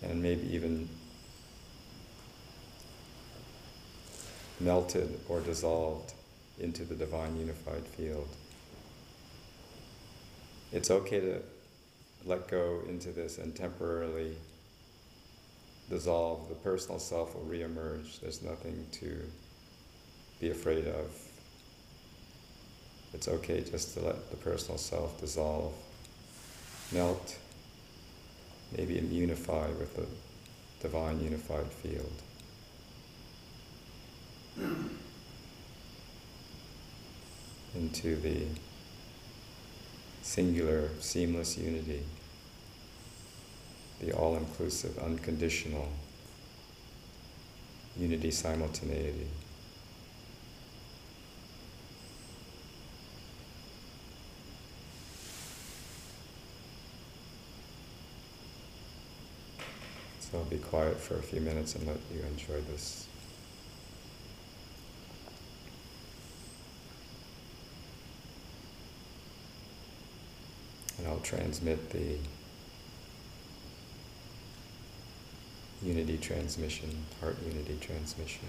and 0.09 0.23
maybe 0.23 0.53
even 0.55 0.89
melted 4.61 5.21
or 5.29 5.41
dissolved 5.41 6.13
into 6.59 6.85
the 6.85 6.95
divine 6.95 7.37
unified 7.37 7.87
field. 7.87 8.29
It's 10.73 10.91
okay 10.91 11.21
to 11.21 11.43
let 12.25 12.49
go 12.49 12.81
into 12.89 13.11
this 13.11 13.39
and 13.39 13.55
temporarily 13.55 14.37
dissolve. 15.89 16.49
The 16.49 16.55
personal 16.57 16.99
self 16.99 17.35
will 17.35 17.45
reemerge. 17.45 18.21
There's 18.21 18.43
nothing 18.43 18.87
to 18.93 19.21
be 20.41 20.51
afraid 20.51 20.87
of. 20.87 21.11
It's 23.13 23.29
okay 23.29 23.63
just 23.63 23.95
to 23.95 24.01
let 24.01 24.31
the 24.31 24.37
personal 24.37 24.79
self 24.79 25.21
dissolve, 25.21 25.73
melt, 26.93 27.39
maybe 28.77 28.95
unify 28.95 29.69
with 29.69 29.97
the 29.97 30.07
divine 30.81 31.21
unified 31.21 31.67
field. 31.67 32.13
Into 37.75 38.17
the 38.17 38.47
singular, 40.23 40.89
seamless 40.99 41.59
unity, 41.59 42.03
the 44.01 44.13
all 44.13 44.37
inclusive, 44.37 44.99
unconditional 44.99 45.89
unity 47.99 48.31
simultaneity. 48.31 49.29
So 60.31 60.39
I'll 60.39 60.45
be 60.45 60.59
quiet 60.59 60.99
for 60.99 61.15
a 61.15 61.23
few 61.23 61.41
minutes 61.41 61.77
and 61.77 61.87
let 61.87 61.99
you 62.13 62.21
enjoy 62.23 62.61
this. 62.73 63.07
And 70.99 71.07
I'll 71.07 71.21
transmit 71.21 71.91
the 71.91 72.19
unity 75.81 76.19
transmission, 76.19 77.05
heart 77.21 77.37
unity 77.47 77.79
transmission. 77.81 78.49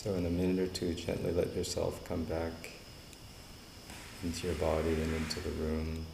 So 0.00 0.14
in 0.14 0.26
a 0.26 0.30
minute 0.30 0.60
or 0.60 0.68
two, 0.68 0.94
gently 0.94 1.32
let 1.32 1.56
yourself 1.56 2.04
come 2.04 2.22
back 2.22 2.70
into 4.22 4.46
your 4.46 4.54
body 4.54 4.94
and 4.94 5.12
into 5.16 5.40
the 5.40 5.50
room. 5.50 6.06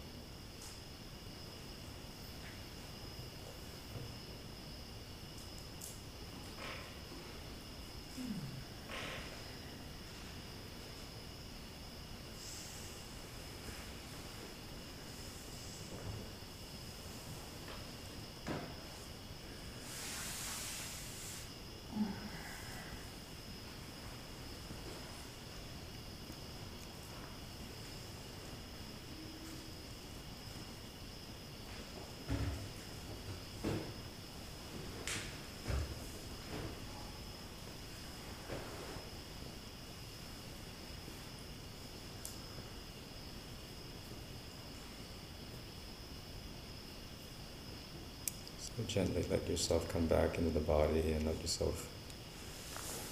Gently 48.89 49.25
let 49.31 49.49
yourself 49.49 49.89
come 49.89 50.07
back 50.07 50.37
into 50.39 50.51
the 50.51 50.61
body 50.61 51.13
and 51.13 51.27
let 51.27 51.41
yourself 51.41 51.89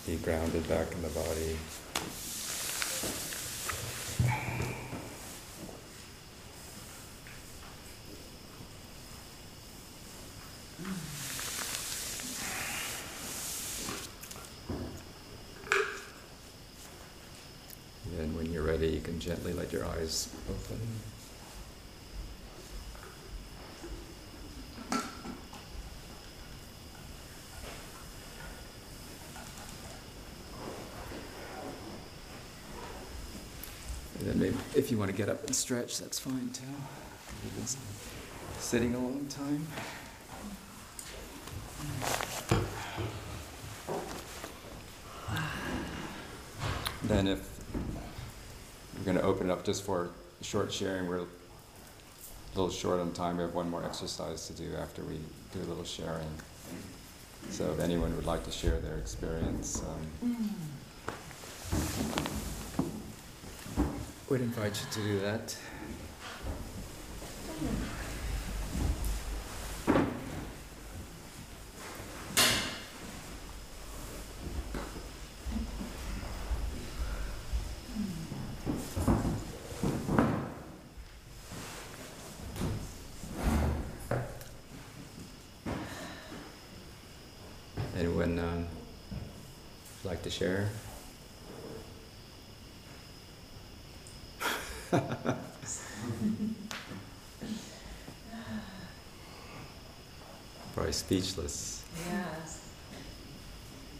be 0.06 0.16
grounded 0.16 0.68
back 0.68 0.92
in 0.92 1.02
the 1.02 1.08
body. 1.08 1.56
Then 18.16 18.36
when 18.36 18.52
you're 18.52 18.62
ready, 18.62 18.88
you 18.88 19.00
can 19.00 19.18
gently 19.18 19.52
let 19.52 19.72
your 19.72 19.86
eyes 19.86 20.28
open. 20.50 20.80
And 34.18 34.30
then 34.30 34.38
maybe 34.38 34.56
if 34.74 34.90
you 34.90 34.98
want 34.98 35.10
to 35.10 35.16
get 35.16 35.28
up 35.28 35.44
and 35.44 35.54
stretch, 35.54 35.98
that's 35.98 36.18
fine 36.18 36.50
too. 36.52 36.64
You've 37.44 37.56
been 37.56 37.66
sitting 38.58 38.94
a 38.94 38.98
long 38.98 39.26
time. 39.26 39.66
Then 47.04 47.26
if 47.26 47.48
we're 48.96 49.04
going 49.04 49.16
to 49.16 49.22
open 49.22 49.50
it 49.50 49.52
up 49.52 49.64
just 49.64 49.84
for 49.84 50.10
short 50.40 50.72
sharing, 50.72 51.08
we're 51.08 51.18
a 51.18 51.26
little 52.54 52.70
short 52.70 53.00
on 53.00 53.12
time. 53.12 53.36
We 53.36 53.42
have 53.42 53.54
one 53.54 53.68
more 53.68 53.84
exercise 53.84 54.46
to 54.46 54.52
do 54.54 54.74
after 54.76 55.02
we 55.02 55.18
do 55.52 55.60
a 55.60 55.68
little 55.68 55.84
sharing. 55.84 56.28
So 57.50 57.70
if 57.72 57.80
anyone 57.80 58.14
would 58.16 58.24
like 58.24 58.44
to 58.44 58.52
share 58.52 58.78
their 58.78 58.96
experience, 58.96 59.82
um, 60.22 60.54
would 64.32 64.40
invite 64.40 64.80
you 64.80 64.86
to 64.90 65.00
do 65.06 65.18
that. 65.20 65.54
Anyone 87.98 88.38
um, 88.38 88.66
like 90.04 90.22
to 90.22 90.30
share? 90.30 90.70
Probably 100.74 100.92
speechless. 101.22 101.84
Yes. 102.10 102.60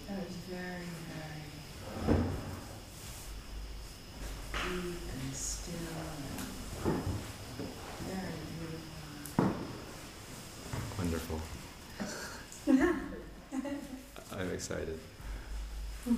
That 0.08 0.18
was 0.18 0.34
very, 0.50 0.88
very 1.08 2.16
deep 4.52 5.00
and 5.12 5.34
still 5.34 5.74
and 6.84 7.02
very 8.08 8.32
beautiful. 8.58 9.54
Wonderful. 10.98 11.40
I'm 14.38 14.50
excited. 14.52 14.98
Hmm. 16.04 16.16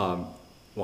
um, 0.00 0.26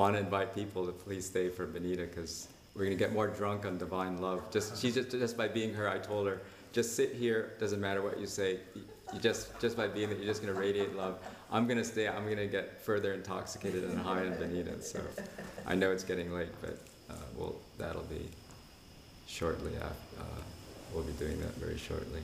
Want 0.01 0.15
to 0.15 0.19
invite 0.19 0.55
people 0.55 0.87
to 0.87 0.91
please 0.91 1.27
stay 1.27 1.49
for 1.49 1.67
Benita 1.67 2.07
because 2.07 2.47
we're 2.73 2.85
going 2.85 2.97
to 2.97 2.99
get 2.99 3.13
more 3.13 3.27
drunk 3.27 3.67
on 3.67 3.77
divine 3.77 4.17
love. 4.19 4.49
Just 4.49 4.81
she 4.81 4.91
just 4.91 5.11
just 5.11 5.37
by 5.37 5.47
being 5.47 5.75
her, 5.75 5.87
I 5.87 5.99
told 5.99 6.25
her, 6.25 6.41
just 6.73 6.95
sit 6.95 7.13
here. 7.13 7.51
Doesn't 7.59 7.79
matter 7.79 8.01
what 8.01 8.19
you 8.19 8.25
say. 8.25 8.61
You, 8.73 8.81
just 9.19 9.59
just 9.59 9.77
by 9.77 9.87
being 9.87 10.09
there, 10.09 10.17
you're 10.17 10.25
just 10.25 10.41
going 10.41 10.51
to 10.51 10.59
radiate 10.59 10.95
love. 10.95 11.19
I'm 11.51 11.67
going 11.67 11.77
to 11.77 11.83
stay. 11.83 12.07
I'm 12.07 12.23
going 12.25 12.37
to 12.37 12.47
get 12.47 12.81
further 12.81 13.13
intoxicated 13.13 13.83
and 13.83 13.99
high 13.99 14.25
on 14.25 14.33
Benita. 14.39 14.81
So 14.81 15.01
I 15.67 15.75
know 15.75 15.91
it's 15.91 16.03
getting 16.03 16.33
late, 16.33 16.49
but 16.61 16.79
uh, 17.07 17.13
well, 17.37 17.53
that'll 17.77 18.01
be 18.05 18.27
shortly. 19.27 19.75
After, 19.75 20.19
uh, 20.19 20.41
we'll 20.95 21.03
be 21.03 21.13
doing 21.13 21.39
that 21.41 21.53
very 21.57 21.77
shortly. 21.77 22.21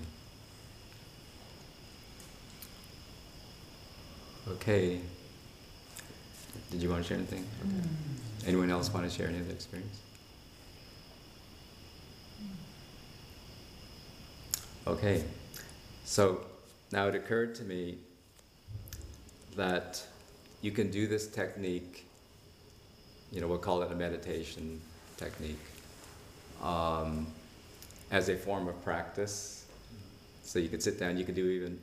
Okay. 4.48 5.00
Did 6.72 6.82
you 6.82 6.90
want 6.90 7.04
to 7.04 7.08
share 7.08 7.18
anything? 7.18 7.46
Okay. 7.62 7.88
Anyone 8.48 8.70
else 8.70 8.94
want 8.94 9.10
to 9.10 9.16
share 9.16 9.28
any 9.28 9.40
of 9.40 9.46
their 9.46 9.56
experience? 9.56 10.00
Okay. 14.86 15.24
So 16.06 16.42
now 16.92 17.08
it 17.08 17.16
occurred 17.16 17.56
to 17.56 17.64
me 17.64 17.98
that 19.56 20.02
you 20.62 20.72
can 20.72 20.90
do 20.90 21.08
this 21.08 21.28
technique, 21.28 22.06
you 23.32 23.42
know, 23.42 23.48
we'll 23.48 23.58
call 23.58 23.82
it 23.82 23.92
a 23.92 23.96
meditation 23.96 24.82
technique, 25.18 25.60
um, 26.62 27.28
as 28.12 28.30
a 28.30 28.36
form 28.36 28.68
of 28.68 28.82
practice. 28.84 29.66
So 30.44 30.60
you 30.60 30.70
could 30.70 30.82
sit 30.82 31.00
down, 31.00 31.18
you 31.18 31.26
could 31.26 31.36
do 31.36 31.48
even 31.48 31.80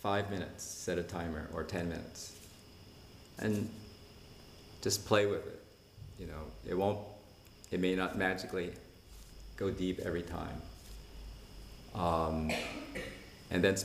five 0.00 0.30
minutes, 0.30 0.64
set 0.64 0.98
a 0.98 1.02
timer, 1.02 1.48
or 1.52 1.62
10 1.62 1.88
minutes. 1.88 2.34
And 3.38 3.70
just 4.82 5.06
play 5.06 5.26
with 5.26 5.46
it. 5.46 5.62
You 6.18 6.26
know, 6.26 6.42
it 6.68 6.74
won't, 6.74 6.98
it 7.70 7.80
may 7.80 7.94
not 7.94 8.18
magically 8.18 8.72
go 9.56 9.70
deep 9.70 10.00
every 10.00 10.22
time. 10.22 10.62
Um, 11.94 12.50
and 13.50 13.62
then 13.62 13.76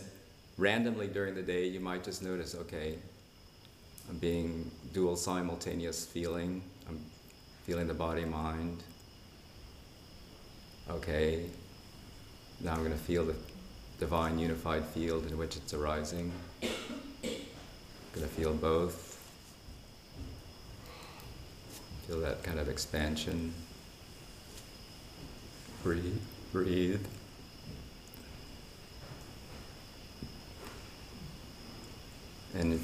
randomly 0.57 1.07
during 1.07 1.35
the 1.35 1.41
day, 1.41 1.67
you 1.67 1.79
might 1.79 2.03
just 2.03 2.21
notice, 2.23 2.55
okay, 2.55 2.97
I'm 4.09 4.17
being 4.17 4.69
dual 4.93 5.15
simultaneous 5.15 6.05
feeling. 6.05 6.61
I'm 6.87 6.99
feeling 7.63 7.87
the 7.87 7.93
body 7.93 8.25
mind. 8.25 8.83
Okay, 10.89 11.45
now 12.59 12.73
I'm 12.73 12.79
going 12.79 12.91
to 12.91 12.97
feel 12.97 13.25
the 13.25 13.35
divine 13.99 14.37
unified 14.37 14.83
field 14.85 15.25
in 15.27 15.37
which 15.37 15.55
it's 15.55 15.73
arising. 15.73 16.31
I'm 16.61 16.69
going 18.13 18.27
to 18.27 18.33
feel 18.35 18.53
both. 18.53 19.12
Feel 22.07 22.19
that 22.21 22.43
kind 22.43 22.59
of 22.59 22.69
expansion. 22.69 23.53
Breathe, 25.83 26.19
breathe. 26.51 27.05
And 32.55 32.79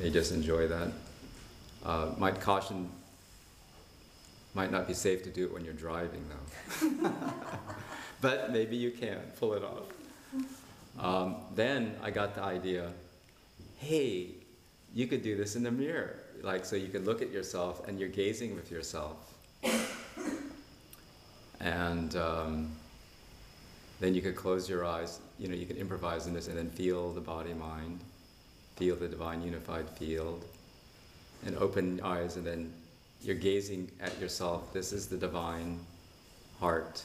they 0.00 0.10
just 0.10 0.32
enjoy 0.32 0.68
that. 0.68 0.92
Uh, 1.84 2.10
might 2.18 2.40
caution, 2.40 2.90
might 4.54 4.72
not 4.72 4.88
be 4.88 4.94
safe 4.94 5.22
to 5.22 5.30
do 5.30 5.44
it 5.44 5.52
when 5.52 5.64
you're 5.64 5.74
driving 5.74 6.24
though. 6.28 7.12
but 8.20 8.52
maybe 8.52 8.76
you 8.76 8.90
can 8.90 9.18
pull 9.38 9.54
it 9.54 9.62
off. 9.62 9.84
Um, 10.98 11.36
then 11.54 11.94
I 12.02 12.10
got 12.10 12.34
the 12.34 12.42
idea 12.42 12.90
hey, 13.78 14.30
you 14.94 15.06
could 15.06 15.22
do 15.22 15.36
this 15.36 15.56
in 15.56 15.62
the 15.62 15.70
mirror. 15.70 16.16
Like, 16.42 16.64
so 16.64 16.76
you 16.76 16.88
can 16.88 17.04
look 17.04 17.22
at 17.22 17.30
yourself 17.30 17.86
and 17.88 17.98
you're 17.98 18.08
gazing 18.08 18.54
with 18.54 18.70
yourself. 18.70 19.16
And 21.60 22.14
um, 22.16 22.70
then 24.00 24.14
you 24.14 24.22
could 24.22 24.36
close 24.36 24.68
your 24.68 24.84
eyes, 24.84 25.20
you 25.38 25.48
know, 25.48 25.54
you 25.54 25.66
can 25.66 25.76
improvise 25.76 26.26
in 26.26 26.34
this 26.34 26.48
and 26.48 26.56
then 26.56 26.70
feel 26.70 27.12
the 27.12 27.20
body 27.20 27.54
mind, 27.54 28.00
feel 28.76 28.94
the 28.96 29.08
divine 29.08 29.42
unified 29.42 29.88
field, 29.90 30.44
and 31.44 31.56
open 31.56 32.00
eyes 32.02 32.36
and 32.36 32.46
then 32.46 32.72
you're 33.22 33.34
gazing 33.34 33.90
at 34.00 34.18
yourself. 34.20 34.72
This 34.72 34.92
is 34.92 35.06
the 35.08 35.16
divine 35.16 35.80
heart, 36.60 37.02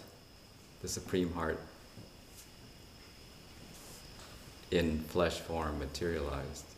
the 0.81 0.87
supreme 0.87 1.33
heart 1.33 1.59
in 4.71 4.99
flesh 4.99 5.39
form 5.39 5.79
materialized. 5.79 6.70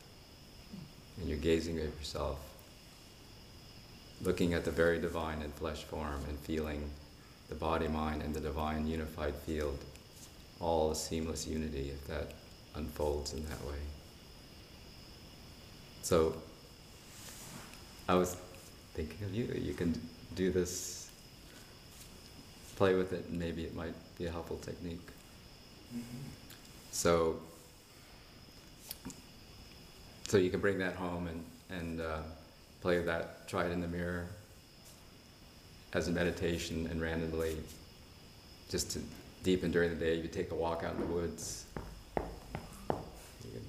And 1.20 1.30
you're 1.30 1.38
gazing 1.38 1.78
at 1.78 1.86
yourself, 1.86 2.39
looking 4.22 4.53
at 4.53 4.66
the 4.66 4.72
very 4.72 4.99
divine 4.99 5.41
in 5.41 5.51
flesh 5.51 5.84
form 5.84 6.22
and 6.28 6.38
feeling 6.39 6.89
the 7.49 7.55
body, 7.55 7.88
mind, 7.88 8.22
and 8.22 8.34
the 8.34 8.39
divine 8.39 8.88
unified 8.88 9.36
field, 9.36 9.78
all 10.59 10.91
a 10.91 10.95
seamless 10.95 11.45
unity 11.45 11.91
if 11.93 12.07
that 12.07 12.34
unfolds 12.76 13.34
in 13.34 13.43
that 13.45 13.64
way. 13.66 13.78
So, 16.01 16.36
I 18.09 18.16
was 18.16 18.36
thinking 18.93 19.26
of 19.26 19.34
you. 19.34 19.45
You 19.55 19.74
can 19.74 19.99
do 20.36 20.51
this, 20.51 21.09
play 22.76 22.95
with 22.95 23.14
it, 23.14 23.26
and 23.30 23.39
maybe 23.39 23.64
it 23.64 23.76
might 23.76 23.93
be 24.18 24.26
a 24.26 24.32
helpful 24.32 24.57
technique. 24.57 25.07
Mm-hmm. 25.95 26.18
So, 26.91 27.38
so 30.34 30.39
you 30.39 30.49
can 30.49 30.59
bring 30.59 30.79
that 30.79 30.95
home 30.95 31.27
and, 31.27 31.45
and 31.79 32.01
uh, 32.01 32.17
play 32.81 32.97
with 32.97 33.05
that, 33.05 33.47
try 33.47 33.65
it 33.65 33.71
in 33.71 33.79
the 33.79 33.88
mirror 33.88 34.25
as 35.93 36.07
a 36.07 36.11
meditation 36.11 36.88
and 36.89 36.99
randomly, 36.99 37.55
just 38.67 38.89
to 38.89 38.99
deepen 39.43 39.69
during 39.69 39.91
the 39.91 39.95
day, 39.95 40.15
you 40.15 40.27
take 40.27 40.49
a 40.49 40.55
walk 40.55 40.84
out 40.84 40.95
in 40.95 41.01
the 41.01 41.05
woods. 41.05 41.65
Can- 42.17 43.67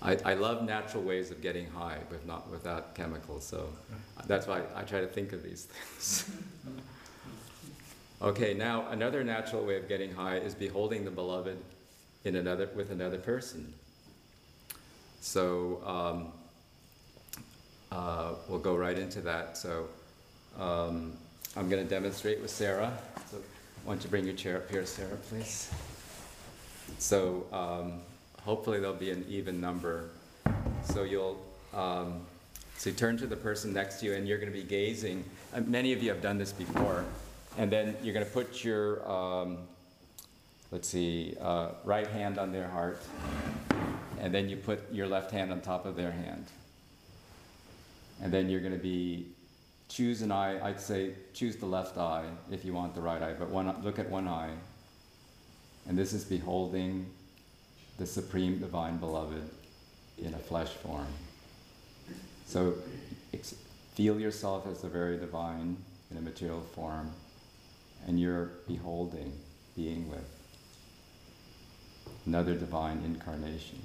I, 0.00 0.16
I 0.24 0.32
love 0.32 0.64
natural 0.64 1.02
ways 1.02 1.30
of 1.30 1.42
getting 1.42 1.66
high, 1.66 1.98
but 2.08 2.26
not 2.26 2.50
without 2.50 2.94
chemicals, 2.94 3.44
so 3.44 3.68
that's 4.26 4.46
why 4.46 4.62
I 4.74 4.80
try 4.80 5.02
to 5.02 5.08
think 5.08 5.34
of 5.34 5.42
these 5.42 5.64
things. 5.98 6.30
okay, 8.22 8.54
now 8.54 8.88
another 8.88 9.22
natural 9.22 9.66
way 9.66 9.76
of 9.76 9.90
getting 9.90 10.14
high 10.14 10.38
is 10.38 10.54
beholding 10.54 11.04
the 11.04 11.10
beloved 11.10 11.58
in 12.24 12.36
another 12.36 12.70
with 12.74 12.90
another 12.90 13.18
person. 13.18 13.74
So 15.20 15.82
um, 15.84 16.32
uh, 17.90 18.34
we'll 18.48 18.58
go 18.58 18.76
right 18.76 18.98
into 18.98 19.20
that. 19.22 19.56
So 19.56 19.88
um, 20.58 21.12
I'm 21.56 21.68
going 21.68 21.82
to 21.82 21.88
demonstrate 21.88 22.40
with 22.40 22.50
Sarah. 22.50 22.96
So 23.30 23.38
why 23.84 23.94
don't 23.94 24.04
you 24.04 24.10
bring 24.10 24.24
your 24.24 24.34
chair 24.34 24.56
up 24.56 24.70
here, 24.70 24.84
Sarah, 24.86 25.16
please? 25.28 25.70
So 26.98 27.46
um, 27.52 28.00
hopefully 28.42 28.80
there'll 28.80 28.94
be 28.94 29.10
an 29.10 29.24
even 29.28 29.60
number. 29.60 30.10
So 30.84 31.02
you'll 31.04 31.38
um, 31.74 32.22
so 32.78 32.90
you 32.90 32.96
turn 32.96 33.16
to 33.18 33.26
the 33.26 33.36
person 33.36 33.72
next 33.72 33.98
to 34.00 34.06
you, 34.06 34.14
and 34.14 34.26
you're 34.26 34.38
going 34.38 34.52
to 34.52 34.56
be 34.56 34.64
gazing. 34.64 35.24
Uh, 35.52 35.60
many 35.62 35.92
of 35.92 36.00
you 36.00 36.10
have 36.10 36.22
done 36.22 36.38
this 36.38 36.52
before, 36.52 37.04
and 37.56 37.72
then 37.72 37.96
you're 38.04 38.14
going 38.14 38.24
to 38.24 38.30
put 38.30 38.62
your 38.62 39.06
um, 39.10 39.58
let's 40.70 40.88
see, 40.88 41.34
uh, 41.40 41.70
right 41.84 42.06
hand 42.06 42.38
on 42.38 42.52
their 42.52 42.68
heart, 42.68 43.00
and 44.20 44.34
then 44.34 44.48
you 44.48 44.56
put 44.56 44.92
your 44.92 45.06
left 45.06 45.30
hand 45.30 45.52
on 45.52 45.60
top 45.60 45.86
of 45.86 45.96
their 45.96 46.12
hand. 46.12 46.46
And 48.20 48.32
then 48.32 48.48
you're 48.48 48.60
going 48.60 48.72
to 48.72 48.78
be 48.78 49.28
choose 49.88 50.22
an 50.22 50.30
eye. 50.30 50.60
I'd 50.66 50.80
say 50.80 51.12
choose 51.32 51.56
the 51.56 51.66
left 51.66 51.96
eye 51.96 52.26
if 52.50 52.64
you 52.64 52.74
want 52.74 52.94
the 52.94 53.00
right 53.00 53.22
eye, 53.22 53.34
but 53.38 53.48
one 53.48 53.74
look 53.82 53.98
at 53.98 54.10
one 54.10 54.28
eye. 54.28 54.52
And 55.88 55.96
this 55.96 56.12
is 56.12 56.24
beholding 56.24 57.06
the 57.96 58.06
supreme 58.06 58.58
divine 58.58 58.98
beloved 58.98 59.48
in 60.18 60.34
a 60.34 60.38
flesh 60.38 60.68
form. 60.68 61.06
So 62.46 62.74
ex- 63.32 63.54
feel 63.94 64.20
yourself 64.20 64.66
as 64.66 64.82
the 64.82 64.88
very 64.88 65.16
divine 65.16 65.76
in 66.10 66.16
a 66.16 66.20
material 66.20 66.60
form, 66.74 67.10
and 68.06 68.20
you're 68.20 68.50
beholding, 68.66 69.32
being 69.76 70.08
with 70.10 70.37
another 72.26 72.54
divine 72.54 73.02
incarnation. 73.04 73.78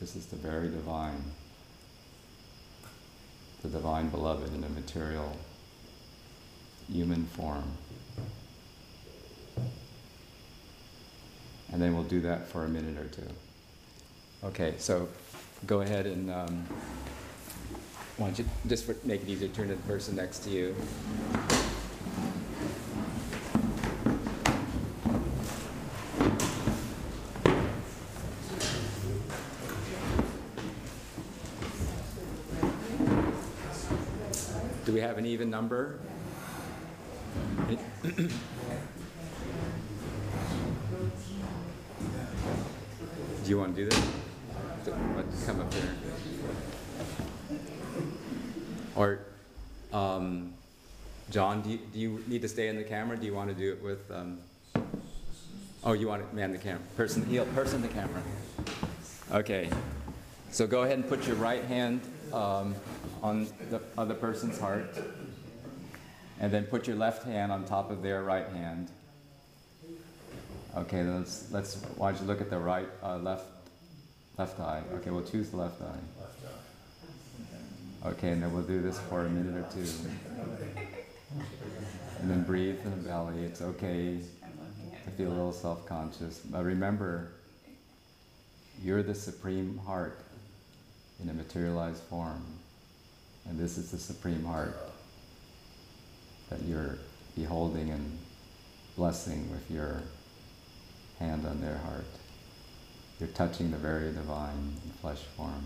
This 0.00 0.16
is 0.16 0.26
the 0.26 0.36
very 0.36 0.68
divine, 0.68 1.22
the 3.62 3.68
divine 3.68 4.08
beloved 4.08 4.54
in 4.54 4.64
a 4.64 4.68
material 4.68 5.36
human 6.90 7.26
form. 7.26 7.64
And 11.72 11.82
then 11.82 11.94
we'll 11.94 12.04
do 12.04 12.20
that 12.20 12.46
for 12.48 12.64
a 12.64 12.68
minute 12.68 12.98
or 12.98 13.08
two. 13.08 13.28
Okay, 14.44 14.74
so 14.78 15.08
go 15.66 15.80
ahead 15.80 16.06
and 16.06 16.30
um, 16.30 16.66
why 18.16 18.26
don't 18.26 18.38
you 18.38 18.44
just 18.66 18.84
for, 18.84 18.94
make 19.04 19.22
it 19.22 19.28
easier, 19.28 19.48
turn 19.48 19.68
to 19.68 19.74
the 19.74 19.82
person 19.82 20.14
next 20.16 20.40
to 20.40 20.50
you. 20.50 20.76
An 35.24 35.30
even 35.30 35.48
number? 35.48 35.98
Do 37.68 37.78
you 43.46 43.58
want 43.58 43.74
to 43.74 43.84
do 43.84 43.88
this? 43.88 44.02
Come 45.46 45.60
up 45.60 45.72
here. 45.72 45.82
Or, 48.94 49.20
um, 49.92 50.52
John, 51.30 51.62
do 51.62 51.70
you, 51.70 51.78
do 51.92 51.98
you 51.98 52.24
need 52.26 52.42
to 52.42 52.48
stay 52.48 52.68
in 52.68 52.76
the 52.76 52.84
camera? 52.84 53.16
Do 53.16 53.24
you 53.24 53.34
want 53.34 53.48
to 53.48 53.54
do 53.54 53.72
it 53.72 53.82
with, 53.82 54.10
um, 54.10 54.38
oh, 55.84 55.94
you 55.94 56.06
want 56.06 56.28
to 56.28 56.36
man 56.36 56.52
the 56.52 56.58
camera? 56.58 56.82
Person, 56.96 57.24
heel, 57.24 57.46
person 57.46 57.80
the 57.80 57.88
camera. 57.88 58.22
Okay. 59.32 59.70
So 60.50 60.66
go 60.66 60.82
ahead 60.82 60.98
and 60.98 61.08
put 61.08 61.26
your 61.26 61.36
right 61.36 61.64
hand 61.64 62.02
um, 62.32 62.74
on 63.22 63.48
the 63.70 63.80
other 63.96 64.14
person's 64.14 64.58
heart, 64.58 64.96
and 66.40 66.52
then 66.52 66.64
put 66.64 66.86
your 66.86 66.96
left 66.96 67.24
hand 67.24 67.52
on 67.52 67.64
top 67.64 67.90
of 67.90 68.02
their 68.02 68.22
right 68.22 68.48
hand. 68.48 68.90
Okay, 70.76 71.02
let's 71.04 71.50
let's. 71.52 71.76
Why 71.96 72.10
don't 72.10 72.20
you 72.22 72.26
look 72.26 72.40
at 72.40 72.50
the 72.50 72.58
right, 72.58 72.88
uh, 73.02 73.18
left, 73.18 73.46
left 74.36 74.58
eye? 74.58 74.82
Okay, 74.94 75.10
we'll 75.10 75.22
choose 75.22 75.50
the 75.50 75.56
left 75.56 75.80
eye. 75.82 75.98
Okay, 78.06 78.30
and 78.30 78.42
then 78.42 78.52
we'll 78.52 78.62
do 78.62 78.82
this 78.82 78.98
for 79.08 79.24
a 79.24 79.30
minute 79.30 79.56
or 79.56 79.66
two, 79.72 79.88
and 82.20 82.30
then 82.30 82.42
breathe 82.42 82.78
in 82.84 82.90
the 82.90 83.08
belly. 83.08 83.44
It's 83.44 83.62
okay 83.62 84.18
to 85.04 85.10
feel 85.12 85.28
a 85.28 85.30
little 85.30 85.52
self-conscious, 85.52 86.40
but 86.50 86.64
remember, 86.64 87.32
you're 88.82 89.02
the 89.02 89.14
supreme 89.14 89.78
heart 89.78 90.18
in 91.22 91.28
a 91.30 91.32
materialized 91.32 92.02
form. 92.02 92.44
And 93.48 93.58
this 93.58 93.76
is 93.78 93.90
the 93.90 93.98
supreme 93.98 94.44
heart 94.44 94.76
that 96.50 96.62
you're 96.62 96.98
beholding 97.36 97.90
and 97.90 98.18
blessing 98.96 99.50
with 99.50 99.70
your 99.70 100.02
hand 101.18 101.46
on 101.46 101.60
their 101.60 101.78
heart. 101.78 102.06
You're 103.20 103.28
touching 103.30 103.70
the 103.70 103.76
very 103.76 104.12
divine 104.12 104.76
in 104.84 104.90
flesh 105.00 105.22
form. 105.36 105.64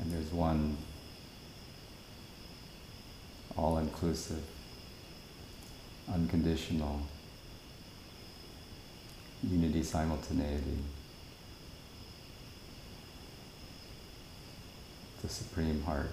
And 0.00 0.12
there's 0.12 0.32
one 0.32 0.76
all 3.56 3.78
inclusive, 3.78 4.42
unconditional 6.12 7.00
unity 9.42 9.82
simultaneity. 9.82 10.78
The 15.22 15.28
Supreme 15.28 15.82
Heart, 15.82 16.12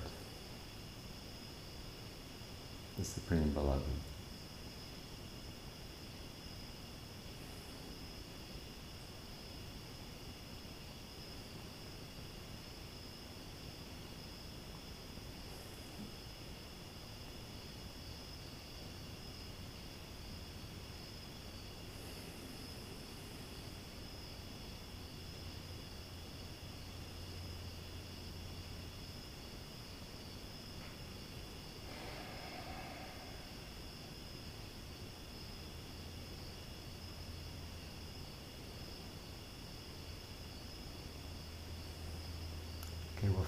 the 2.98 3.06
Supreme 3.06 3.50
Beloved. 3.52 4.07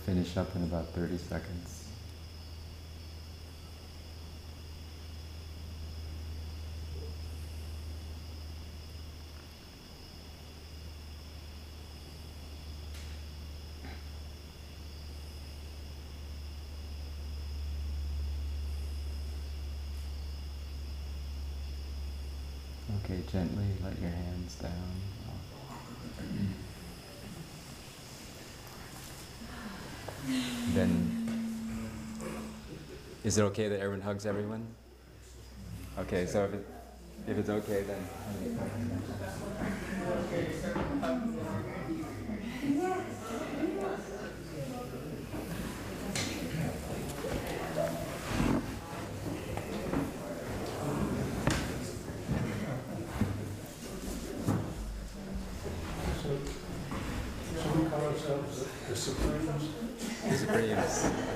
Finish 0.05 0.37
up 0.37 0.55
in 0.55 0.63
about 0.63 0.87
30 0.89 1.17
seconds. 1.17 1.85
Okay, 23.03 23.21
gently 23.31 23.65
let 23.83 23.99
your 23.99 24.09
hands 24.09 24.55
down. 24.55 24.71
Then, 30.73 31.27
is 33.29 33.37
it 33.37 33.43
okay 33.43 33.67
that 33.67 33.79
everyone 33.79 34.01
hugs 34.01 34.25
everyone? 34.25 34.65
Okay, 35.99 36.25
so 36.25 36.45
if, 36.45 36.53
it, 36.55 36.67
if 37.27 37.37
it's 37.37 37.49
okay, 37.49 37.83
then. 37.83 38.03
So, 56.23 56.29
so 57.61 57.69
we 57.77 57.89
call 57.91 58.01
ourselves 58.07 58.65
the 58.89 58.95
Supremes? 58.95 59.69
The 60.27 60.35
Supremes. 60.35 61.28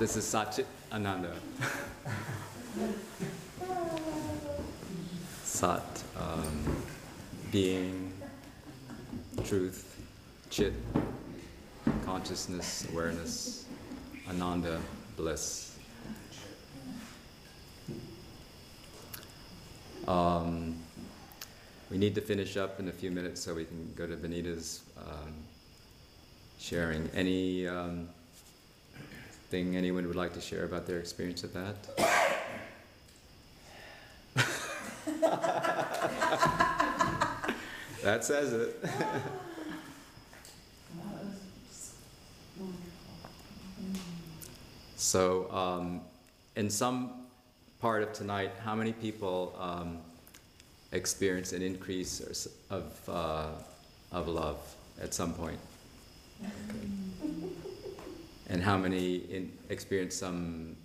This 0.00 0.16
is 0.16 0.24
Satchit 0.24 0.64
Ananda. 0.90 1.30
Sat, 5.44 6.02
um, 6.18 6.82
being, 7.52 8.10
truth, 9.44 10.02
chit, 10.48 10.72
consciousness, 12.06 12.88
awareness, 12.90 13.66
Ananda, 14.26 14.80
bliss. 15.18 15.76
Um, 20.08 20.76
we 21.90 21.98
need 21.98 22.14
to 22.14 22.22
finish 22.22 22.56
up 22.56 22.80
in 22.80 22.88
a 22.88 22.92
few 22.92 23.10
minutes 23.10 23.42
so 23.42 23.52
we 23.54 23.66
can 23.66 23.92
go 23.94 24.06
to 24.06 24.16
Benita's 24.16 24.80
um, 24.96 25.34
sharing. 26.58 27.10
Any 27.12 27.68
um, 27.68 28.08
thing 29.50 29.76
anyone 29.76 30.06
would 30.06 30.16
like 30.16 30.32
to 30.32 30.40
share 30.40 30.64
about 30.64 30.86
their 30.86 31.00
experience 31.00 31.42
of 31.42 31.52
that? 31.52 31.74
that 38.02 38.24
says 38.24 38.52
it. 38.52 38.84
So, 44.96 45.50
um, 45.50 46.02
in 46.54 46.70
some 46.70 47.26
part 47.80 48.04
of 48.04 48.12
tonight, 48.12 48.52
how 48.62 48.76
many 48.76 48.92
people 48.92 49.56
um, 49.58 49.98
experience 50.92 51.52
an 51.52 51.62
increase 51.62 52.46
of, 52.70 53.08
uh, 53.08 53.48
of 54.12 54.28
love 54.28 54.58
at 55.02 55.12
some 55.12 55.34
point? 55.34 55.58
Okay. 56.40 56.99
And 58.50 58.62
how 58.62 58.76
many 58.76 59.16
in, 59.30 59.52
experience 59.68 60.16
some 60.16 60.76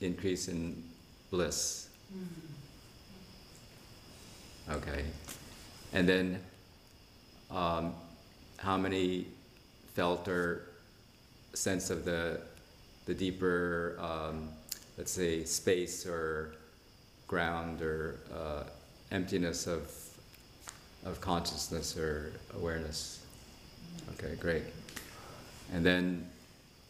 increase 0.00 0.48
in 0.48 0.82
bliss? 1.30 1.88
Okay. 4.70 5.04
And 5.92 6.08
then, 6.08 6.40
um, 7.50 7.94
how 8.58 8.76
many 8.78 9.26
felt 9.94 10.28
or 10.28 10.68
sense 11.52 11.90
of 11.90 12.04
the 12.04 12.40
the 13.06 13.14
deeper, 13.14 13.96
um, 13.98 14.50
let's 14.96 15.10
say, 15.10 15.42
space 15.44 16.06
or 16.06 16.54
ground 17.26 17.82
or 17.82 18.20
uh, 18.32 18.62
emptiness 19.10 19.66
of 19.66 19.90
of 21.04 21.20
consciousness 21.20 21.96
or 21.96 22.32
awareness. 22.54 23.20
Okay, 24.12 24.36
great. 24.36 24.62
And 25.72 25.84
then, 25.84 26.28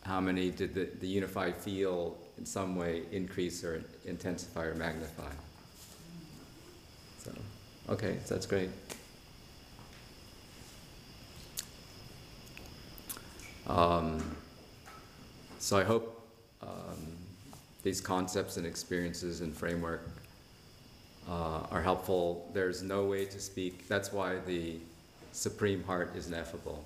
how 0.02 0.20
many 0.20 0.50
did 0.50 0.74
the, 0.74 0.88
the 1.00 1.06
unified 1.06 1.56
field 1.56 2.18
in 2.38 2.46
some 2.46 2.76
way 2.76 3.02
increase 3.12 3.62
or 3.62 3.82
intensify 4.06 4.64
or 4.64 4.74
magnify? 4.74 5.30
So, 7.18 7.32
okay, 7.90 8.18
so 8.24 8.34
that's 8.34 8.46
great. 8.46 8.70
Um, 13.66 14.20
so 15.58 15.76
I 15.78 15.84
hope 15.84 16.26
um, 16.62 17.16
these 17.82 18.00
concepts 18.00 18.56
and 18.56 18.66
experiences 18.66 19.42
and 19.42 19.54
framework 19.54 20.08
uh, 21.28 21.60
are 21.70 21.82
helpful. 21.82 22.50
There's 22.52 22.82
no 22.82 23.04
way 23.04 23.26
to 23.26 23.40
speak. 23.40 23.86
That's 23.86 24.12
why 24.12 24.38
the 24.46 24.78
supreme 25.32 25.84
heart 25.84 26.16
is 26.16 26.26
ineffable. 26.26 26.84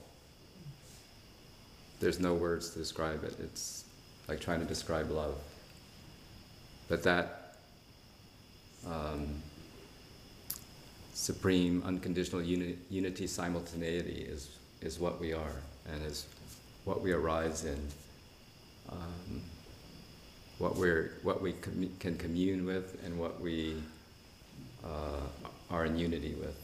There's 2.04 2.20
no 2.20 2.34
words 2.34 2.68
to 2.68 2.78
describe 2.78 3.24
it. 3.24 3.34
It's 3.40 3.86
like 4.28 4.38
trying 4.38 4.60
to 4.60 4.66
describe 4.66 5.10
love. 5.10 5.36
But 6.86 7.02
that 7.04 7.56
um, 8.86 9.26
supreme 11.14 11.82
unconditional 11.86 12.42
uni- 12.42 12.76
unity 12.90 13.26
simultaneity 13.26 14.26
is, 14.28 14.50
is 14.82 14.98
what 14.98 15.18
we 15.18 15.32
are 15.32 15.62
and 15.90 16.04
is 16.04 16.26
what 16.84 17.00
we 17.00 17.12
arise 17.12 17.64
in 17.64 17.78
um, 18.90 19.40
what 20.58 20.76
we're 20.76 21.12
what 21.22 21.40
we 21.40 21.54
commu- 21.54 21.98
can 22.00 22.18
commune 22.18 22.66
with 22.66 23.02
and 23.06 23.18
what 23.18 23.40
we 23.40 23.82
uh, 24.84 25.22
are 25.70 25.86
in 25.86 25.96
unity 25.96 26.34
with. 26.34 26.54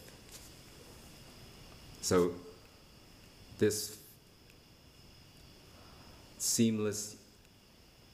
So 2.03 2.33
this 3.59 4.00
seamless, 6.41 7.17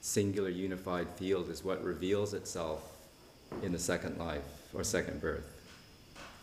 singular, 0.01 0.49
unified 0.49 1.07
field 1.15 1.49
is 1.49 1.63
what 1.63 1.83
reveals 1.83 2.33
itself 2.33 2.83
in 3.63 3.71
the 3.71 3.79
second 3.79 4.17
life 4.17 4.43
or 4.73 4.83
second 4.83 5.21
birth. 5.21 5.45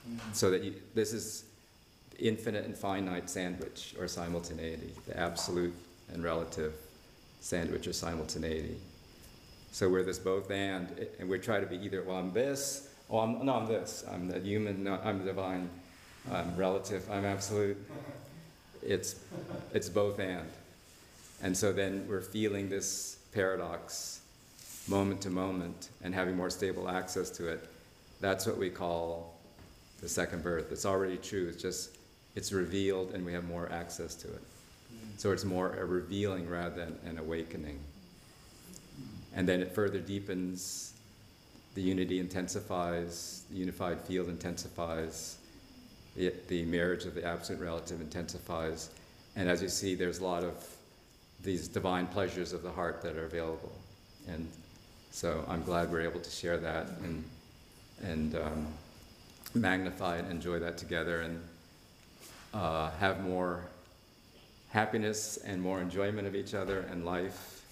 Mm-hmm. 0.09 0.33
So 0.33 0.51
that 0.51 0.63
you, 0.63 0.75
this 0.95 1.13
is 1.13 1.45
infinite 2.19 2.65
and 2.65 2.77
finite 2.77 3.29
sandwich 3.29 3.95
or 3.99 4.09
simultaneity, 4.09 4.93
the 5.07 5.19
absolute 5.19 5.75
and 6.13 6.23
relative 6.23 6.73
sandwich 7.41 7.87
or 7.87 7.93
simultaneity. 7.93 8.77
So 9.73 9.89
we're 9.89 10.05
this 10.05 10.19
both 10.19 10.51
and, 10.51 11.07
and 11.19 11.29
we 11.29 11.39
try 11.39 11.61
to 11.61 11.67
be 11.67 11.77
either, 11.77 12.03
well, 12.03 12.17
I'm 12.17 12.33
this, 12.33 12.89
oh, 13.11 13.19
I'm, 13.19 13.45
no, 13.45 13.57
I'm 13.57 13.67
this. 13.67 14.05
I'm 14.11 14.29
the 14.29 14.39
human, 14.39 14.85
no, 14.85 15.01
I'm 15.05 15.19
the 15.19 15.25
divine, 15.25 15.69
I'm 16.33 16.57
relative, 16.57 17.11
I'm 17.11 17.25
absolute. 17.25 17.77
It's, 18.83 19.17
it's 19.73 19.89
both 19.89 20.19
and. 20.21 20.49
And 21.43 21.57
so 21.57 21.73
then 21.73 22.07
we're 22.09 22.23
feeling 22.23 22.69
this 22.69 23.19
paradox 23.33 24.21
moment 24.89 25.21
to 25.23 25.31
moment 25.31 25.91
and 26.03 26.15
having 26.15 26.37
more 26.37 26.51
stable 26.51 26.89
access 26.89 27.31
to 27.31 27.49
it. 27.49 27.69
That's 28.21 28.47
what 28.47 28.57
we 28.57 28.71
call 28.71 29.35
the 30.01 30.09
second 30.09 30.43
birth. 30.43 30.71
It's 30.71 30.87
already 30.87 31.17
true, 31.17 31.49
it's 31.49 31.61
just, 31.61 31.97
it's 32.35 32.53
revealed 32.53 33.13
and 33.15 33.25
we 33.25 33.33
have 33.33 33.45
more 33.45 33.71
access 33.73 34.15
to 34.17 34.29
it. 34.29 34.43
Mm. 34.43 35.19
So 35.19 35.33
it's 35.33 35.45
more 35.45 35.75
a 35.75 35.85
revealing 35.85 36.49
rather 36.49 36.75
than 36.75 36.99
an 37.07 37.19
awakening. 37.19 37.79
And 39.35 39.49
then 39.49 39.61
it 39.61 39.73
further 39.73 39.99
deepens, 39.99 40.93
the 41.75 41.83
unity 41.83 42.21
intensifies, 42.21 43.45
the 43.51 43.57
unified 43.57 44.01
field 44.01 44.29
intensifies, 44.29 45.39
the, 46.17 46.33
the 46.49 46.65
marriage 46.67 47.05
of 47.05 47.15
the 47.15 47.25
absolute 47.25 47.61
relative 47.61 48.01
intensifies. 48.01 48.91
And 49.35 49.49
as 49.49 49.61
you 49.61 49.69
see, 49.69 49.95
there's 49.97 50.21
a 50.21 50.25
lot 50.25 50.45
of 50.45 50.55
these 51.45 51.69
divine 51.69 52.07
pleasures 52.07 52.53
of 52.53 52.63
the 52.63 52.71
heart 52.71 53.03
that 53.03 53.17
are 53.17 53.27
available. 53.27 53.73
And 54.27 54.49
so 55.11 55.45
I'm 55.47 55.63
glad 55.63 55.93
we're 55.93 56.01
able 56.01 56.21
to 56.21 56.31
share 56.31 56.57
that 56.59 56.89
and, 57.03 57.25
and 58.03 58.35
um, 58.37 58.67
magnify 59.55 60.17
and 60.17 60.31
enjoy 60.31 60.59
that 60.59 60.77
together 60.77 61.21
and 61.21 61.41
uh, 62.53 62.91
have 62.93 63.23
more 63.23 63.65
happiness 64.71 65.37
and 65.45 65.63
more 65.63 65.81
enjoyment 65.81 66.27
of 66.27 66.35
each 66.35 66.55
other 66.55 66.81
and 66.91 67.05
life 67.05 67.63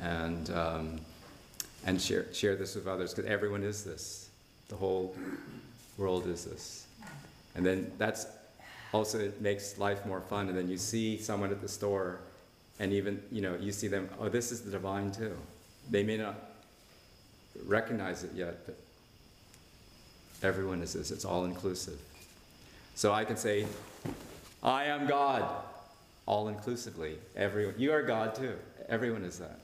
and 0.00 0.50
um, 0.50 1.00
and 1.84 2.00
share 2.00 2.32
share 2.32 2.56
this 2.56 2.74
with 2.74 2.86
others 2.86 3.12
because 3.14 3.30
everyone 3.30 3.62
is 3.62 3.84
this. 3.84 4.30
The 4.68 4.76
whole 4.76 5.14
world 5.96 6.26
is 6.26 6.44
this, 6.44 6.86
and 7.54 7.64
then 7.64 7.90
that's 7.98 8.26
also 8.92 9.18
it 9.18 9.40
makes 9.40 9.78
life 9.78 10.04
more 10.06 10.20
fun. 10.20 10.48
And 10.48 10.56
then 10.56 10.68
you 10.68 10.76
see 10.76 11.18
someone 11.18 11.50
at 11.50 11.60
the 11.60 11.68
store, 11.68 12.20
and 12.78 12.92
even 12.92 13.22
you 13.30 13.40
know 13.40 13.56
you 13.56 13.72
see 13.72 13.88
them. 13.88 14.08
Oh, 14.20 14.28
this 14.28 14.52
is 14.52 14.62
the 14.62 14.70
divine 14.70 15.10
too. 15.10 15.36
They 15.90 16.02
may 16.02 16.16
not 16.16 16.36
recognize 17.66 18.24
it 18.24 18.32
yet, 18.34 18.66
but 18.66 18.78
everyone 20.42 20.82
is 20.82 20.92
this. 20.92 21.10
It's 21.10 21.24
all 21.24 21.44
inclusive. 21.44 21.98
So 22.94 23.12
I 23.12 23.24
can 23.24 23.36
say, 23.36 23.66
I 24.62 24.84
am 24.84 25.06
God, 25.06 25.44
all 26.26 26.48
inclusively. 26.48 27.16
Everyone, 27.36 27.74
you 27.78 27.92
are 27.92 28.02
God 28.02 28.34
too. 28.34 28.56
Everyone 28.88 29.24
is 29.24 29.38
that. 29.38 29.58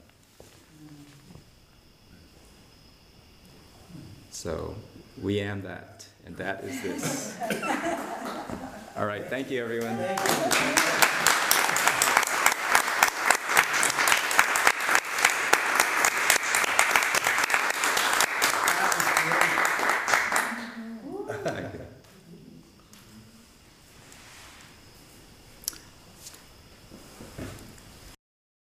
So 4.31 4.75
we 5.21 5.39
am 5.39 5.61
that, 5.61 6.05
and 6.25 6.35
that 6.37 6.63
is 6.63 6.81
this. 6.81 7.37
All 8.97 9.05
right, 9.05 9.25
thank 9.27 9.49
you, 9.49 9.63
everyone. 9.63 9.97